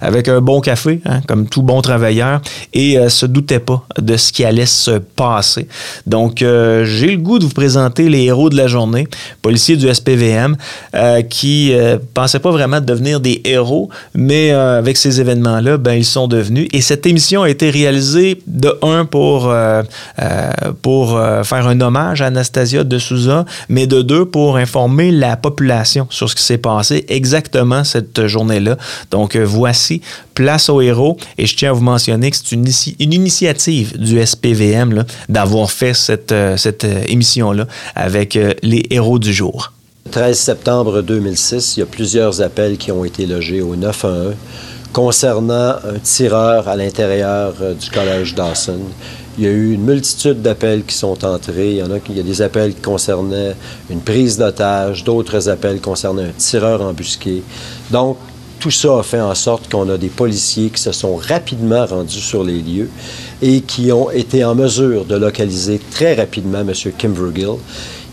avec 0.00 0.28
un 0.28 0.40
bon 0.40 0.60
café, 0.60 1.00
hein, 1.04 1.20
comme 1.26 1.48
tout 1.48 1.62
bon 1.62 1.82
travailleur, 1.82 2.40
et 2.72 2.98
euh, 2.98 3.08
se 3.08 3.26
doutaient 3.26 3.60
pas 3.60 3.84
de 3.98 4.16
ce 4.16 4.32
qui 4.32 4.44
allait 4.44 4.66
se 4.66 4.98
passer. 4.98 5.68
Donc, 6.06 6.38
j'ai 6.38 7.10
le 7.10 7.16
goût 7.18 7.38
de 7.38 7.44
vous 7.44 7.50
présenter 7.50 8.08
les 8.08 8.24
héros 8.24 8.50
de 8.50 8.56
la 8.56 8.66
journée, 8.66 9.06
policiers 9.42 9.76
du 9.76 9.92
SPVM, 9.92 10.56
qui 11.28 11.72
pensaient 12.14 12.38
pas 12.38 12.50
vraiment 12.50 12.80
devenir 12.80 13.20
des 13.20 13.40
héros, 13.44 13.88
mais 14.14 14.50
avec 14.50 14.96
ces 14.96 15.20
événements-là, 15.20 15.76
ben, 15.76 15.94
ils 15.94 16.04
sont 16.04 16.28
devenus. 16.28 16.68
Et 16.72 16.80
cette 16.80 17.06
émission 17.06 17.42
a 17.42 17.50
été 17.50 17.70
réalisée 17.70 18.42
de 18.46 18.76
un 18.82 19.04
pour, 19.04 19.52
pour 20.82 21.20
faire 21.44 21.66
un 21.66 21.80
hommage 21.80 22.22
à 22.22 22.26
Anastasia 22.26 22.84
de 22.84 22.98
Souza, 22.98 23.44
mais 23.68 23.86
de 23.86 24.02
deux 24.02 24.24
pour 24.24 24.45
informer 24.54 25.10
la 25.10 25.36
population 25.36 26.06
sur 26.10 26.30
ce 26.30 26.36
qui 26.36 26.42
s'est 26.44 26.58
passé 26.58 27.04
exactement 27.08 27.82
cette 27.82 28.28
journée-là. 28.28 28.76
Donc, 29.10 29.34
euh, 29.34 29.44
voici 29.44 30.00
Place 30.34 30.68
aux 30.68 30.80
héros. 30.80 31.16
Et 31.38 31.46
je 31.46 31.56
tiens 31.56 31.70
à 31.70 31.72
vous 31.72 31.82
mentionner 31.82 32.30
que 32.30 32.36
c'est 32.36 32.52
une, 32.52 33.12
initiative 33.12 33.98
du 33.98 34.24
SPVM 34.24 35.04
d'avoir 35.28 35.70
fait 35.70 35.94
cette, 35.94 36.30
euh, 36.30 36.56
euh, 36.84 37.02
émission-là 37.08 37.66
avec 37.94 38.38
les 38.62 38.86
héros 38.90 39.18
du 39.18 39.32
jour. 39.32 39.72
13 40.10 40.38
septembre 40.38 41.02
2006, 41.02 41.76
il 41.76 41.80
y 41.80 41.82
a 41.82 41.86
plusieurs 41.86 42.40
appels 42.40 42.76
qui 42.76 42.92
ont 42.92 43.04
été 43.04 43.26
logés 43.26 43.62
au 43.62 43.74
911 43.74 44.34
concernant 44.92 45.70
un 45.70 45.98
tireur 46.02 46.68
à 46.68 46.76
l'intérieur 46.76 47.54
du 47.80 47.90
collège 47.90 48.34
Dawson. 48.34 48.78
Il 49.38 49.44
y 49.44 49.48
a 49.48 49.50
eu 49.50 49.72
une 49.74 49.84
multitude 49.84 50.40
d'appels 50.40 50.82
qui 50.84 50.94
sont 50.94 51.22
entrés. 51.24 51.72
Il 51.72 51.76
y 51.76 51.82
en 51.82 51.90
a, 51.90 51.98
il 52.08 52.24
des 52.24 52.42
appels 52.42 52.74
qui 52.74 52.80
concernaient 52.80 53.54
une 53.90 54.00
prise 54.00 54.38
d'otage, 54.38 55.04
d'autres 55.04 55.48
appels 55.50 55.80
concernaient 55.80 56.24
un 56.24 56.38
tireur 56.38 56.80
embusqué. 56.80 57.42
Donc, 57.90 58.16
tout 58.58 58.70
ça 58.70 58.98
a 58.98 59.02
fait 59.02 59.20
en 59.20 59.34
sorte 59.34 59.70
qu'on 59.70 59.88
a 59.90 59.98
des 59.98 60.08
policiers 60.08 60.70
qui 60.70 60.80
se 60.80 60.92
sont 60.92 61.16
rapidement 61.16 61.84
rendus 61.84 62.20
sur 62.20 62.42
les 62.42 62.62
lieux 62.62 62.88
et 63.42 63.60
qui 63.60 63.92
ont 63.92 64.10
été 64.10 64.42
en 64.42 64.54
mesure 64.54 65.04
de 65.04 65.16
localiser 65.16 65.80
très 65.90 66.14
rapidement 66.14 66.60
M. 66.60 66.72
Kimvergill, 66.96 67.58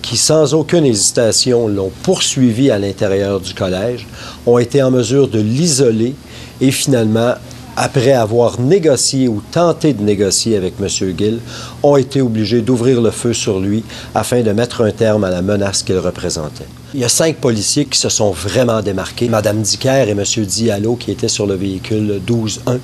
qui, 0.01 0.17
sans 0.17 0.53
aucune 0.53 0.85
hésitation, 0.85 1.69
l'ont 1.69 1.91
poursuivi 2.03 2.69
à 2.69 2.77
l'intérieur 2.77 3.39
du 3.39 3.53
collège, 3.53 4.05
ont 4.45 4.57
été 4.57 4.83
en 4.83 4.91
mesure 4.91 5.29
de 5.29 5.39
l'isoler 5.39 6.15
et 6.59 6.71
finalement 6.71 7.35
après 7.77 8.11
avoir 8.13 8.59
négocié 8.59 9.27
ou 9.27 9.41
tenté 9.51 9.93
de 9.93 10.03
négocier 10.03 10.57
avec 10.57 10.75
M. 10.79 10.87
Gill, 10.87 11.39
ont 11.81 11.97
été 11.97 12.21
obligés 12.21 12.61
d'ouvrir 12.61 13.01
le 13.01 13.11
feu 13.11 13.33
sur 13.33 13.59
lui 13.59 13.83
afin 14.15 14.41
de 14.41 14.51
mettre 14.51 14.81
un 14.81 14.91
terme 14.91 15.23
à 15.23 15.29
la 15.29 15.41
menace 15.41 15.83
qu'il 15.83 15.97
représentait. 15.97 16.65
Il 16.93 16.99
y 16.99 17.03
a 17.03 17.09
cinq 17.09 17.37
policiers 17.37 17.85
qui 17.85 17.97
se 17.97 18.09
sont 18.09 18.31
vraiment 18.31 18.81
démarqués. 18.81 19.27
Mme 19.27 19.61
Dicker 19.61 20.07
et 20.07 20.11
M. 20.11 20.23
Diallo, 20.45 20.95
qui 20.95 21.11
étaient 21.11 21.27
sur 21.27 21.47
le 21.47 21.55
véhicule 21.55 22.21
12-1, 22.25 22.77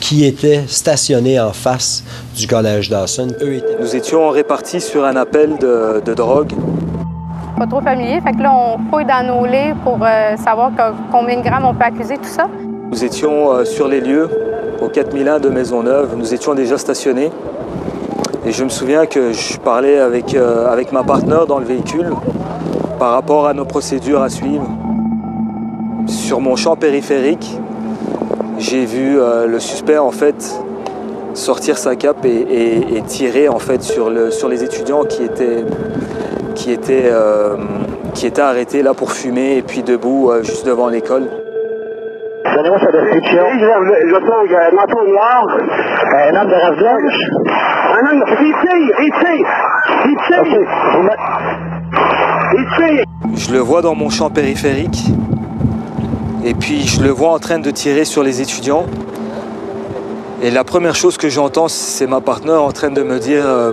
qui 0.00 0.24
étaient 0.26 0.64
stationnés 0.66 1.40
en 1.40 1.52
face 1.52 2.04
du 2.36 2.46
collège 2.46 2.90
Dawson. 2.90 3.28
Nous 3.80 3.96
étions 3.96 4.28
répartis 4.28 4.80
sur 4.80 5.04
un 5.04 5.16
appel 5.16 5.56
de, 5.58 6.14
drogue. 6.14 6.52
Pas 7.58 7.66
trop 7.66 7.80
familier, 7.80 8.20
fait 8.20 8.32
que 8.32 8.42
là, 8.42 8.52
on 8.54 8.90
fouille 8.90 9.06
dans 9.06 9.26
nos 9.26 9.46
lits 9.46 9.72
pour 9.82 9.98
euh, 10.02 10.36
savoir 10.36 10.70
combien 11.10 11.38
de 11.38 11.42
grammes 11.42 11.64
on 11.64 11.74
peut 11.74 11.84
accuser, 11.84 12.18
tout 12.18 12.28
ça. 12.28 12.46
Nous 12.88 13.04
étions 13.04 13.52
euh, 13.52 13.64
sur 13.64 13.88
les 13.88 14.00
lieux, 14.00 14.28
au 14.80 14.88
4001 14.88 15.40
de 15.40 15.48
Maisonneuve. 15.48 16.16
Nous 16.16 16.34
étions 16.34 16.54
déjà 16.54 16.78
stationnés. 16.78 17.32
Et 18.46 18.52
je 18.52 18.62
me 18.62 18.68
souviens 18.68 19.06
que 19.06 19.32
je 19.32 19.58
parlais 19.58 19.98
avec, 19.98 20.34
euh, 20.34 20.70
avec 20.70 20.92
ma 20.92 21.02
partenaire 21.02 21.46
dans 21.46 21.58
le 21.58 21.64
véhicule 21.64 22.10
par 23.00 23.10
rapport 23.10 23.46
à 23.46 23.54
nos 23.54 23.64
procédures 23.64 24.22
à 24.22 24.28
suivre. 24.28 24.68
Sur 26.06 26.40
mon 26.40 26.54
champ 26.54 26.76
périphérique, 26.76 27.58
j'ai 28.58 28.84
vu 28.84 29.18
euh, 29.18 29.46
le 29.46 29.58
suspect 29.58 29.98
en 29.98 30.12
fait 30.12 30.54
sortir 31.34 31.78
sa 31.78 31.96
cape 31.96 32.24
et, 32.24 33.02
tirer 33.08 33.48
en 33.48 33.58
fait 33.58 33.82
sur, 33.82 34.10
le, 34.10 34.30
sur 34.30 34.48
les 34.48 34.62
étudiants 34.62 35.04
qui 35.04 35.24
étaient, 35.24 35.64
qui, 36.54 36.72
étaient, 36.72 37.12
qui 38.14 38.26
étaient 38.26 38.40
arrêtés 38.40 38.82
là 38.82 38.94
pour 38.94 39.12
fumer 39.12 39.58
et 39.58 39.62
puis 39.62 39.82
debout 39.82 40.30
juste 40.42 40.64
devant 40.64 40.88
l'école. 40.88 41.28
Donnez-moi 42.56 42.78
sa 42.78 42.90
description. 42.90 43.44
Je, 43.52 43.58
je, 43.58 44.08
je 44.08 44.16
trouve 44.16 44.48
un 44.48 44.74
manteau 44.74 45.06
noir, 45.06 45.46
un 45.50 46.34
homme 46.40 46.48
de 46.48 46.54
race 46.54 46.78
blanche. 46.78 47.20
Un 47.92 48.02
homme, 48.10 48.22
il 48.40 48.54
tire, 48.62 48.80
il 48.98 49.12
tire, 49.12 49.46
il 50.06 50.16
tire. 50.26 50.46
Il 52.54 52.64
tire. 52.78 53.04
Je 53.36 53.52
le 53.52 53.58
vois 53.58 53.82
dans 53.82 53.94
mon 53.94 54.08
champ 54.08 54.30
périphérique. 54.30 55.04
Et 56.46 56.54
puis 56.54 56.86
je 56.86 57.02
le 57.02 57.10
vois 57.10 57.32
en 57.32 57.38
train 57.38 57.58
de 57.58 57.70
tirer 57.70 58.06
sur 58.06 58.22
les 58.22 58.40
étudiants. 58.40 58.86
Et 60.40 60.50
la 60.50 60.64
première 60.64 60.94
chose 60.94 61.18
que 61.18 61.28
j'entends, 61.28 61.68
c'est 61.68 62.06
ma 62.06 62.22
partenaire 62.22 62.62
en 62.62 62.72
train 62.72 62.90
de 62.90 63.02
me 63.02 63.18
dire 63.18 63.44
euh, 63.44 63.72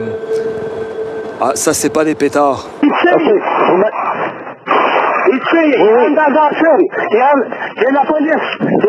Ah, 1.40 1.52
ça, 1.56 1.74
c'est 1.74 1.94
pas 1.94 2.04
des 2.04 2.16
pétards. 2.16 2.68
Il 2.82 2.92
Ici, 5.44 5.58
oui. 5.58 6.16
dans 6.16 6.32
la 7.92 8.06
police. 8.06 8.36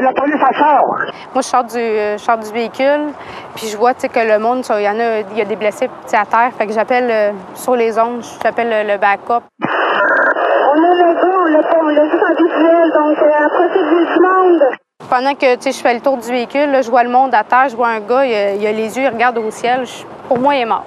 la 0.00 0.12
police 0.12 0.42
à 0.42 0.52
sort. 0.59 0.96
Moi, 1.32 1.42
je 1.42 1.48
sors 1.48 1.64
du, 1.64 1.78
je 1.78 2.46
du 2.46 2.52
véhicule, 2.52 3.12
puis 3.55 3.68
je 3.68 3.76
vois 3.76 3.94
que 3.94 4.20
le 4.20 4.38
monde, 4.38 4.64
il 4.76 4.82
y 4.82 4.88
en 4.88 4.98
a, 5.00 5.20
il 5.32 5.38
y 5.38 5.40
a 5.40 5.44
des 5.44 5.57
blessés 5.57 5.88
à 6.12 6.24
terre. 6.24 6.50
Fait 6.57 6.66
que 6.66 6.72
j'appelle 6.72 7.11
euh, 7.11 7.32
sur 7.55 7.74
les 7.74 7.98
ondes, 7.98 8.22
j'appelle 8.42 8.86
le, 8.86 8.96
backup. 8.98 9.42
On 9.61 10.76
est 10.76 10.96
le 10.96 11.14
gars, 11.14 11.38
on 11.40 11.50
l'a 11.50 11.62
pas, 11.62 11.78
on 11.82 11.88
l'a 11.88 12.05
juste 12.05 12.22
en 12.22 12.44
visuel, 12.44 12.92
donc 12.92 13.18
euh, 13.22 13.48
procédure 13.48 14.14
du 14.14 14.20
monde. 14.20 14.62
Pendant 15.11 15.34
que 15.34 15.46
je 15.64 15.82
fais 15.82 15.94
le 15.94 16.00
tour 16.00 16.16
du 16.16 16.28
véhicule, 16.28 16.70
là, 16.70 16.82
je 16.82 16.90
vois 16.90 17.02
le 17.02 17.11
monde 17.11 17.34
à 17.34 17.42
terre, 17.42 17.68
je 17.68 17.76
vois 17.76 17.88
un 17.88 18.00
gars, 18.00 18.24
il 18.24 18.66
a, 18.66 18.72
les 18.72 18.96
yeux, 18.96 19.05
il 19.05 19.09
regarde 19.09 19.38
au 19.38 19.50
ciel. 19.50 19.84
pour 20.28 20.38
moi, 20.38 20.55
il 20.55 20.62
est 20.62 20.66
mort. 20.66 20.84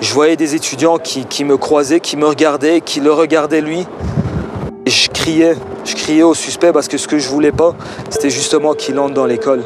Je 0.00 0.12
voyais 0.12 0.36
des 0.36 0.54
étudiants 0.54 0.98
qui, 0.98 1.26
qui, 1.26 1.44
me 1.44 1.56
croisaient, 1.56 2.00
qui 2.00 2.16
me 2.16 2.26
regardaient, 2.26 2.80
qui 2.80 3.00
le 3.00 3.12
regardaient 3.12 3.60
lui. 3.60 3.86
Je 4.86 5.08
criais, 5.08 5.56
je 5.84 5.96
criais 5.96 6.22
au 6.22 6.32
suspect 6.32 6.72
parce 6.72 6.86
que 6.86 6.96
ce 6.96 7.08
que 7.08 7.18
je 7.18 7.28
voulais 7.28 7.50
pas, 7.50 7.74
c'était 8.08 8.30
justement 8.30 8.72
qu'il 8.72 9.00
entre 9.00 9.14
dans 9.14 9.26
l'école. 9.26 9.64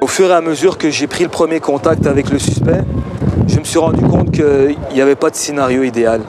Au 0.00 0.06
fur 0.06 0.30
et 0.30 0.32
à 0.32 0.40
mesure 0.40 0.78
que 0.78 0.88
j'ai 0.88 1.08
pris 1.08 1.24
le 1.24 1.30
premier 1.30 1.58
contact 1.58 2.06
avec 2.06 2.30
le 2.30 2.38
suspect, 2.38 2.82
je 3.48 3.58
me 3.58 3.64
suis 3.64 3.80
rendu 3.80 4.04
compte 4.04 4.30
qu'il 4.30 4.76
n'y 4.94 5.00
avait 5.00 5.16
pas 5.16 5.30
de 5.30 5.34
scénario 5.34 5.82
idéal. 5.82 6.20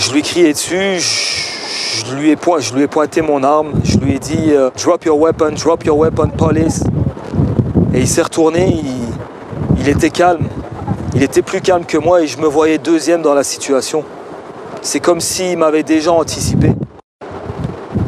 Je 0.00 0.12
lui 0.12 0.20
ai 0.20 0.22
crié 0.22 0.52
dessus, 0.52 1.00
je, 1.00 2.14
lui, 2.14 2.30
ai 2.30 2.86
pointé 2.86 3.22
mon 3.22 3.42
arme, 3.42 3.72
je 3.82 3.98
lui 3.98 4.14
ai 4.14 4.18
dit 4.20 4.52
euh, 4.52 4.70
Drop 4.80 5.04
your 5.04 5.18
weapon, 5.18 5.50
drop 5.50 5.84
your 5.84 5.98
weapon, 5.98 6.28
police. 6.28 6.84
Et 7.92 7.98
il 7.98 8.08
s'est 8.08 8.22
retourné, 8.22 8.72
il 9.80 9.88
était 9.88 10.10
calme. 10.10 10.46
Il 11.16 11.24
était 11.24 11.42
plus 11.42 11.60
calme 11.60 11.86
que 11.86 11.98
moi 11.98 12.22
et 12.22 12.28
je 12.28 12.38
me 12.38 12.46
voyais 12.46 12.78
deuxième 12.78 13.22
dans 13.22 13.34
la 13.34 13.42
situation. 13.42 14.04
C'est 14.80 15.00
comme 15.00 15.20
s'il 15.20 15.58
m'avait 15.58 15.82
déjà 15.82 16.12
anticipé. 16.12 16.70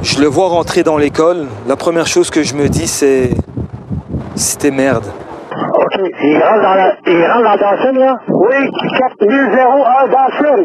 Je 0.03 0.21
le 0.21 0.27
vois 0.27 0.49
rentrer 0.49 0.83
dans 0.83 0.97
l'école. 0.97 1.49
La 1.67 1.77
première 1.77 2.07
chose 2.07 2.31
que 2.31 2.43
je 2.43 2.55
me 2.55 2.69
dis, 2.69 2.87
c'est. 2.87 3.31
C'était 4.37 4.71
merde. 4.71 5.05
OK. 5.53 6.01
Il 6.23 6.39
rentre 6.39 6.63
dans 6.63 6.75
la, 6.75 6.95
il 7.07 7.27
rentre 7.27 7.43
dans 7.43 7.57
Dawson, 7.57 7.99
là? 7.99 8.15
Oui, 8.29 8.71
4001 8.97 10.09
Dawson. 10.09 10.65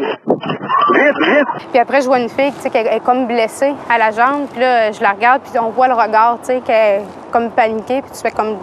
Vite, 0.94 1.26
vite. 1.26 1.68
Puis 1.72 1.80
après, 1.80 2.00
je 2.02 2.06
vois 2.06 2.20
une 2.20 2.28
fille, 2.28 2.52
tu 2.52 2.60
sais, 2.60 2.70
qui 2.70 2.78
est 2.78 3.04
comme 3.04 3.26
blessée 3.26 3.74
à 3.90 3.98
la 3.98 4.12
jambe. 4.12 4.46
Puis 4.52 4.60
là, 4.60 4.92
je 4.92 5.02
la 5.02 5.10
regarde, 5.10 5.42
puis 5.42 5.58
on 5.58 5.70
voit 5.70 5.88
le 5.88 5.94
regard, 5.94 6.38
tu 6.40 6.46
sais, 6.46 6.60
qu'elle 6.64 7.00
est 7.00 7.04
comme 7.32 7.50
paniquée. 7.50 8.02
Puis 8.02 8.12
tu 8.12 8.20
fais 8.20 8.30
comme 8.30 8.56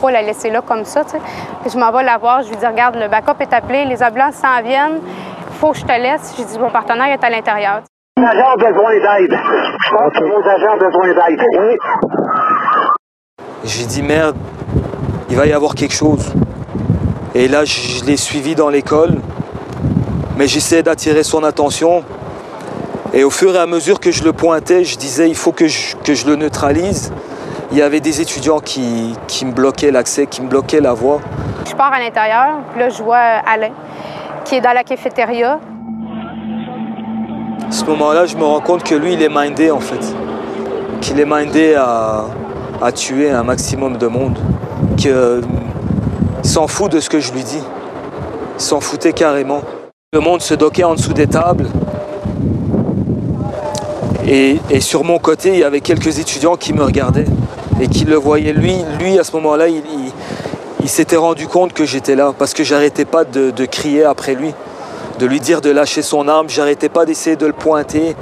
pas 0.00 0.10
la 0.10 0.22
laisser 0.22 0.50
là 0.50 0.62
comme 0.62 0.84
ça. 0.84 1.02
sais. 1.06 1.20
Puis 1.62 1.70
je 1.70 1.78
m'en 1.78 1.90
vais 1.92 2.02
la 2.02 2.16
voir, 2.16 2.42
je 2.42 2.48
lui 2.48 2.56
dis 2.56 2.66
Regarde, 2.66 2.96
le 2.96 3.08
backup 3.08 3.40
est 3.40 3.52
appelé, 3.52 3.84
les 3.84 4.02
ambulances 4.02 4.36
s'en 4.36 4.62
viennent, 4.62 5.00
faut 5.60 5.72
que 5.72 5.78
je 5.78 5.84
te 5.84 5.92
laisse. 5.92 6.34
J'ai 6.36 6.44
dit 6.44 6.58
Mon 6.58 6.70
partenaire 6.70 7.08
est 7.08 7.22
à 7.22 7.28
l'intérieur. 7.28 7.82
Nos 8.16 8.26
agents 8.26 8.54
ont 8.54 8.70
besoin 8.70 8.92
d'aide. 8.94 9.32
Je 9.32 9.90
pense 9.90 10.12
que 10.12 10.24
nos 10.24 10.48
agents 10.48 10.74
ont 10.74 10.78
besoin 10.78 11.08
d'aide. 11.08 11.40
Oui. 11.58 11.76
J'ai 13.64 13.86
dit 13.86 14.02
merde, 14.02 14.36
il 15.28 15.36
va 15.36 15.46
y 15.46 15.52
avoir 15.52 15.74
quelque 15.74 15.94
chose. 15.94 16.32
Et 17.34 17.48
là, 17.48 17.64
je, 17.64 17.74
je 17.74 18.04
l'ai 18.04 18.16
suivi 18.16 18.54
dans 18.54 18.68
l'école, 18.68 19.20
mais 20.36 20.46
j'essayais 20.46 20.84
d'attirer 20.84 21.24
son 21.24 21.42
attention. 21.42 22.04
Et 23.12 23.24
au 23.24 23.30
fur 23.30 23.54
et 23.56 23.58
à 23.58 23.66
mesure 23.66 23.98
que 23.98 24.12
je 24.12 24.22
le 24.22 24.32
pointais, 24.32 24.84
je 24.84 24.96
disais 24.96 25.28
il 25.28 25.34
faut 25.34 25.52
que 25.52 25.66
je, 25.66 25.96
que 25.96 26.14
je 26.14 26.26
le 26.26 26.36
neutralise. 26.36 27.12
Il 27.72 27.78
y 27.78 27.82
avait 27.82 28.00
des 28.00 28.20
étudiants 28.20 28.60
qui, 28.60 29.16
qui 29.26 29.44
me 29.44 29.52
bloquaient 29.52 29.90
l'accès, 29.90 30.26
qui 30.26 30.40
me 30.40 30.48
bloquaient 30.48 30.80
la 30.80 30.92
voie. 30.92 31.20
Je 31.68 31.74
pars 31.74 31.92
à 31.92 31.98
l'intérieur, 31.98 32.58
puis 32.70 32.80
là, 32.80 32.88
je 32.90 33.02
vois 33.02 33.18
Alain, 33.18 33.72
qui 34.44 34.54
est 34.54 34.60
dans 34.60 34.72
la 34.72 34.84
cafétéria. 34.84 35.58
À 37.74 37.76
ce 37.76 37.86
moment-là, 37.86 38.24
je 38.26 38.36
me 38.36 38.44
rends 38.44 38.60
compte 38.60 38.84
que 38.84 38.94
lui, 38.94 39.14
il 39.14 39.22
est 39.22 39.28
mindé 39.28 39.72
en 39.72 39.80
fait. 39.80 39.98
Qu'il 41.00 41.18
est 41.18 41.26
mindé 41.26 41.74
à, 41.74 42.28
tuer 42.94 43.30
un 43.30 43.42
maximum 43.42 43.96
de 43.96 44.06
monde. 44.06 44.38
Qu'il 44.96 45.12
s'en 46.44 46.68
fout 46.68 46.92
de 46.92 47.00
ce 47.00 47.10
que 47.10 47.18
je 47.18 47.32
lui 47.32 47.42
dis. 47.42 47.64
Il 48.58 48.62
s'en 48.62 48.78
foutait 48.78 49.12
carrément. 49.12 49.62
Le 50.12 50.20
monde 50.20 50.40
se 50.40 50.54
doquait 50.54 50.84
en 50.84 50.94
dessous 50.94 51.14
des 51.14 51.26
tables. 51.26 51.66
Et, 54.24 54.60
sur 54.78 55.02
mon 55.02 55.18
côté, 55.18 55.48
il 55.54 55.58
y 55.58 55.64
avait 55.64 55.80
quelques 55.80 56.20
étudiants 56.20 56.54
qui 56.54 56.74
me 56.74 56.84
regardaient 56.84 57.26
et 57.80 57.88
qui 57.88 58.04
le 58.04 58.14
voyaient. 58.14 58.52
Lui, 58.52 58.76
lui 59.00 59.18
à 59.18 59.24
ce 59.24 59.32
moment-là, 59.32 59.66
il, 59.66 60.88
s'était 60.88 61.16
rendu 61.16 61.48
compte 61.48 61.72
que 61.72 61.84
j'étais 61.84 62.14
là 62.14 62.32
parce 62.38 62.54
que 62.54 62.62
j'arrêtais 62.62 63.04
pas 63.04 63.24
de 63.24 63.64
crier 63.66 64.04
après 64.04 64.36
lui, 64.36 64.54
de 65.18 65.26
lui 65.26 65.40
dire 65.40 65.60
de 65.60 65.70
lâcher 65.70 66.02
son 66.02 66.28
arme. 66.28 66.48
J'arrêtais 66.48 66.88
pas 66.88 67.04
d'essayer 67.04 67.36
de 67.36 67.46
le 67.46 67.52
pointer 67.52 68.16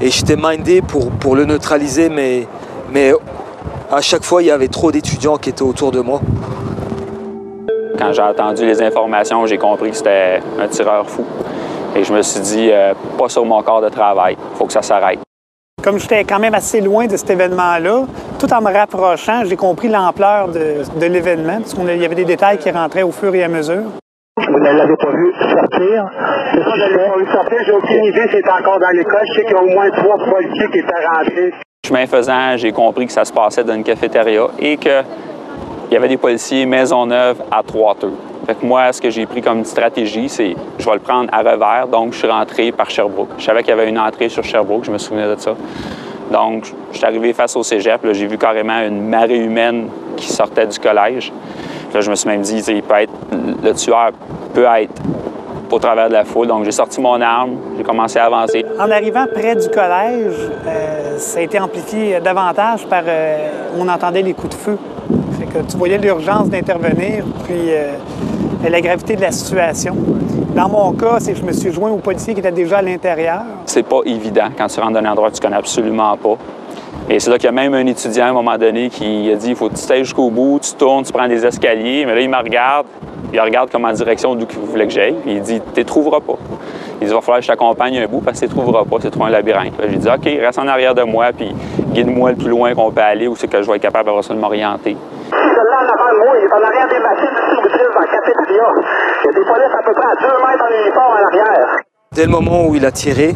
et 0.00 0.10
j'étais 0.10 0.36
mindé 0.36 0.82
pour, 0.82 1.10
pour 1.10 1.36
le 1.36 1.44
neutraliser, 1.44 2.08
mais, 2.08 2.46
mais 2.90 3.12
à 3.90 4.00
chaque 4.00 4.22
fois, 4.22 4.42
il 4.42 4.46
y 4.46 4.50
avait 4.50 4.68
trop 4.68 4.92
d'étudiants 4.92 5.36
qui 5.36 5.50
étaient 5.50 5.62
autour 5.62 5.90
de 5.90 6.00
moi. 6.00 6.20
Quand 7.98 8.12
j'ai 8.12 8.22
entendu 8.22 8.64
les 8.64 8.80
informations, 8.80 9.44
j'ai 9.46 9.58
compris 9.58 9.90
que 9.90 9.96
c'était 9.96 10.40
un 10.58 10.68
tireur 10.68 11.08
fou. 11.08 11.24
Et 11.94 12.04
je 12.04 12.12
me 12.12 12.22
suis 12.22 12.40
dit, 12.40 12.70
euh, 12.70 12.94
pas 13.18 13.28
sur 13.28 13.44
mon 13.44 13.62
corps 13.62 13.82
de 13.82 13.88
travail, 13.88 14.36
faut 14.54 14.64
que 14.64 14.72
ça 14.72 14.80
s'arrête. 14.80 15.18
Comme 15.82 15.98
j'étais 15.98 16.24
quand 16.24 16.38
même 16.38 16.54
assez 16.54 16.80
loin 16.80 17.06
de 17.06 17.16
cet 17.16 17.30
événement-là, 17.30 18.04
tout 18.38 18.52
en 18.52 18.60
me 18.60 18.72
rapprochant, 18.72 19.42
j'ai 19.44 19.56
compris 19.56 19.88
l'ampleur 19.88 20.48
de, 20.48 20.82
de 20.98 21.06
l'événement, 21.06 21.58
parce 21.58 21.74
qu'il 21.74 22.00
y 22.00 22.04
avait 22.04 22.14
des 22.14 22.24
détails 22.24 22.58
qui 22.58 22.70
rentraient 22.70 23.02
au 23.02 23.12
fur 23.12 23.34
et 23.34 23.42
à 23.42 23.48
mesure. 23.48 23.84
Ne 24.60 24.76
l'avez 24.76 24.96
pas 24.96 25.10
vu 25.10 25.32
sortir. 25.38 26.10
C'est 26.52 26.62
ça, 26.62 26.70
je 26.76 26.82
ne 26.82 26.98
l'ai 26.98 27.08
pas 27.08 27.16
vu 27.16 27.26
sortir. 27.32 27.58
J'ai 27.64 27.72
aucune 27.72 28.04
idée 28.04 28.28
s'il 28.28 28.44
encore 28.46 28.78
dans 28.78 28.90
l'école. 28.94 29.22
Je 29.26 29.32
sais 29.32 29.44
qu'il 29.44 29.52
y 29.52 29.58
a 29.58 29.62
au 29.62 29.68
moins 29.68 29.90
trois 29.90 30.18
policiers 30.18 30.68
qui 30.70 30.78
étaient 30.80 31.06
rentrés. 31.06 31.54
Chemin 31.86 32.06
faisant, 32.06 32.56
j'ai 32.56 32.70
compris 32.70 33.06
que 33.06 33.12
ça 33.12 33.24
se 33.24 33.32
passait 33.32 33.64
dans 33.64 33.72
une 33.72 33.84
cafétéria 33.84 34.48
et 34.58 34.76
qu'il 34.76 35.04
y 35.90 35.96
avait 35.96 36.08
des 36.08 36.18
policiers 36.18 36.66
Maisonneuve 36.66 37.42
à 37.50 37.62
trois 37.62 37.94
tours. 37.94 38.18
Fait 38.46 38.54
que 38.54 38.66
moi, 38.66 38.92
ce 38.92 39.00
que 39.00 39.08
j'ai 39.08 39.24
pris 39.24 39.40
comme 39.40 39.64
stratégie, 39.64 40.28
c'est 40.28 40.54
je 40.78 40.84
vais 40.84 40.94
le 40.94 41.00
prendre 41.00 41.30
à 41.32 41.38
revers. 41.38 41.88
Donc, 41.88 42.12
je 42.12 42.18
suis 42.18 42.28
rentré 42.28 42.70
par 42.70 42.90
Sherbrooke. 42.90 43.30
Je 43.38 43.44
savais 43.44 43.62
qu'il 43.62 43.70
y 43.70 43.78
avait 43.80 43.88
une 43.88 43.98
entrée 43.98 44.28
sur 44.28 44.44
Sherbrooke, 44.44 44.84
je 44.84 44.90
me 44.90 44.98
souvenais 44.98 45.34
de 45.34 45.40
ça. 45.40 45.54
Donc, 46.30 46.70
je 46.92 46.98
suis 46.98 47.06
arrivé 47.06 47.32
face 47.32 47.56
au 47.56 47.62
cégep. 47.62 48.06
J'ai 48.12 48.26
vu 48.26 48.36
carrément 48.36 48.78
une 48.86 49.08
marée 49.08 49.38
humaine 49.38 49.88
qui 50.18 50.28
sortait 50.28 50.66
du 50.66 50.78
collège. 50.78 51.32
Là, 51.92 52.00
je 52.00 52.10
me 52.10 52.14
suis 52.14 52.28
même 52.28 52.42
dit, 52.42 52.62
il 52.68 52.82
peut 52.82 52.94
être, 52.94 53.12
le 53.62 53.72
tueur 53.74 54.10
peut 54.54 54.66
être 54.78 54.92
au 55.70 55.78
travers 55.78 56.08
de 56.08 56.14
la 56.14 56.24
foule. 56.24 56.46
Donc, 56.46 56.64
j'ai 56.64 56.72
sorti 56.72 57.00
mon 57.00 57.20
arme, 57.20 57.56
j'ai 57.76 57.82
commencé 57.82 58.18
à 58.18 58.26
avancer. 58.26 58.64
En 58.78 58.90
arrivant 58.90 59.26
près 59.32 59.54
du 59.56 59.68
collège, 59.68 60.34
euh, 60.66 61.18
ça 61.18 61.38
a 61.38 61.42
été 61.42 61.58
amplifié 61.58 62.20
davantage 62.20 62.86
par... 62.86 63.02
euh, 63.06 63.48
on 63.78 63.88
entendait 63.88 64.22
les 64.22 64.34
coups 64.34 64.56
de 64.56 64.60
feu. 64.60 64.78
Fait 65.38 65.46
que 65.46 65.64
tu 65.64 65.76
voyais 65.76 65.98
l'urgence 65.98 66.48
d'intervenir, 66.48 67.24
puis 67.44 67.70
euh, 67.70 67.92
la 68.68 68.80
gravité 68.80 69.16
de 69.16 69.22
la 69.22 69.32
situation. 69.32 69.96
Dans 70.54 70.68
mon 70.68 70.92
cas, 70.92 71.18
c'est 71.20 71.32
que 71.32 71.38
je 71.38 71.44
me 71.44 71.52
suis 71.52 71.72
joint 71.72 71.90
aux 71.90 71.98
policiers 71.98 72.34
qui 72.34 72.40
étaient 72.40 72.50
déjà 72.50 72.78
à 72.78 72.82
l'intérieur. 72.82 73.42
C'est 73.66 73.84
pas 73.84 74.00
évident 74.04 74.48
quand 74.56 74.66
tu 74.66 74.80
rentres 74.80 75.00
dans 75.00 75.06
un 75.06 75.12
endroit 75.12 75.30
que 75.30 75.36
tu 75.36 75.40
connais 75.40 75.56
absolument 75.56 76.16
pas. 76.16 76.36
Et 77.12 77.18
c'est 77.18 77.28
là 77.28 77.38
qu'il 77.38 77.46
y 77.46 77.48
a 77.48 77.52
même 77.52 77.74
un 77.74 77.86
étudiant 77.86 78.26
à 78.26 78.28
un 78.28 78.32
moment 78.32 78.56
donné 78.56 78.88
qui 78.88 79.32
a 79.32 79.34
dit 79.34 79.48
il 79.48 79.56
faut 79.56 79.68
que 79.68 79.74
tu 79.74 79.84
t'ailles 79.84 80.04
jusqu'au 80.04 80.30
bout, 80.30 80.60
tu 80.62 80.74
tournes, 80.74 81.02
tu 81.02 81.12
prends 81.12 81.26
des 81.26 81.44
escaliers. 81.44 82.04
Mais 82.06 82.14
là, 82.14 82.20
il 82.20 82.30
me 82.30 82.36
regarde, 82.36 82.86
il 83.32 83.40
regarde 83.40 83.68
comme 83.68 83.84
en 83.84 83.90
direction 83.90 84.36
d'où 84.36 84.46
il 84.48 84.58
voulait 84.60 84.86
que 84.86 84.92
j'aille. 84.92 85.14
Puis 85.14 85.32
il 85.32 85.42
dit 85.42 85.60
Tu 85.60 85.80
les 85.80 85.84
trouveras 85.84 86.20
pas. 86.20 86.36
Il 87.00 87.08
dit 87.08 87.12
Il 87.12 87.12
va 87.12 87.20
falloir 87.20 87.38
que 87.38 87.42
je 87.42 87.48
t'accompagne 87.48 87.98
un 87.98 88.06
bout 88.06 88.20
parce 88.20 88.38
que 88.38 88.46
tu 88.46 88.54
les 88.54 88.56
trouveras 88.56 88.84
pas, 88.84 88.98
c'est 89.00 89.10
trop 89.10 89.24
un 89.24 89.30
labyrinthe. 89.30 89.74
J'ai 89.88 89.96
dit 89.96 90.08
OK, 90.08 90.22
reste 90.24 90.60
en 90.60 90.68
arrière 90.68 90.94
de 90.94 91.02
moi, 91.02 91.32
puis 91.36 91.52
guide-moi 91.88 92.30
le 92.30 92.36
plus 92.36 92.50
loin 92.50 92.72
qu'on 92.74 92.92
peut 92.92 93.00
aller, 93.00 93.26
où 93.26 93.34
c'est 93.34 93.48
que 93.48 93.60
je 93.60 93.68
vais 93.68 93.74
être 93.74 93.82
capable 93.82 94.08
de 94.08 94.34
m'orienter. 94.34 94.96
Celui-là 95.30 95.78
en 95.80 95.88
avant 95.88 96.12
de 96.12 96.18
moi, 96.24 96.36
il 96.38 96.44
est 96.44 96.52
en 96.52 96.62
arrière 96.62 96.86
des 96.86 97.00
machines 97.00 97.34
distributrices 97.34 97.90
dans 97.92 98.06
cafétéria. 98.06 98.62
Il 99.24 99.26
y 99.26 99.30
a 99.30 99.32
des 99.32 99.46
polices 99.46 99.74
à 99.76 99.82
peu 99.82 99.92
près 99.94 100.06
à 100.06 100.14
deux 100.14 100.46
mètres 100.46 100.64
en 100.64 100.84
uniforme 100.84 101.12
en 101.12 101.26
arrière. 101.26 101.76
Dès 102.14 102.24
le 102.26 102.30
moment 102.30 102.66
où 102.68 102.76
il 102.76 102.86
a 102.86 102.92
tiré, 102.92 103.34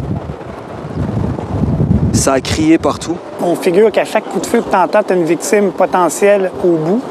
ça 2.15 2.35
a 2.35 2.41
crié 2.41 2.79
partout. 2.79 3.17
On 3.43 3.55
figure 3.57 3.91
qu'à 3.91 4.05
chaque 4.05 4.25
coup 4.25 4.41
de 4.41 4.47
feu 4.47 4.61
que 4.61 4.71
tu 4.71 4.77
entends, 4.77 5.03
tu 5.03 5.13
as 5.13 5.17
une 5.17 5.25
victime 5.25 5.73
potentielle 5.73 6.51
au 6.65 6.77
bout. 6.77 7.03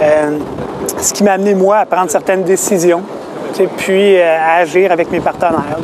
Euh, 0.00 0.38
ce 0.98 1.12
qui 1.12 1.24
m'a 1.24 1.32
amené, 1.32 1.54
moi, 1.54 1.78
à 1.78 1.86
prendre 1.86 2.10
certaines 2.10 2.44
décisions, 2.44 3.02
sais, 3.54 3.68
puis 3.76 4.16
euh, 4.16 4.36
à 4.38 4.60
agir 4.60 4.92
avec 4.92 5.10
mes 5.10 5.20
partenaires. 5.20 5.78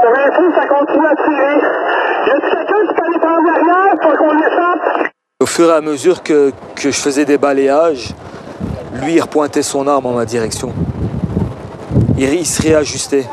Sur 0.00 0.10
l'info, 0.10 0.42
ça 0.54 0.66
continue 0.66 1.06
à 1.06 1.14
tirer. 1.14 1.56
Y 2.26 2.30
a 2.30 2.40
quelqu'un 2.40 2.86
qui 2.88 2.94
peut 2.94 3.02
aller 3.06 3.20
par 3.20 3.36
l'arrière 3.40 3.94
pour 4.02 4.12
qu'on 4.18 4.38
échappe? 4.38 5.12
Au 5.40 5.46
fur 5.46 5.70
et 5.70 5.74
à 5.74 5.80
mesure 5.80 6.22
que, 6.22 6.52
que 6.74 6.90
je 6.90 7.00
faisais 7.00 7.24
des 7.24 7.38
balayages, 7.38 8.14
lui, 8.94 9.14
il 9.14 9.20
repointait 9.20 9.62
son 9.62 9.86
arme 9.86 10.06
en 10.06 10.12
ma 10.12 10.24
direction. 10.24 10.72
Il, 12.18 12.32
il 12.32 12.46
se 12.46 12.62
réajustait. 12.62 13.26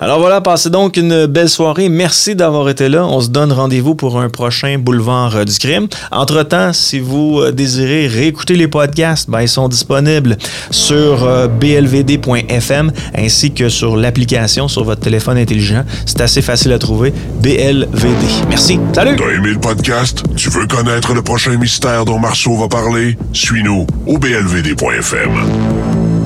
Alors 0.00 0.20
voilà, 0.20 0.40
passez 0.40 0.70
donc 0.70 0.96
une 0.96 1.26
belle 1.26 1.48
soirée. 1.48 1.88
Merci 1.88 2.36
d'avoir 2.36 2.68
été 2.68 2.88
là. 2.88 3.04
On 3.04 3.20
se 3.20 3.30
donne 3.30 3.50
rendez-vous 3.50 3.96
pour 3.96 4.20
un 4.20 4.28
prochain 4.28 4.78
boulevard 4.78 5.34
euh, 5.34 5.44
du 5.44 5.58
crime. 5.58 5.88
Entre-temps, 6.12 6.72
si 6.72 7.00
vous 7.00 7.40
euh, 7.40 7.50
désirez 7.50 8.06
réécouter 8.06 8.54
les 8.54 8.68
podcasts, 8.68 9.28
ben, 9.28 9.42
ils 9.42 9.48
sont 9.48 9.66
disponibles 9.66 10.36
sur 10.70 11.24
euh, 11.24 11.48
blvd.fm 11.48 12.92
ainsi 13.16 13.52
que 13.52 13.68
sur 13.68 13.96
l'application 13.96 14.68
sur 14.68 14.84
votre 14.84 15.00
téléphone 15.00 15.36
intelligent. 15.36 15.84
C'est 16.06 16.20
assez 16.20 16.42
facile 16.42 16.72
à 16.72 16.78
trouver. 16.78 17.12
BLVD. 17.42 18.46
Merci. 18.48 18.78
Salut! 18.94 19.16
T'as 19.16 19.34
aimé 19.34 19.50
le 19.50 19.60
podcast? 19.60 20.22
Tu 20.36 20.48
veux 20.48 20.68
connaître 20.68 21.12
le 21.12 21.22
prochain 21.22 21.56
mystère 21.56 22.04
dont 22.04 22.20
Marceau 22.20 22.56
va 22.56 22.68
parler? 22.68 23.18
Suis-nous 23.32 23.84
au 24.06 24.18
blvd.fm. 24.18 25.30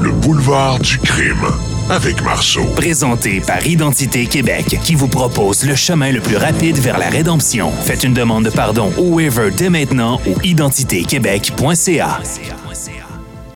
Le 0.03 0.11
boulevard 0.11 0.79
du 0.79 0.99
crime 0.99 1.47
avec 1.93 2.23
Marceau. 2.23 2.65
Présenté 2.75 3.41
par 3.41 3.67
Identité 3.67 4.27
Québec, 4.27 4.79
qui 4.83 4.95
vous 4.95 5.09
propose 5.09 5.65
le 5.65 5.75
chemin 5.75 6.11
le 6.11 6.21
plus 6.21 6.39
rapide 6.39 6.79
vers 6.79 6.99
la 6.99 7.11
rédemption. 7.11 7.71
Faites 7.71 8.05
une 8.05 8.15
demande 8.15 8.47
de 8.47 8.51
pardon 8.51 8.91
au 8.97 9.15
waiver 9.15 9.51
dès 9.55 9.69
maintenant 9.69 10.19
au 10.27 10.41
identitéquebec.ca. 10.43 12.21